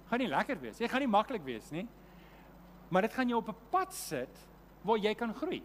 Gaan 0.09 0.23
nie 0.23 0.31
lekker 0.31 0.61
wees. 0.63 0.79
Jy 0.81 0.89
gaan 0.89 1.03
nie 1.05 1.11
maklik 1.11 1.43
wees 1.45 1.67
nie. 1.75 1.85
Maar 2.89 3.09
dit 3.09 3.17
gaan 3.17 3.29
jou 3.29 3.41
op 3.43 3.49
'n 3.49 3.71
pad 3.71 3.93
sit 3.93 4.39
waar 4.83 4.99
jy 4.99 5.15
kan 5.15 5.35
groei. 5.35 5.63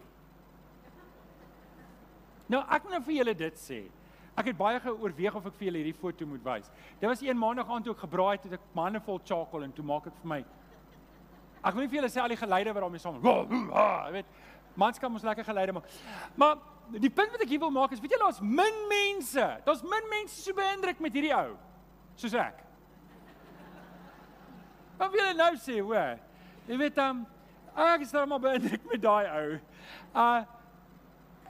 Nou 2.48 2.60
ek 2.60 2.82
moet 2.82 2.92
nou 2.92 3.02
vir 3.02 3.14
julle 3.14 3.34
dit 3.34 3.56
sê. 3.56 3.80
Ek 4.34 4.50
het 4.50 4.58
baie 4.58 4.80
geoorweeg 4.82 5.34
of 5.38 5.46
ek 5.46 5.56
vir 5.58 5.68
julle 5.68 5.80
hierdie 5.82 6.00
foto 6.00 6.26
moet 6.26 6.42
wys. 6.44 6.70
Dit 7.00 7.08
was 7.08 7.22
een 7.22 7.38
maandag 7.38 7.70
aand 7.70 7.86
toe 7.86 7.94
ek 7.94 8.02
gebraai 8.02 8.32
het, 8.36 8.46
het 8.48 8.58
ek 8.58 8.68
manne 8.74 9.00
vol 9.04 9.20
charcoal 9.24 9.66
en 9.66 9.72
toe 9.72 9.84
maak 9.86 10.08
ek 10.10 10.22
vir 10.22 10.30
my 10.32 10.40
Ek 11.64 11.72
wil 11.72 11.86
nie 11.86 11.88
vir 11.88 12.02
julle 12.02 12.10
sê 12.12 12.20
al 12.20 12.28
die 12.28 12.36
geleide 12.36 12.72
wat 12.76 12.84
daarmee 12.84 13.00
saam. 13.00 13.22
Jy 13.24 14.12
weet, 14.18 14.32
mans 14.76 15.00
kan 15.00 15.14
ons 15.16 15.24
lekker 15.24 15.46
geleide 15.46 15.72
maak. 15.72 15.86
Maar 16.36 16.58
die 17.00 17.08
punt 17.08 17.32
wat 17.32 17.44
ek 17.44 17.54
hier 17.54 17.62
wil 17.62 17.72
maak 17.72 17.94
is, 17.96 18.02
weet 18.04 18.12
julle, 18.12 18.26
daar's 18.26 18.42
min 18.44 18.82
mense. 18.90 19.46
Daar's 19.64 19.84
min 19.88 20.10
mense 20.10 20.42
so 20.42 20.56
beïndruk 20.56 21.00
met 21.00 21.16
hierdie 21.16 21.32
ou 21.32 21.54
soos 22.20 22.36
ek. 22.36 22.60
Wat 24.98 25.08
wil 25.08 25.22
julle 25.22 25.38
nou 25.38 25.54
sê, 25.62 25.78
hoor? 25.80 26.20
Jy 26.68 26.76
weet 26.84 26.98
dan 26.98 27.22
um, 27.22 27.24
ek 27.86 28.04
is 28.04 28.12
nou 28.14 28.26
maar 28.28 28.44
beïndruk 28.44 28.84
met 28.92 29.02
daai 29.02 29.24
ou. 29.32 29.56
Uh 30.12 30.44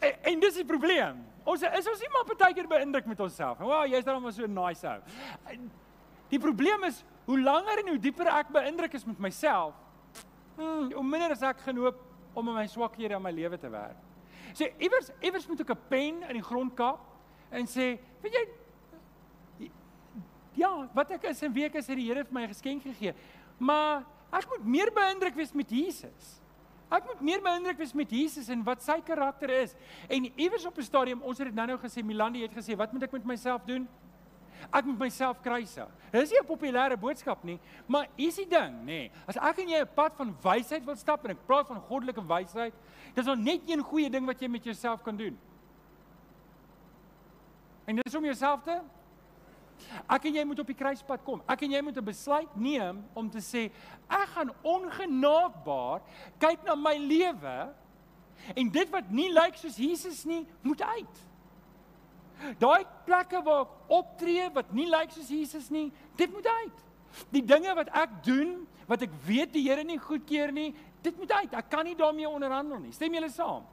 en, 0.05 0.17
en 0.31 0.41
dis 0.47 0.61
die 0.61 0.69
probleem. 0.69 1.21
Ons 1.45 1.63
is 1.63 1.89
ons 1.93 2.01
nie 2.01 2.11
maar 2.13 2.25
partykeer 2.29 2.69
beïndruk 2.69 3.07
met 3.07 3.21
onsself. 3.21 3.59
Wow, 3.61 3.85
jy's 3.87 4.05
dan 4.07 4.23
maar 4.23 4.33
so 4.33 4.47
nice 4.49 4.89
ou. 4.89 5.59
Die 6.33 6.41
probleem 6.41 6.87
is 6.89 7.03
hoe 7.29 7.41
langer 7.41 7.83
en 7.83 7.93
hoe 7.93 8.01
dieper 8.01 8.31
ek 8.33 8.53
beïndruk 8.53 8.97
is 8.97 9.05
met 9.05 9.21
myself, 9.21 9.77
hmm, 10.57 10.91
hoe 10.93 11.05
minder 11.05 11.35
is 11.37 11.45
ek 11.45 11.61
genoop 11.67 12.01
om 12.35 12.49
in 12.49 12.59
my 12.59 12.67
swakhede 12.69 13.17
in 13.17 13.23
my 13.23 13.33
lewe 13.33 13.59
te 13.61 13.71
werk. 13.71 14.01
So 14.55 14.67
iewers 14.79 15.11
iewers 15.21 15.47
moet 15.49 15.61
ek 15.61 15.71
'n 15.71 15.89
pen 15.89 16.23
in 16.23 16.37
die 16.41 16.49
grond 16.49 16.75
kap 16.75 17.01
en 17.51 17.67
sê, 17.67 17.99
weet 18.23 18.33
jy 18.33 18.45
Ja, 20.55 20.71
wat 20.95 21.11
ek 21.11 21.25
is 21.25 21.43
en 21.43 21.53
wie 21.55 21.65
ek 21.67 21.75
is, 21.75 21.89
het 21.91 21.99
die 21.99 22.07
Here 22.07 22.25
vir 22.25 22.35
my 22.35 22.47
geskenk 22.47 22.83
gegee. 22.87 23.15
Maar 23.59 24.05
ek 24.35 24.47
moet 24.53 24.67
meer 24.77 24.93
beïndruk 24.95 25.35
wees 25.35 25.53
met 25.53 25.71
Jesus. 25.71 26.44
Ek 26.95 27.07
moet 27.09 27.21
meer 27.27 27.43
beïndruk 27.43 27.79
wees 27.81 27.93
met 27.97 28.11
Jesus 28.11 28.49
en 28.53 28.63
wat 28.67 28.83
sy 28.85 29.01
karakter 29.05 29.51
is. 29.51 29.75
En 30.09 30.29
iewers 30.39 30.67
op 30.67 30.79
'n 30.79 30.83
stadium, 30.83 31.23
ons 31.23 31.39
het 31.39 31.47
dit 31.47 31.55
nou-nou 31.55 31.79
gesê, 31.79 32.05
Milandi 32.05 32.43
het 32.43 32.55
gesê, 32.55 32.77
wat 32.77 32.93
moet 32.93 33.03
ek 33.03 33.13
met 33.13 33.25
myself 33.25 33.63
doen? 33.67 33.89
Ek 34.73 34.85
moet 34.85 34.99
myself 34.99 35.41
kruisig. 35.41 35.89
Dit 36.13 36.23
is 36.23 36.31
nie 36.31 36.41
'n 36.41 36.47
populêre 36.47 36.97
boodskap 36.97 37.45
nie, 37.45 37.59
maar 37.87 38.07
is 38.17 38.37
die 38.37 38.49
ding, 38.49 38.81
nê. 38.81 38.85
Nee, 38.85 39.11
as 39.27 39.37
ek 39.37 39.59
en 39.59 39.69
jy 39.69 39.81
'n 39.81 39.95
pad 39.95 40.17
van 40.17 40.37
wysheid 40.43 40.85
wil 40.85 40.97
stap 40.97 41.25
en 41.25 41.31
ek 41.31 41.47
praat 41.47 41.67
van 41.67 41.81
goddelike 41.81 42.27
wysheid, 42.27 42.75
dis 43.15 43.27
al 43.27 43.37
net 43.37 43.61
een 43.67 43.83
goeie 43.83 44.11
ding 44.11 44.27
wat 44.27 44.41
jy 44.41 44.49
met 44.49 44.65
jouself 44.65 45.03
kan 45.03 45.17
doen. 45.17 45.39
En 47.87 47.97
dit 47.97 48.07
is 48.07 48.15
om 48.15 48.25
jouself 48.25 48.63
te 48.63 48.81
Ek 50.11 50.27
en 50.29 50.35
jy 50.35 50.45
moet 50.45 50.61
op 50.63 50.71
die 50.71 50.77
kruispunt 50.77 51.25
kom. 51.25 51.43
Ek 51.51 51.63
en 51.63 51.71
jy 51.71 51.81
moet 51.83 51.97
'n 51.97 52.05
besluit 52.05 52.57
neem 52.57 53.05
om 53.15 53.31
te 53.31 53.39
sê 53.39 53.71
ek 54.09 54.29
gaan 54.35 54.51
ongenaakbaar 54.63 56.01
kyk 56.39 56.65
na 56.65 56.75
my 56.75 56.97
lewe 56.97 57.75
en 58.57 58.71
dit 58.71 58.91
wat 58.91 59.11
nie 59.11 59.31
lyk 59.33 59.57
soos 59.57 59.77
Jesus 59.77 60.25
nie, 60.25 60.47
moet 60.63 60.83
uit. 60.83 61.17
Daai 62.59 62.85
plekke 63.07 63.43
waar 63.43 63.65
ek 63.65 63.93
optree 63.95 64.49
wat 64.55 64.73
nie 64.73 64.87
lyk 64.91 65.11
soos 65.11 65.29
Jesus 65.29 65.71
nie, 65.71 65.93
dit 66.17 66.33
moet 66.33 66.47
uit. 66.47 66.83
Die 67.31 67.43
dinge 67.43 67.75
wat 67.75 67.89
ek 67.95 68.23
doen 68.27 68.67
wat 68.87 69.03
ek 69.03 69.13
weet 69.25 69.53
die 69.55 69.63
Here 69.69 69.85
nie 69.85 69.99
goedkeur 69.99 70.53
nie, 70.53 70.75
dit 71.03 71.17
moet 71.19 71.33
uit. 71.33 71.55
Ek 71.55 71.71
kan 71.71 71.87
nie 71.87 71.97
daarmee 71.97 72.29
onderhandel 72.29 72.83
nie. 72.83 72.93
Stem 72.93 73.15
julle 73.15 73.31
saam? 73.33 73.65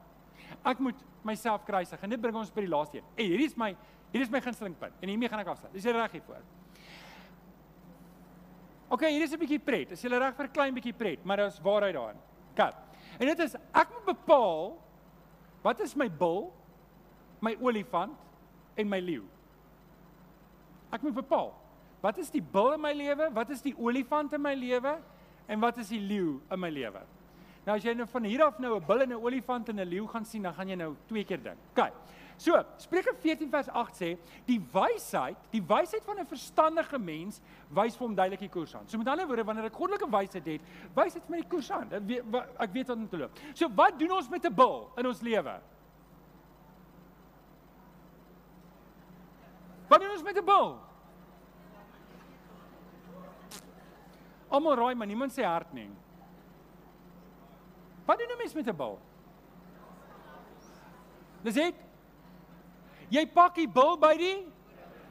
Ek 0.64 0.80
moet 0.80 0.96
myself 1.26 1.66
kruisig 1.66 2.02
en 2.04 2.14
dit 2.14 2.22
bring 2.22 2.38
ons 2.38 2.52
by 2.54 2.64
die 2.66 2.72
laaste 2.72 3.00
een. 3.00 3.10
En 3.18 3.26
hierdie 3.26 3.50
is 3.50 3.58
my 3.60 3.74
Hier 4.12 4.22
is 4.22 4.30
my 4.30 4.42
gunsteling 4.44 4.76
punt 4.78 4.94
en 5.00 5.10
hiermee 5.10 5.30
gaan 5.32 5.40
ek 5.40 5.48
afsluit. 5.48 5.74
Dis 5.74 5.86
reg 5.86 6.12
hier 6.12 6.26
voor. 6.26 6.42
OK, 8.92 9.06
hier 9.08 9.24
is 9.24 9.32
'n 9.32 9.40
bietjie 9.40 9.60
pret. 9.60 9.92
Is 9.92 10.02
jy 10.02 10.10
reg 10.10 10.36
vir 10.36 10.46
'n 10.46 10.52
klein 10.52 10.74
bietjie 10.74 10.94
pret, 10.94 11.24
maar 11.24 11.38
daar's 11.38 11.62
waarheid 11.62 11.96
daarin. 11.96 12.20
Kat. 12.56 12.76
En 13.20 13.28
dit 13.28 13.40
is 13.40 13.56
ek 13.74 13.88
moet 13.90 14.06
bepaal 14.06 14.78
wat 15.62 15.80
is 15.80 15.96
my 15.96 16.10
bil, 16.10 16.52
my 17.40 17.56
olifant 17.62 18.18
en 18.76 18.90
my 18.90 19.00
leeu. 19.00 19.24
Ek 20.92 21.02
moet 21.02 21.14
bepaal 21.14 21.54
wat 22.02 22.18
is 22.18 22.32
die 22.34 22.42
bil 22.42 22.74
in 22.74 22.82
my 22.82 22.94
lewe, 22.94 23.30
wat 23.32 23.50
is 23.50 23.62
die 23.62 23.76
olifant 23.78 24.34
in 24.34 24.42
my 24.42 24.56
lewe 24.58 24.98
en 25.48 25.60
wat 25.60 25.78
is 25.78 25.90
die 25.90 26.00
leeu 26.00 26.40
in 26.52 26.60
my 26.60 26.70
lewe. 26.70 27.02
Nou 27.66 27.76
as 27.78 27.84
jy 27.86 27.94
nou 27.94 28.08
van 28.10 28.24
hier 28.26 28.44
af 28.44 28.58
nou 28.60 28.76
'n 28.76 28.86
bil 28.86 29.02
en 29.02 29.10
'n 29.10 29.24
olifant 29.24 29.70
en 29.70 29.80
'n 29.80 29.88
leeu 29.88 30.08
gaan 30.08 30.26
sien, 30.26 30.42
dan 30.42 30.54
gaan 30.54 30.68
jy 30.68 30.76
nou 30.76 30.96
twee 31.08 31.24
keer 31.24 31.44
dink. 31.44 31.58
OK. 31.78 31.94
So, 32.42 32.58
Spreuke 32.82 33.14
14 33.22 33.50
vers 33.54 33.68
8 33.70 33.98
sê, 34.00 34.08
die 34.48 34.58
wysheid, 34.74 35.38
die 35.54 35.62
wysheid 35.62 36.02
van 36.08 36.18
'n 36.20 36.26
verstandige 36.26 36.98
mens 36.98 37.38
wys 37.70 37.96
vir 37.96 38.08
hom 38.08 38.16
duidelik 38.16 38.40
die 38.40 38.50
koers 38.50 38.74
aan. 38.76 38.88
So 38.88 38.98
met 38.98 39.08
ander 39.08 39.28
woorde, 39.28 39.44
wanneer 39.44 39.66
ek 39.66 39.78
goddelike 39.78 40.10
wysheid 40.10 40.46
het, 40.46 40.62
wys 40.96 41.14
dit 41.14 41.24
vir 41.24 41.32
my 41.36 41.42
die 41.42 41.50
koers 41.50 41.70
aan. 41.72 41.94
Ek 41.94 42.02
weet 42.02 42.24
ek 42.60 42.74
weet 42.74 42.88
wat 42.88 42.98
om 42.98 43.10
te 43.10 43.18
loop. 43.18 43.38
So, 43.54 43.70
wat 43.70 44.00
doen 44.00 44.12
ons 44.12 44.30
met 44.30 44.46
'n 44.46 44.56
bil 44.56 44.92
in 44.98 45.06
ons 45.06 45.22
lewe? 45.22 45.62
Wat 49.88 50.00
doen 50.02 50.12
ons 50.12 50.24
met 50.24 50.38
'n 50.38 50.46
bil? 50.46 50.80
Almal 54.50 54.76
raai, 54.76 54.96
maar 54.96 55.08
niemand 55.08 55.32
sê 55.32 55.44
hart 55.44 55.74
nie. 55.74 55.92
Wat 58.06 58.18
doen 58.18 58.32
'n 58.32 58.38
mens 58.38 58.54
met 58.54 58.68
'n 58.68 58.76
bil? 58.76 59.00
Dis 61.44 61.54
dit. 61.54 61.91
Jy 63.12 63.26
pak 63.36 63.56
die 63.60 63.68
bil 63.68 63.98
by 64.00 64.16
die 64.20 64.38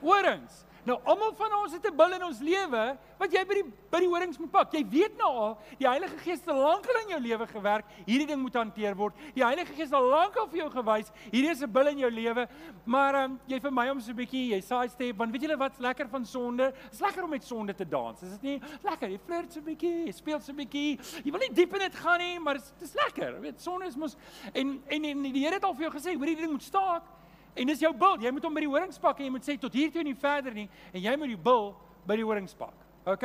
horings. 0.00 0.64
Nou 0.88 0.96
almal 1.04 1.34
van 1.36 1.52
ons 1.60 1.72
het 1.76 1.84
'n 1.86 1.96
bil 1.96 2.12
in 2.16 2.22
ons 2.24 2.40
lewe 2.40 2.98
wat 3.18 3.32
jy 3.32 3.44
by 3.44 3.54
die 3.54 3.64
by 3.90 3.98
die 4.00 4.08
horings 4.08 4.38
moet 4.38 4.50
pak. 4.50 4.72
Jy 4.72 4.84
weet 4.88 5.16
nou 5.18 5.28
al, 5.28 5.58
die 5.78 5.86
Heilige 5.86 6.16
Gees 6.18 6.40
het 6.40 6.46
lankal 6.46 7.00
in 7.02 7.08
jou 7.08 7.20
lewe 7.20 7.46
gewerk. 7.46 7.84
Hierdie 8.06 8.26
ding 8.26 8.40
moet 8.40 8.54
hanteer 8.54 8.96
word. 8.96 9.14
Die 9.34 9.44
Heilige 9.44 9.74
Gees 9.74 9.90
het 9.90 10.00
lankal 10.00 10.48
vir 10.48 10.58
jou 10.58 10.70
gewys, 10.70 11.12
hierdie 11.30 11.50
is 11.50 11.62
'n 11.62 11.70
bil 11.70 11.86
in 11.86 11.98
jou 11.98 12.10
lewe. 12.10 12.48
Maar 12.84 13.14
ehm 13.14 13.30
um, 13.32 13.40
jy 13.46 13.60
vir 13.60 13.70
my 13.70 13.88
om 13.90 14.00
so 14.00 14.10
'n 14.10 14.16
bietjie, 14.16 14.54
jy 14.54 14.60
side 14.60 14.88
step, 14.88 15.16
want 15.16 15.32
weet 15.32 15.42
julle 15.42 15.58
wat's 15.58 15.78
lekker 15.78 16.08
van 16.08 16.24
sonde? 16.24 16.72
Dit's 16.90 17.00
lekker 17.00 17.24
om 17.24 17.30
met 17.30 17.44
sonde 17.44 17.74
te 17.74 17.88
dans. 17.88 18.22
Is 18.22 18.30
dit 18.30 18.42
nie? 18.42 18.60
Lekker, 18.82 19.08
jy 19.10 19.18
flirt 19.26 19.52
so 19.52 19.60
'n 19.60 19.64
bietjie, 19.64 20.06
jy 20.06 20.12
speel 20.12 20.40
so 20.40 20.52
'n 20.52 20.56
bietjie. 20.56 20.98
Jy 21.24 21.30
wil 21.30 21.40
nie 21.40 21.52
diep 21.52 21.72
in 21.74 21.80
dit 21.80 21.94
gaan 21.94 22.18
nie, 22.18 22.38
maar 22.38 22.54
dit 22.54 22.72
is 22.80 22.94
lekker. 22.94 23.40
Weet, 23.40 23.60
sonde 23.60 23.86
is 23.86 23.96
mos 23.96 24.16
en 24.54 24.82
en, 24.88 25.04
en 25.04 25.22
die 25.22 25.44
Here 25.44 25.54
het 25.54 25.64
al 25.64 25.74
vir 25.74 25.90
jou 25.90 25.92
gesê, 25.92 26.16
hoor 26.16 26.26
hierdie 26.26 26.46
ding 26.46 26.52
moet 26.52 26.62
staak. 26.62 27.19
En 27.60 27.68
dis 27.68 27.82
jou 27.84 27.90
bil. 27.96 28.22
Jy 28.24 28.32
moet 28.32 28.46
hom 28.46 28.56
by 28.56 28.62
die 28.64 28.70
horings 28.70 29.00
pak 29.00 29.18
en 29.20 29.28
jy 29.28 29.32
moet 29.34 29.46
sê 29.46 29.56
tot 29.60 29.74
hier 29.76 29.90
toe 29.92 30.00
en 30.00 30.08
nie 30.08 30.18
verder 30.18 30.54
nie 30.56 30.68
en 30.92 31.02
jy 31.04 31.16
moet 31.20 31.34
die 31.34 31.42
bil 31.48 31.74
by 32.08 32.16
die 32.16 32.24
horings 32.24 32.56
pak. 32.56 32.86
OK? 33.08 33.24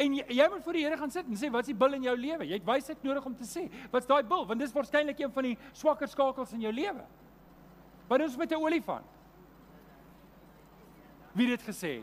En 0.00 0.16
jy, 0.18 0.24
jy 0.36 0.46
moet 0.52 0.64
voor 0.64 0.76
die 0.76 0.84
Here 0.84 0.96
gaan 1.00 1.12
sit 1.12 1.28
en 1.28 1.38
sê 1.40 1.50
wat's 1.52 1.70
die 1.70 1.76
bil 1.76 1.96
in 1.96 2.04
jou 2.08 2.14
lewe? 2.18 2.46
Jy 2.48 2.58
het 2.58 2.66
wysheid 2.68 3.04
nodig 3.06 3.28
om 3.28 3.36
te 3.36 3.46
sê. 3.48 3.66
Wat's 3.92 4.08
daai 4.08 4.22
bil? 4.28 4.44
Want 4.48 4.60
dis 4.60 4.74
waarskynlik 4.74 5.20
een 5.20 5.32
van 5.32 5.48
die 5.48 5.54
swakker 5.72 6.10
skakels 6.10 6.52
in 6.56 6.64
jou 6.64 6.72
lewe. 6.74 7.04
Wat 8.08 8.20
doen 8.20 8.28
ons 8.28 8.36
met 8.36 8.52
'n 8.52 8.60
olifant? 8.60 9.06
Wie 11.32 11.48
het 11.50 11.60
dit 11.60 11.68
gesê? 11.68 12.02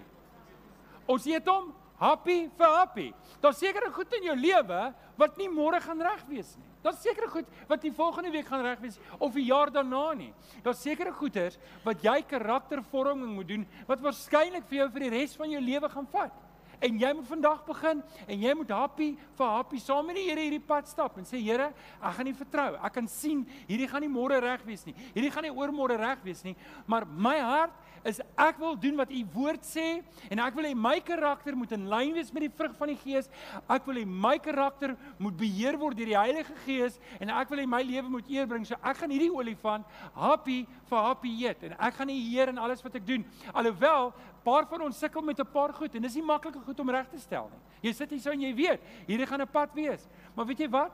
Ons 1.07 1.25
eet 1.25 1.47
hom 1.47 1.73
happy 1.99 2.49
vir 2.57 2.67
happy. 2.77 3.13
Daar's 3.41 3.59
sekere 3.59 3.91
goed 3.91 4.13
in 4.13 4.23
jou 4.23 4.35
lewe 4.35 4.93
wat 5.17 5.37
nie 5.37 5.49
môre 5.49 5.81
gaan 5.81 6.01
reg 6.01 6.25
wees 6.27 6.55
nie. 6.57 6.70
Daar's 6.81 7.01
sekere 7.01 7.29
goed 7.29 7.49
wat 7.69 7.81
die 7.81 7.93
volgende 7.93 8.31
week 8.33 8.47
gaan 8.49 8.63
reg 8.65 8.79
wees 8.81 8.99
of 9.19 9.35
die 9.37 9.45
jaar 9.45 9.71
daarna 9.71 10.13
nie. 10.17 10.31
Daar's 10.65 10.81
sekere 10.81 11.13
goeters 11.13 11.59
wat 11.85 12.01
jy 12.03 12.21
karaktervorming 12.27 13.35
moet 13.35 13.47
doen 13.47 13.67
wat 13.87 14.01
waarskynlik 14.01 14.65
vir 14.69 14.81
jou 14.81 14.87
vir 14.95 15.05
die 15.05 15.13
res 15.13 15.35
van 15.37 15.53
jou 15.53 15.61
lewe 15.61 15.89
gaan 15.89 16.09
vat. 16.11 16.39
En 16.81 16.97
jy 16.97 17.11
moet 17.13 17.27
vandag 17.29 17.59
begin 17.67 17.99
en 18.25 18.41
jy 18.41 18.53
moet 18.57 18.71
happy 18.73 19.11
vir 19.37 19.51
happy 19.53 19.79
saam 19.79 20.07
met 20.09 20.17
die 20.17 20.25
Here 20.25 20.41
hierdie 20.41 20.63
pad 20.65 20.89
stap 20.89 21.19
en 21.21 21.27
sê 21.29 21.37
Here, 21.37 21.69
ek 22.01 22.15
gaan 22.17 22.25
nie 22.25 22.37
vertrou. 22.37 22.71
Ek 22.81 22.95
kan 22.97 23.09
sien 23.11 23.43
hierdie 23.67 23.89
gaan 23.91 24.01
nie 24.01 24.09
môre 24.09 24.39
reg 24.41 24.65
wees 24.65 24.87
nie. 24.87 24.95
Hierdie 25.13 25.29
gaan 25.33 25.45
nie 25.45 25.53
oormôre 25.53 25.99
reg 26.01 26.25
wees 26.25 26.41
nie, 26.47 26.55
maar 26.89 27.05
my 27.05 27.37
hart 27.37 27.77
is 28.03 28.21
ek 28.39 28.57
wil 28.61 28.75
doen 28.79 28.97
wat 28.97 29.11
u 29.13 29.19
woord 29.33 29.65
sê 29.65 30.01
en 30.29 30.41
ek 30.41 30.55
wil 30.57 30.65
hê 30.65 30.73
my 30.75 30.97
karakter 31.05 31.55
moet 31.57 31.71
in 31.75 31.87
lyn 31.91 32.13
wees 32.15 32.31
met 32.33 32.47
die 32.47 32.53
vrug 32.57 32.73
van 32.77 32.91
die 32.93 32.97
Gees. 33.03 33.29
Ek 33.69 33.85
wil 33.85 34.01
hê 34.01 34.05
my 34.05 34.37
karakter 34.41 34.95
moet 35.19 35.37
beheer 35.37 35.77
word 35.77 35.97
deur 35.99 36.11
die 36.11 36.17
Heilige 36.17 36.55
Gees 36.65 36.99
en 37.19 37.29
ek 37.29 37.51
wil 37.51 37.61
hê 37.63 37.67
my 37.69 37.81
lewe 37.85 38.09
moet 38.09 38.29
eer 38.31 38.49
bring. 38.49 38.65
So 38.65 38.79
ek 38.81 39.03
gaan 39.03 39.13
hierdie 39.13 39.31
olifant 39.33 39.85
happy 40.15 40.63
vir 40.89 41.07
happy 41.07 41.35
eet 41.45 41.63
en 41.69 41.77
ek 41.77 41.99
gaan 41.99 42.11
die 42.13 42.19
Here 42.31 42.49
in 42.53 42.61
alles 42.61 42.83
wat 42.83 42.95
ek 42.95 43.05
doen. 43.05 43.25
Alhoewel 43.53 44.13
paar 44.45 44.65
van 44.69 44.87
ons 44.87 44.97
sukkel 44.97 45.21
met 45.21 45.39
'n 45.39 45.45
paar 45.45 45.73
goed 45.73 45.95
en 45.95 46.01
dis 46.01 46.15
nie 46.15 46.23
maklike 46.23 46.59
goed 46.65 46.79
om 46.79 46.89
reg 46.89 47.09
te 47.09 47.19
stel 47.19 47.49
nie. 47.49 47.89
Jy 47.89 47.93
sit 47.93 48.09
hier 48.09 48.19
so 48.19 48.31
en 48.31 48.41
jy 48.41 48.53
weet, 48.55 48.81
hierdie 49.07 49.27
gaan 49.27 49.41
'n 49.41 49.47
pad 49.47 49.73
wees. 49.73 50.07
Maar 50.35 50.45
weet 50.45 50.59
jy 50.59 50.69
wat? 50.69 50.91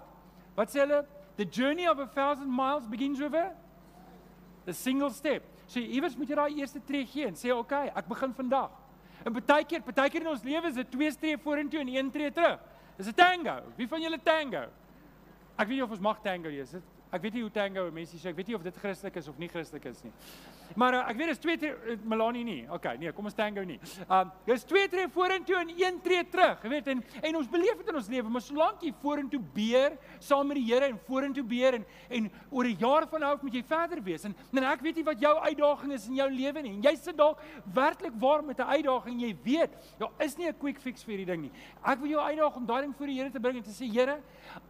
Wat 0.56 0.70
sê 0.70 0.80
hulle? 0.80 1.06
The 1.38 1.46
journey 1.46 1.88
of 1.88 2.00
a 2.00 2.08
thousand 2.08 2.50
miles 2.50 2.88
begins 2.88 3.20
with 3.20 3.34
a, 3.34 3.54
a 4.67 4.74
single 4.74 5.10
step. 5.10 5.43
So 5.67 5.80
iewers 5.80 6.15
moet 6.15 6.30
jy 6.30 6.36
daai 6.36 6.60
eerste 6.62 6.82
tree 6.84 7.06
gee 7.06 7.27
en 7.27 7.36
sê 7.36 7.51
oké, 7.51 7.60
okay, 7.60 7.91
ek 7.95 8.08
begin 8.08 8.34
vandag. 8.34 8.71
En 9.25 9.34
baie 9.34 9.65
keer, 9.67 9.82
baie 9.84 10.10
keer 10.10 10.23
in 10.23 10.32
ons 10.32 10.43
lewe 10.43 10.67
is 10.67 10.75
dit 10.75 10.91
twee 10.91 11.15
tree 11.19 11.38
vorentoe 11.38 11.82
en 11.84 11.88
een 11.88 12.12
tree 12.12 12.32
terug. 12.32 12.60
Dis 12.97 13.08
'n 13.08 13.13
tango. 13.13 13.62
Wie 13.75 13.88
van 13.88 14.01
julle 14.01 14.19
tango? 14.23 14.67
Ek 15.58 15.67
weet 15.67 15.77
nie 15.77 15.84
of 15.84 15.91
ons 15.91 15.99
mag 15.99 16.21
tango 16.21 16.49
dit 16.49 16.82
Ek 17.12 17.21
weet 17.21 17.34
nie 17.34 17.41
hoe 17.41 17.51
tango 17.51 17.91
mense 17.91 18.17
sê, 18.19 18.30
ek 18.30 18.36
weet 18.36 18.47
nie 18.47 18.56
of 18.56 18.63
dit 18.63 18.75
Christelik 18.75 19.15
is 19.15 19.27
of 19.27 19.38
nie 19.39 19.47
Christelik 19.47 19.86
is 19.86 20.03
nie. 20.03 20.12
Maar 20.75 20.93
uh, 20.93 21.10
ek 21.10 21.17
weet 21.17 21.27
dis 21.27 21.39
twee 21.39 21.58
tree 21.58 21.73
uh, 21.73 21.97
Melanie 22.03 22.43
nie. 22.43 22.60
Okay, 22.69 22.97
nee, 22.97 23.12
kom 23.12 23.25
ons 23.30 23.38
tango 23.38 23.63
nie. 23.63 23.80
Um 24.10 24.32
dis 24.47 24.63
twee 24.67 24.88
tree 24.91 25.08
vorentoe 25.13 25.56
en 25.60 25.69
een 25.69 26.01
tree 26.03 26.23
terug, 26.32 26.63
jy 26.63 26.69
weet 26.69 26.88
en 26.88 27.03
en 27.21 27.39
ons 27.39 27.49
beleef 27.49 27.77
dit 27.77 27.91
in 27.91 27.99
ons 27.99 28.10
lewe, 28.12 28.30
maar 28.30 28.41
solank 28.41 28.82
jy 28.82 28.93
vorentoe 29.01 29.41
beer 29.53 29.97
saam 30.19 30.47
met 30.47 30.60
die 30.60 30.65
Here 30.67 30.89
en 30.89 30.99
vorentoe 31.08 31.43
beer 31.47 31.80
en 31.80 31.86
en 32.10 32.30
oor 32.51 32.65
'n 32.65 32.77
jaar 32.80 33.08
van 33.08 33.21
nou 33.21 33.34
af 33.34 33.41
moet 33.41 33.53
jy 33.53 33.63
verder 33.63 34.03
wees. 34.03 34.25
En 34.25 34.36
en 34.53 34.63
ek 34.63 34.82
weet 34.82 34.95
nie 34.95 35.03
wat 35.03 35.19
jou 35.19 35.36
uitdaging 35.38 35.93
is 35.93 36.08
in 36.08 36.15
jou 36.15 36.30
lewe 36.30 36.62
nie. 36.62 36.73
En 36.73 36.82
jy 36.82 36.95
sit 36.95 37.17
dalk 37.17 37.39
werklik 37.73 38.13
waar 38.19 38.43
met 38.43 38.60
'n 38.60 38.63
uitdaging 38.63 39.21
jy 39.21 39.36
weet, 39.43 39.71
daar 39.99 40.12
is 40.19 40.38
nie 40.38 40.47
'n 40.47 40.58
quick 40.58 40.80
fix 40.80 41.03
vir 41.03 41.17
hierdie 41.17 41.32
ding 41.32 41.41
nie. 41.41 41.51
Ek 41.84 41.99
wil 41.99 42.10
jou 42.10 42.21
uitdaag 42.21 42.56
om 42.56 42.65
daai 42.65 42.82
ding 42.82 42.95
voor 42.95 43.08
die 43.08 43.17
Here 43.17 43.32
te 43.32 43.39
bring 43.39 43.58
en 43.58 43.63
te 43.63 43.71
sê, 43.71 43.88
Here, 43.91 44.21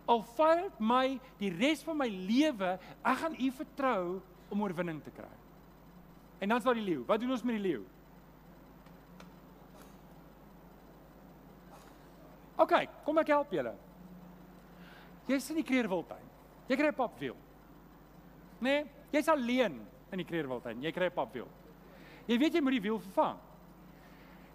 al 0.07 0.21
val 0.21 0.69
my 0.79 1.19
die 1.39 1.49
res 1.49 1.83
van 1.83 1.97
my 1.97 2.07
lewe, 2.07 2.79
ek 3.03 3.17
gaan 3.17 3.36
U 3.39 3.51
vertrou 3.51 4.21
om 4.49 4.62
oorwinning 4.62 5.03
te 5.03 5.12
kry. 5.12 5.46
En 6.39 6.50
dan 6.50 6.58
is 6.58 6.63
daar 6.63 6.78
die 6.78 6.86
leeu. 6.86 7.04
Wat 7.06 7.19
doen 7.19 7.32
ons 7.32 7.43
met 7.43 7.58
die 7.58 7.63
leeu? 7.63 7.84
OK, 12.58 12.73
kom 13.06 13.21
ek 13.21 13.34
help 13.34 13.52
julle. 13.54 13.73
Jy's 15.28 15.50
in 15.54 15.60
die 15.60 15.67
kreerwiltuin. 15.67 16.23
Jy 16.67 16.78
kry 16.80 16.91
papwiel. 16.95 17.36
Nee, 18.63 18.86
jy's 19.13 19.30
alleen 19.32 19.78
in 20.12 20.21
die 20.21 20.28
kreerwiltuin. 20.28 20.82
Jy 20.84 20.93
kry 20.95 21.10
papwiel. 21.13 21.50
Jy 22.28 22.38
weet 22.41 22.58
jy 22.58 22.63
moet 22.63 22.78
die 22.78 22.84
wiel 22.88 23.00
vervang. 23.04 23.38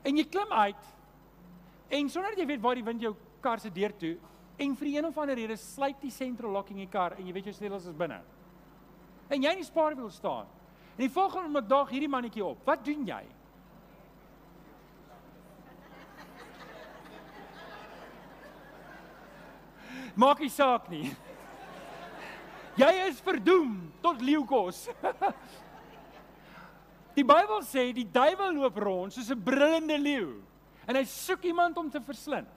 En 0.03 0.19
jy 0.19 0.25
klim 0.27 0.51
uit 0.51 0.91
en 1.93 2.09
sonder 2.11 2.33
dat 2.33 2.43
jy 2.43 2.49
weet 2.49 2.63
waar 2.65 2.79
die 2.79 2.85
wind 2.85 3.05
jou 3.05 3.13
kar 3.45 3.61
se 3.63 3.71
deur 3.71 3.93
toe 4.01 4.17
en 4.63 4.75
vir 4.79 4.89
een 4.89 5.07
of 5.07 5.19
ander 5.19 5.39
rede 5.39 5.57
sluit 5.61 6.01
die 6.03 6.13
central 6.13 6.53
locking 6.57 6.81
die 6.81 6.91
kar 6.91 7.15
en 7.19 7.27
jy 7.27 7.35
weet 7.37 7.51
jou 7.51 7.55
sleutels 7.57 7.87
is 7.91 7.97
binne. 7.97 8.19
En 9.33 9.45
jy 9.45 9.53
in 9.55 9.63
die 9.63 9.69
spaarwiel 9.69 10.11
staan. 10.13 10.51
En 10.97 11.07
die 11.07 11.13
volgende 11.13 11.47
oomblik 11.47 11.69
daag 11.69 11.91
hierdie 11.91 12.09
mannetjie 12.09 12.45
op. 12.45 12.61
Wat 12.69 12.85
doen 12.85 13.07
jy? 13.07 13.23
Maak 20.15 20.43
nie 20.45 20.53
saak 20.53 20.91
nie. 20.93 21.09
Jy 22.77 22.93
is 23.09 23.21
verdoem 23.25 23.77
tot 24.05 24.21
leeukos. 24.25 24.87
Die 27.17 27.25
Bybel 27.29 27.61
sê 27.69 27.91
die 27.93 28.07
duiwel 28.09 28.55
loop 28.57 28.79
rond 28.81 29.13
soos 29.13 29.29
'n 29.29 29.43
brullende 29.45 29.99
leeu 30.01 30.41
en 30.89 30.97
hy 30.97 31.03
soek 31.05 31.45
iemand 31.45 31.77
om 31.77 31.91
te 31.93 32.01
verslind. 32.01 32.49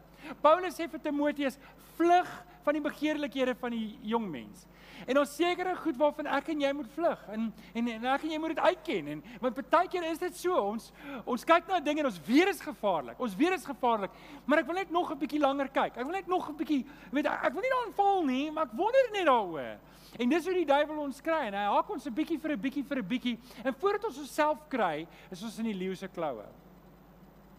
Paulus 0.42 0.80
sê 0.80 0.88
vir 0.90 1.02
Timoteus, 1.04 1.60
vlug 1.98 2.30
van 2.66 2.74
die 2.74 2.82
begeerlikhede 2.82 3.56
van 3.60 3.76
die 3.76 3.98
jong 4.02 4.26
mens. 4.30 4.66
En 5.06 5.20
ons 5.20 5.34
sekere 5.36 5.76
goed 5.78 5.98
waarvan 6.00 6.30
ek 6.38 6.50
en 6.54 6.62
jy 6.64 6.72
moet 6.74 6.88
vlug 6.96 7.24
en 7.34 7.50
en, 7.76 7.90
en 7.94 8.06
ek 8.14 8.24
en 8.26 8.32
jy 8.32 8.40
moet 8.42 8.54
dit 8.56 8.62
uitken 8.64 9.10
en 9.14 9.24
want 9.44 9.60
baie 9.74 9.90
keer 9.92 10.08
is 10.10 10.22
dit 10.22 10.38
so 10.40 10.56
ons 10.56 10.88
ons 11.26 11.46
kyk 11.46 11.68
na 11.70 11.82
dinge 11.84 12.02
en 12.02 12.10
ons 12.10 12.22
weet 12.26 12.50
dit 12.50 12.56
is 12.56 12.64
gevaarlik. 12.64 13.20
Ons 13.22 13.36
weet 13.38 13.54
dit 13.54 13.60
is 13.60 13.70
gevaarlik, 13.70 14.16
maar 14.46 14.64
ek 14.64 14.70
wil 14.70 14.80
net 14.80 14.94
nog 14.96 15.12
'n 15.12 15.20
bietjie 15.20 15.42
langer 15.42 15.70
kyk. 15.70 15.98
Ek 15.98 16.06
wil 16.06 16.16
net 16.16 16.28
nog 16.28 16.50
'n 16.50 16.56
bietjie 16.56 16.86
weet 17.12 17.28
ek 17.28 17.54
wil 17.54 17.62
nie 17.62 17.76
aanval 17.84 18.24
nie, 18.24 18.52
maar 18.52 18.66
ek 18.66 18.74
wonder 18.74 19.10
net 19.12 19.26
daaroor. 19.26 19.78
En 20.18 20.30
dis 20.30 20.46
hoe 20.46 20.54
die 20.54 20.66
duiwel 20.66 20.98
ons 20.98 21.22
kry 21.22 21.48
en 21.48 21.54
hy 21.54 21.66
haak 21.76 21.90
ons 21.90 22.06
'n 22.08 22.14
bietjie 22.14 22.40
vir 22.40 22.52
'n 22.52 22.62
bietjie 22.62 22.84
vir 22.84 22.98
'n 22.98 23.08
bietjie 23.08 23.40
en 23.64 23.74
voordat 23.74 24.06
ons 24.06 24.18
onsself 24.18 24.68
kry, 24.70 25.08
is 25.30 25.44
ons 25.44 25.60
in 25.60 25.66
die 25.66 25.74
leeu 25.74 25.96
se 25.96 26.08
kloue. 26.08 26.46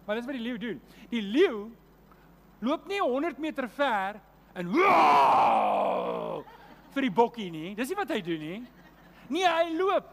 Maar 0.07 0.17
dis 0.17 0.27
wat 0.27 0.35
die 0.35 0.43
leeu 0.43 0.59
doen. 0.59 0.81
Die 1.11 1.23
leeu 1.23 1.71
loop 2.61 2.87
nie 2.89 3.01
100 3.01 3.39
meter 3.39 3.69
ver 3.69 4.21
en 4.57 4.73
vir 6.97 7.05
die 7.05 7.13
bokkie 7.13 7.51
nie. 7.53 7.75
Dis 7.77 7.91
nie 7.93 7.99
wat 7.99 8.13
hy 8.15 8.21
doen 8.25 8.41
nie. 8.41 8.61
Nee, 9.29 9.45
hy 9.45 9.75
loop. 9.77 10.13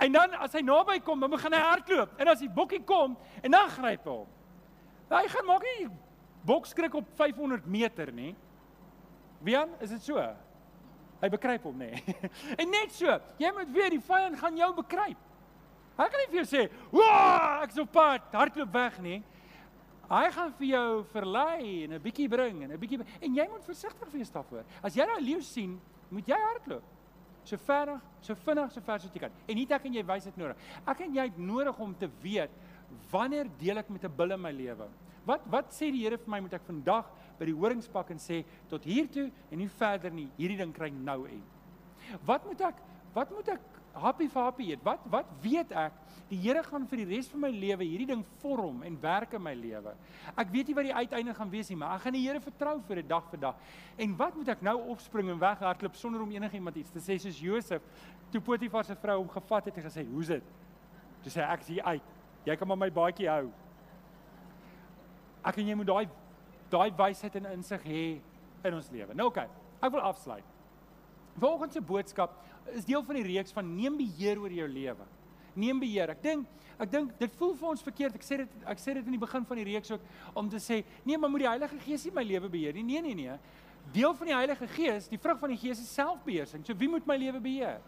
En 0.00 0.14
dan 0.14 0.36
as 0.40 0.54
hy 0.56 0.62
naby 0.64 1.00
kom, 1.04 1.20
dan 1.20 1.32
begin 1.32 1.56
hy 1.56 1.60
hardloop. 1.60 2.14
En 2.20 2.30
as 2.32 2.40
die 2.40 2.50
bokkie 2.52 2.80
kom, 2.86 3.16
en 3.42 3.52
dan 3.52 3.68
gryp 3.74 4.06
hy 4.06 4.14
hom. 4.14 4.30
Hy 5.10 5.26
gaan 5.30 5.46
maak 5.48 5.66
nie 5.66 5.90
bokskrik 6.44 6.94
op 6.94 7.08
500 7.16 7.66
meter 7.66 8.12
nie. 8.12 8.34
Wian, 9.44 9.70
is 9.84 9.92
dit 9.94 10.02
so? 10.04 10.20
Hy 11.20 11.28
bekruip 11.32 11.64
hom 11.64 11.76
nê. 11.80 11.90
Nee. 11.96 12.30
en 12.60 12.72
net 12.72 12.92
so, 12.92 13.18
jy 13.40 13.52
moet 13.56 13.70
weet 13.72 13.94
die 13.96 14.02
vyand 14.04 14.38
gaan 14.40 14.58
jou 14.60 14.70
bekruip. 14.76 15.20
Hy 15.94 16.06
kan 16.10 16.20
nie 16.20 16.30
vir 16.32 16.40
jou 16.40 16.48
sê, 16.50 16.62
"Woah, 16.90 17.62
ek's 17.62 17.78
op 17.78 17.92
pad, 17.94 18.26
hardloop 18.34 18.72
weg 18.74 18.98
nie." 19.00 19.20
Hy 20.14 20.30
gaan 20.30 20.52
vir 20.60 20.68
jou 20.68 20.88
verlei 21.10 21.84
en 21.84 21.94
'n 21.94 22.02
bietjie 22.02 22.28
bring 22.28 22.62
en 22.62 22.72
'n 22.72 22.78
bietjie 22.78 23.00
en 23.20 23.34
jy 23.34 23.46
moet 23.50 23.64
versigtig 23.64 24.10
wees 24.12 24.30
daarvoor. 24.30 24.64
As 24.82 24.94
jy 24.94 25.06
daai 25.06 25.20
leeu 25.20 25.40
sien, 25.40 25.80
moet 26.10 26.26
jy 26.26 26.38
hardloop. 26.38 26.82
So 27.44 27.56
vinnig, 27.56 28.00
so 28.20 28.34
vinnig, 28.34 28.72
so 28.72 28.80
ver 28.80 28.94
as 28.94 29.04
jy 29.04 29.20
kan. 29.20 29.32
En 29.48 29.56
nie 29.56 29.66
ek 29.68 29.84
en 29.84 29.94
jy 29.94 30.04
wys 30.06 30.24
dit 30.24 30.36
nodig. 30.36 30.56
Ek 30.86 31.00
en 31.00 31.14
jy 31.14 31.22
het 31.22 31.38
nodig 31.38 31.78
om 31.78 31.94
te 31.94 32.08
weet 32.22 32.50
wanneer 33.10 33.48
deel 33.58 33.78
ek 33.78 33.90
met 33.90 34.04
'n 34.04 34.16
bil 34.16 34.32
in 34.32 34.40
my 34.40 34.52
lewe. 34.52 34.88
Wat 35.26 35.40
wat 35.46 35.72
sê 35.72 35.90
die 35.90 36.04
Here 36.04 36.16
vir 36.16 36.30
my 36.30 36.40
moet 36.40 36.54
ek 36.54 36.66
vandag 36.66 37.10
by 37.38 37.44
die 37.44 37.54
horingspak 37.54 38.10
en 38.10 38.18
sê 38.18 38.44
tot 38.68 38.84
hier 38.84 39.08
toe 39.08 39.30
en 39.50 39.58
nie 39.58 39.68
verder 39.68 40.10
nie. 40.10 40.30
Hierdie 40.38 40.58
ding 40.58 40.72
kry 40.72 40.90
nou 40.90 41.26
en. 41.26 41.42
Wat 42.24 42.44
moet 42.44 42.60
ek 42.60 42.74
wat 43.14 43.30
moet 43.30 43.48
ek 43.48 43.60
happy 44.00 44.28
vir 44.28 44.42
happy 44.42 44.70
eet? 44.72 44.82
Wat 44.84 45.04
wat 45.10 45.30
weet 45.42 45.72
ek 45.72 46.00
die 46.30 46.38
Here 46.40 46.62
gaan 46.64 46.86
vir 46.88 47.02
die 47.02 47.06
res 47.12 47.28
van 47.30 47.42
my 47.44 47.50
lewe 47.52 47.84
hierdie 47.84 48.08
ding 48.08 48.22
vorm 48.40 48.82
en 48.86 48.96
werk 49.00 49.34
in 49.36 49.42
my 49.44 49.52
lewe. 49.54 49.92
Ek 50.40 50.50
weet 50.52 50.70
nie 50.70 50.76
wat 50.78 50.88
die 50.88 50.94
uiteinde 50.96 51.34
gaan 51.36 51.50
wees 51.52 51.68
nie, 51.70 51.76
maar 51.78 51.96
ek 51.98 52.06
gaan 52.06 52.16
die 52.16 52.22
Here 52.24 52.40
vertrou 52.42 52.78
vir 52.88 53.02
dit 53.02 53.08
dag 53.10 53.28
vir 53.30 53.42
dag. 53.44 53.60
En 54.00 54.16
wat 54.18 54.38
moet 54.38 54.52
ek 54.54 54.64
nou 54.64 54.76
opspring 54.94 55.30
en 55.30 55.40
weghardloop 55.42 55.98
sonder 56.00 56.24
om 56.24 56.32
enigiemand 56.32 56.80
iets 56.80 56.94
te 56.94 57.02
sê 57.04 57.18
soos 57.20 57.40
Josef 57.40 57.84
toe 58.32 58.42
Potifar 58.42 58.86
se 58.88 58.96
vrou 58.98 59.20
hom 59.20 59.30
gevat 59.30 59.68
het 59.70 59.78
en 59.78 59.84
gesê, 59.84 60.06
"Hoe's 60.08 60.28
dit?" 60.28 60.42
Toe 61.22 61.32
sê 61.32 61.42
ek, 61.42 61.50
"Ek 61.50 61.60
is 61.60 61.68
hier 61.68 61.84
uit. 61.84 62.02
Jy 62.46 62.56
kan 62.56 62.68
maar 62.68 62.78
my 62.78 62.90
baadjie 62.90 63.28
hou." 63.28 63.52
Ek 65.44 65.58
en 65.58 65.66
jy 65.66 65.74
moet 65.74 65.86
daai 65.86 66.08
daai 66.70 66.90
wysheid 66.90 67.36
en 67.36 67.46
insig 67.52 67.82
hê 67.82 68.20
in 68.64 68.74
ons 68.74 68.90
lewe. 68.90 69.14
Nou 69.14 69.28
oké, 69.28 69.40
okay, 69.40 69.48
ek 69.82 69.92
wil 69.92 70.00
afsluit. 70.00 70.44
Volgens 71.38 71.72
se 71.72 71.80
boodskap 71.80 72.30
is 72.72 72.86
deel 72.88 73.04
van 73.04 73.18
die 73.20 73.26
reeks 73.26 73.52
van 73.52 73.68
neem 73.76 73.96
beheer 73.98 74.40
oor 74.40 74.52
jou 74.52 74.68
lewe 74.68 75.06
neem 75.58 75.80
beheer. 75.80 76.12
Ek 76.14 76.22
dink 76.22 76.50
ek 76.74 76.90
dink 76.90 77.12
dit 77.20 77.34
voel 77.38 77.52
vir 77.54 77.68
ons 77.70 77.84
verkeerd. 77.86 78.16
Ek 78.18 78.24
sê 78.26 78.40
dit 78.42 78.54
ek 78.66 78.80
sê 78.82 78.96
dit 78.98 79.06
in 79.06 79.14
die 79.14 79.22
begin 79.22 79.44
van 79.46 79.60
die 79.60 79.66
reeks 79.68 79.92
ook 79.94 80.06
om 80.34 80.48
te 80.50 80.58
sê, 80.62 80.80
nee, 81.06 81.18
maar 81.18 81.30
moet 81.30 81.44
die 81.44 81.50
Heilige 81.52 81.78
Gees 81.84 82.06
nie 82.08 82.14
my 82.16 82.24
lewe 82.26 82.50
beheer 82.50 82.74
nie. 82.74 82.82
Nee, 82.88 83.02
nee, 83.04 83.14
nee. 83.14 83.36
Deel 83.94 84.14
van 84.18 84.30
die 84.30 84.34
Heilige 84.34 84.66
Gees, 84.74 85.06
die 85.12 85.20
vrug 85.20 85.38
van 85.38 85.52
die 85.54 85.60
Gees 85.60 85.82
is 85.82 85.92
selfbeheersing. 85.94 86.64
So 86.66 86.74
wie 86.78 86.88
moet 86.90 87.06
my 87.06 87.16
lewe 87.20 87.40
beheer? 87.44 87.78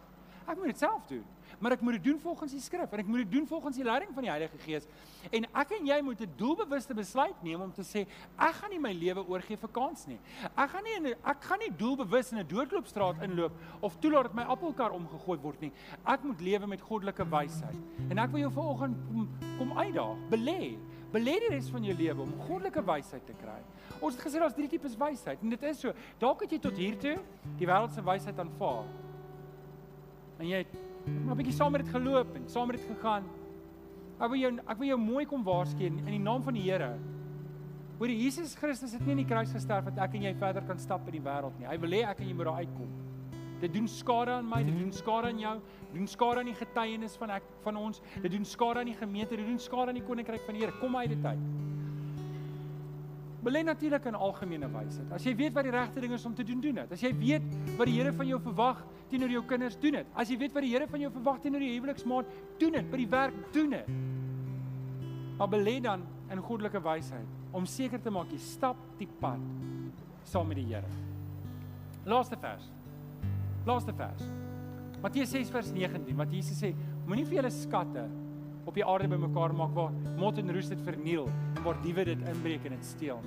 Ek 0.46 0.54
moet 0.54 0.70
dit 0.70 0.84
self 0.84 1.08
doen 1.10 1.24
maar 1.58 1.72
ek 1.76 1.80
moet 1.80 1.98
dit 1.98 2.04
doen 2.10 2.18
volgens 2.20 2.52
die 2.52 2.60
skrif 2.60 2.92
en 2.92 3.02
ek 3.02 3.06
moet 3.06 3.24
dit 3.24 3.30
doen 3.38 3.46
volgens 3.46 3.76
die 3.76 3.84
leiding 3.84 4.12
van 4.14 4.26
die 4.26 4.30
Heilige 4.30 4.58
Gees. 4.64 4.88
En 5.30 5.46
ek 5.62 5.74
en 5.78 5.86
jy 5.86 6.00
moet 6.02 6.20
'n 6.20 6.32
doelbewuste 6.36 6.94
besluit 6.94 7.42
neem 7.42 7.60
om 7.60 7.72
te 7.72 7.82
sê 7.82 8.06
ek 8.38 8.54
gaan 8.54 8.70
nie 8.70 8.78
my 8.78 8.92
lewe 8.92 9.26
oorgee 9.28 9.56
vir 9.56 9.68
kans 9.68 10.06
nie. 10.06 10.18
Ek 10.56 10.70
gaan 10.70 10.84
nie 10.84 11.14
ek 11.24 11.44
gaan 11.44 11.58
nie 11.58 11.70
doelbewus 11.76 12.32
in 12.32 12.38
'n 12.38 12.46
doodloopstraat 12.48 13.22
inloop 13.22 13.52
of 13.80 13.96
toelaat 14.00 14.24
dat 14.24 14.34
my 14.34 14.42
appelkar 14.42 14.90
omgegooi 14.90 15.38
word 15.38 15.60
nie. 15.60 15.72
Ek 16.04 16.22
moet 16.22 16.40
lewe 16.40 16.66
met 16.66 16.80
goddelike 16.80 17.24
wysheid. 17.24 17.76
En 18.10 18.18
ek 18.18 18.30
wil 18.30 18.40
jou 18.40 18.52
vanoggend 18.52 18.96
kom, 19.08 19.28
kom 19.58 19.78
uitdaag, 19.78 20.16
belê. 20.30 20.78
Belê 21.12 21.38
die 21.38 21.48
res 21.48 21.68
van 21.70 21.84
jou 21.84 21.94
lewe 21.96 22.22
om 22.22 22.32
goddelike 22.46 22.82
wysheid 22.84 23.26
te 23.26 23.32
kry. 23.32 23.60
Ons 24.00 24.16
het 24.16 24.24
gesê 24.26 24.38
daar's 24.38 24.54
drie 24.54 24.68
tipes 24.68 24.96
wysheid 24.96 25.42
en 25.42 25.50
dit 25.50 25.62
is 25.62 25.80
so. 25.80 25.92
Dalk 26.18 26.42
het 26.44 26.50
jy 26.50 26.58
tot 26.58 26.76
hier 26.76 26.98
toe 26.98 27.16
die 27.56 27.66
wêreld 27.66 27.94
se 27.94 28.02
wysheid 28.04 28.38
aanvaar. 28.38 28.84
En 30.38 30.48
jy 30.50 30.58
het 30.64 30.74
'n 31.06 31.36
bietjie 31.36 31.54
saam 31.54 31.72
met 31.72 31.84
dit 31.84 31.92
geloop 31.94 32.34
en 32.34 32.48
saam 32.48 32.66
met 32.66 32.76
dit 32.76 32.86
gegaan. 32.86 33.24
Ek 34.18 34.30
wil 34.30 34.38
jou 34.38 34.52
ek 34.66 34.78
wil 34.78 34.88
jou 34.88 34.98
mooi 34.98 35.26
kom 35.26 35.44
waarsku 35.44 35.84
in 35.84 36.04
die 36.04 36.18
naam 36.18 36.42
van 36.42 36.54
die 36.54 36.62
Here. 36.62 36.98
Hoor 37.98 38.08
die 38.08 38.18
Jesus 38.22 38.54
Christus 38.54 38.92
het 38.92 39.04
nie 39.06 39.12
in 39.12 39.22
die 39.22 39.28
kruis 39.28 39.52
gesterf 39.52 39.84
dat 39.84 39.98
ek 39.98 40.14
en 40.14 40.22
jy 40.22 40.34
verder 40.34 40.62
kan 40.68 40.78
stap 40.78 41.06
in 41.06 41.12
die 41.12 41.24
wêreld 41.24 41.58
nie. 41.58 41.66
Hy 41.66 41.76
wil 41.80 41.90
hê 41.90 42.02
ek 42.04 42.20
en 42.20 42.28
jy 42.28 42.34
moet 42.34 42.44
daar 42.46 42.60
uitkom. 42.64 42.90
Dit 43.60 43.72
doen 43.72 43.86
skade 43.88 44.30
aan 44.30 44.48
my, 44.48 44.62
dit 44.64 44.76
doen 44.76 44.92
skade 44.92 45.30
aan 45.30 45.38
jou, 45.40 45.54
dit 45.92 45.94
doen 45.96 46.08
skade 46.12 46.42
aan 46.42 46.50
die 46.50 46.58
getuienis 46.58 47.16
van 47.16 47.30
ek 47.38 47.46
van 47.64 47.76
ons, 47.80 48.02
dit 48.22 48.32
doen 48.32 48.44
skade 48.44 48.82
aan 48.82 48.90
die 48.90 48.98
gemeente, 48.98 49.36
dit 49.36 49.46
doen 49.46 49.58
skade 49.58 49.94
aan 49.94 50.00
die 50.00 50.04
koninkryk 50.04 50.44
van 50.44 50.58
die 50.58 50.66
Here. 50.66 50.76
Kom 50.80 50.96
uit 50.96 51.14
dit 51.14 51.24
uit. 51.24 51.46
Belê 53.46 53.62
natuurlik 53.62 54.08
in 54.10 54.16
algemene 54.18 54.66
wysheid. 54.72 55.10
As 55.14 55.22
jy 55.22 55.36
weet 55.38 55.52
wat 55.54 55.68
die 55.68 55.70
regte 55.70 56.02
ding 56.02 56.16
is 56.16 56.24
om 56.26 56.32
te 56.34 56.42
doen, 56.42 56.58
doen 56.64 56.80
dit. 56.80 56.92
As 56.96 57.02
jy 57.04 57.12
weet 57.14 57.44
wat 57.78 57.86
die 57.86 57.94
Here 57.94 58.10
van 58.12 58.26
jou 58.26 58.40
verwag 58.42 58.80
teenoor 59.12 59.30
jou 59.30 59.42
kinders, 59.46 59.76
doen 59.78 60.00
dit. 60.00 60.08
As 60.18 60.32
jy 60.32 60.38
weet 60.40 60.56
wat 60.56 60.66
die 60.66 60.72
Here 60.72 60.88
van 60.90 61.04
jou 61.04 61.10
verwag 61.14 61.38
teenoor 61.44 61.62
die 61.62 61.70
huweliksmaat, 61.76 62.32
doen 62.58 62.74
dit. 62.74 62.88
By 62.90 62.98
die 63.04 63.08
werk, 63.12 63.36
doen 63.54 63.76
dit. 63.76 63.92
Maar 65.38 65.52
belê 65.52 65.76
dan 65.84 66.02
in 66.34 66.42
goddelike 66.42 66.82
wysheid 66.82 67.54
om 67.54 67.68
seker 67.70 68.02
te 68.02 68.10
maak 68.10 68.32
jy 68.34 68.40
stap 68.42 68.80
die 68.98 69.06
pad 69.20 69.38
saam 70.26 70.50
met 70.50 70.58
die 70.58 70.66
Here. 70.72 70.90
Laaste 72.02 72.34
vers. 72.42 72.66
Laaste 73.68 73.94
vers. 73.94 74.26
Matteus 75.04 75.30
6 75.30 75.54
vers 75.54 75.70
19 75.70 76.18
wat 76.18 76.34
Jesus 76.34 76.58
sê, 76.58 76.72
moenie 77.06 77.28
vir 77.28 77.44
julle 77.44 77.54
skatte 77.54 78.08
op 78.66 78.74
die 78.74 78.84
aarde 78.84 79.08
bymekaar 79.08 79.54
maak 79.54 79.74
waar 79.76 79.94
mot 80.18 80.38
en 80.38 80.52
roes 80.52 80.68
dit 80.72 80.80
verniel 80.82 81.28
en 81.54 81.62
waar 81.62 81.78
diewe 81.84 82.04
dit 82.08 82.22
inbreek 82.32 82.66
en 82.66 82.74
dit 82.74 82.86
steel. 82.86 83.20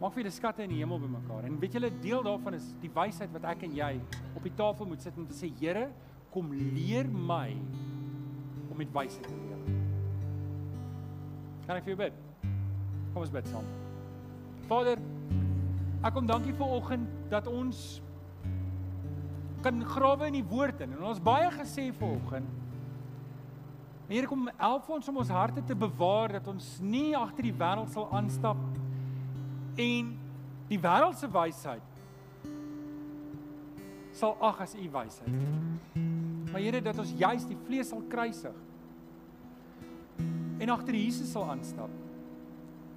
Maak 0.00 0.12
vir 0.12 0.26
die 0.26 0.34
skatte 0.34 0.64
in 0.66 0.74
die 0.74 0.82
hemel 0.82 0.98
bymekaar. 1.00 1.46
En 1.48 1.56
weet 1.62 1.78
julle 1.78 1.90
deel 2.02 2.24
daarvan 2.26 2.58
is 2.58 2.66
die 2.82 2.90
wysheid 2.92 3.32
wat 3.32 3.46
ek 3.54 3.64
en 3.68 3.76
jy 3.78 3.92
op 4.36 4.42
die 4.44 4.52
tafel 4.58 4.90
moet 4.90 5.04
sit 5.04 5.16
om 5.16 5.28
te 5.30 5.36
sê 5.36 5.48
Here, 5.60 5.86
kom 6.34 6.50
leer 6.52 7.08
my 7.08 7.54
om 8.66 8.76
met 8.76 8.90
wysheid 8.92 9.24
te 9.30 9.38
leef. 9.38 9.70
Kan 11.66 11.78
ek 11.78 11.86
vir 11.86 11.94
jou 11.94 12.00
bid? 12.02 12.18
Kom 13.14 13.22
ons 13.22 13.32
bid 13.32 13.48
saam. 13.48 13.70
Vader, 14.66 15.00
ek 16.04 16.12
kom 16.14 16.28
dankie 16.28 16.52
vir 16.58 16.76
oggend 16.76 17.08
dat 17.32 17.48
ons 17.48 17.86
kan 19.64 19.80
grawe 19.86 20.28
in 20.28 20.36
die 20.42 20.46
woord 20.46 20.82
in. 20.84 20.92
En 20.98 21.08
ons 21.14 21.22
baie 21.22 21.48
gesê 21.56 21.88
vanoggend 21.96 22.65
Here 24.06 24.26
kom 24.30 24.46
help 24.54 24.86
ons 24.94 25.08
om 25.10 25.16
ons 25.18 25.30
harte 25.34 25.62
te 25.66 25.74
bewaar 25.74 26.36
dat 26.38 26.46
ons 26.46 26.76
nie 26.78 27.10
agter 27.18 27.48
die 27.48 27.56
wêreld 27.58 27.90
sal 27.90 28.06
aanstap 28.14 28.60
en 29.82 30.12
die 30.70 30.78
wêreldse 30.78 31.26
wysheid 31.30 31.94
sal 34.16 34.36
ag 34.40 34.62
as 34.64 34.76
u 34.78 34.86
wysheid. 34.94 35.34
Maar 36.52 36.62
Here 36.62 36.80
dat 36.80 37.02
ons 37.02 37.10
juis 37.18 37.48
die 37.50 37.58
vlees 37.66 37.90
sal 37.90 38.04
kruisig 38.08 38.54
en 40.62 40.72
agter 40.72 40.96
Jesus 40.96 41.34
sal 41.34 41.50
aanstap. 41.52 41.90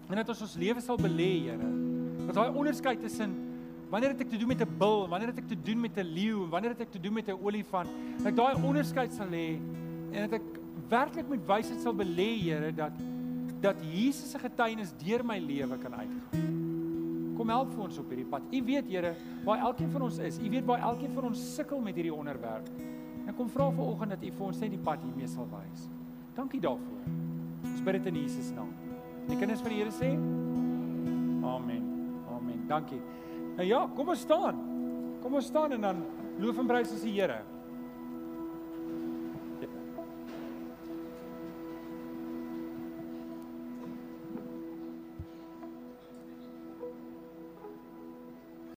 En 0.10 0.16
dat 0.22 0.30
ons 0.32 0.46
ons 0.46 0.56
lewe 0.62 0.82
sal 0.82 0.98
belê, 1.02 1.50
Here. 1.50 1.72
Dat 2.28 2.38
daai 2.38 2.54
onderskeid 2.54 3.02
tussen 3.04 3.34
wanneer 3.90 4.14
het 4.14 4.22
ek 4.22 4.30
te 4.30 4.38
doen 4.38 4.54
met 4.54 4.62
'n 4.62 4.78
bil, 4.78 5.08
wanneer 5.10 5.34
het 5.34 5.42
ek 5.42 5.50
te 5.50 5.58
doen 5.58 5.82
met 5.82 5.98
'n 5.98 6.06
leeu, 6.06 6.48
wanneer 6.48 6.72
het 6.78 6.82
ek 6.82 6.92
te 6.92 7.02
doen 7.02 7.14
met 7.14 7.28
'n 7.28 7.42
olifant, 7.42 7.90
dat 8.24 8.36
daai 8.36 8.56
onderskeid 8.64 9.12
sal 9.14 9.28
hê 9.28 9.58
en 10.14 10.30
dat 10.30 10.40
ek 10.40 10.59
werklik 10.90 11.30
met 11.30 11.46
wysheid 11.48 11.82
sal 11.84 11.96
belê, 11.98 12.34
Here, 12.42 12.74
dat 12.76 12.98
dat 13.60 13.76
Jesus 13.84 14.32
se 14.32 14.40
getuienis 14.40 14.94
deur 15.02 15.20
my 15.28 15.36
lewe 15.44 15.78
kan 15.82 15.92
uitgaan. 15.92 16.46
Kom 17.36 17.50
help 17.52 17.74
vir 17.74 17.84
ons 17.86 17.98
op 18.00 18.12
hierdie 18.12 18.28
pad. 18.28 18.46
U 18.56 18.62
weet, 18.68 18.88
Here, 18.88 19.14
waar 19.44 19.66
elkeen 19.70 19.92
van 19.92 20.06
ons 20.08 20.20
is. 20.24 20.40
U 20.40 20.50
weet 20.52 20.66
waar 20.68 20.84
elkeen 20.92 21.12
van 21.16 21.30
ons 21.32 21.44
sukkel 21.56 21.82
met 21.84 22.00
hierdie 22.00 22.14
onderwerp. 22.14 22.68
En 23.26 23.36
kom 23.36 23.52
vra 23.52 23.70
vanoggend 23.72 24.16
dat 24.16 24.24
U 24.24 24.32
vir 24.38 24.46
ons 24.48 24.64
net 24.64 24.74
die 24.74 24.82
pad 24.84 25.04
hiermee 25.04 25.28
sal 25.28 25.48
wys. 25.52 25.86
Dankie 26.36 26.62
daarvoor. 26.64 27.04
Ons 27.68 27.84
bid 27.84 28.00
dit 28.00 28.10
in 28.14 28.22
Jesus 28.24 28.50
naam. 28.56 28.72
Die 29.28 29.38
kinders 29.38 29.62
van 29.62 29.76
die 29.76 29.80
Here 29.84 29.94
sê: 29.94 30.10
Amen. 31.46 31.86
Amen. 32.32 32.66
Dankie. 32.68 33.00
Nou 33.58 33.68
ja, 33.68 33.86
kom 33.96 34.16
ons 34.16 34.24
staan. 34.24 34.66
Kom 35.20 35.36
ons 35.36 35.52
staan 35.52 35.76
en 35.76 35.88
dan 35.90 36.04
loof 36.40 36.60
en 36.64 36.68
prys 36.68 36.96
ons 36.96 37.04
die 37.04 37.18
Here. 37.20 37.42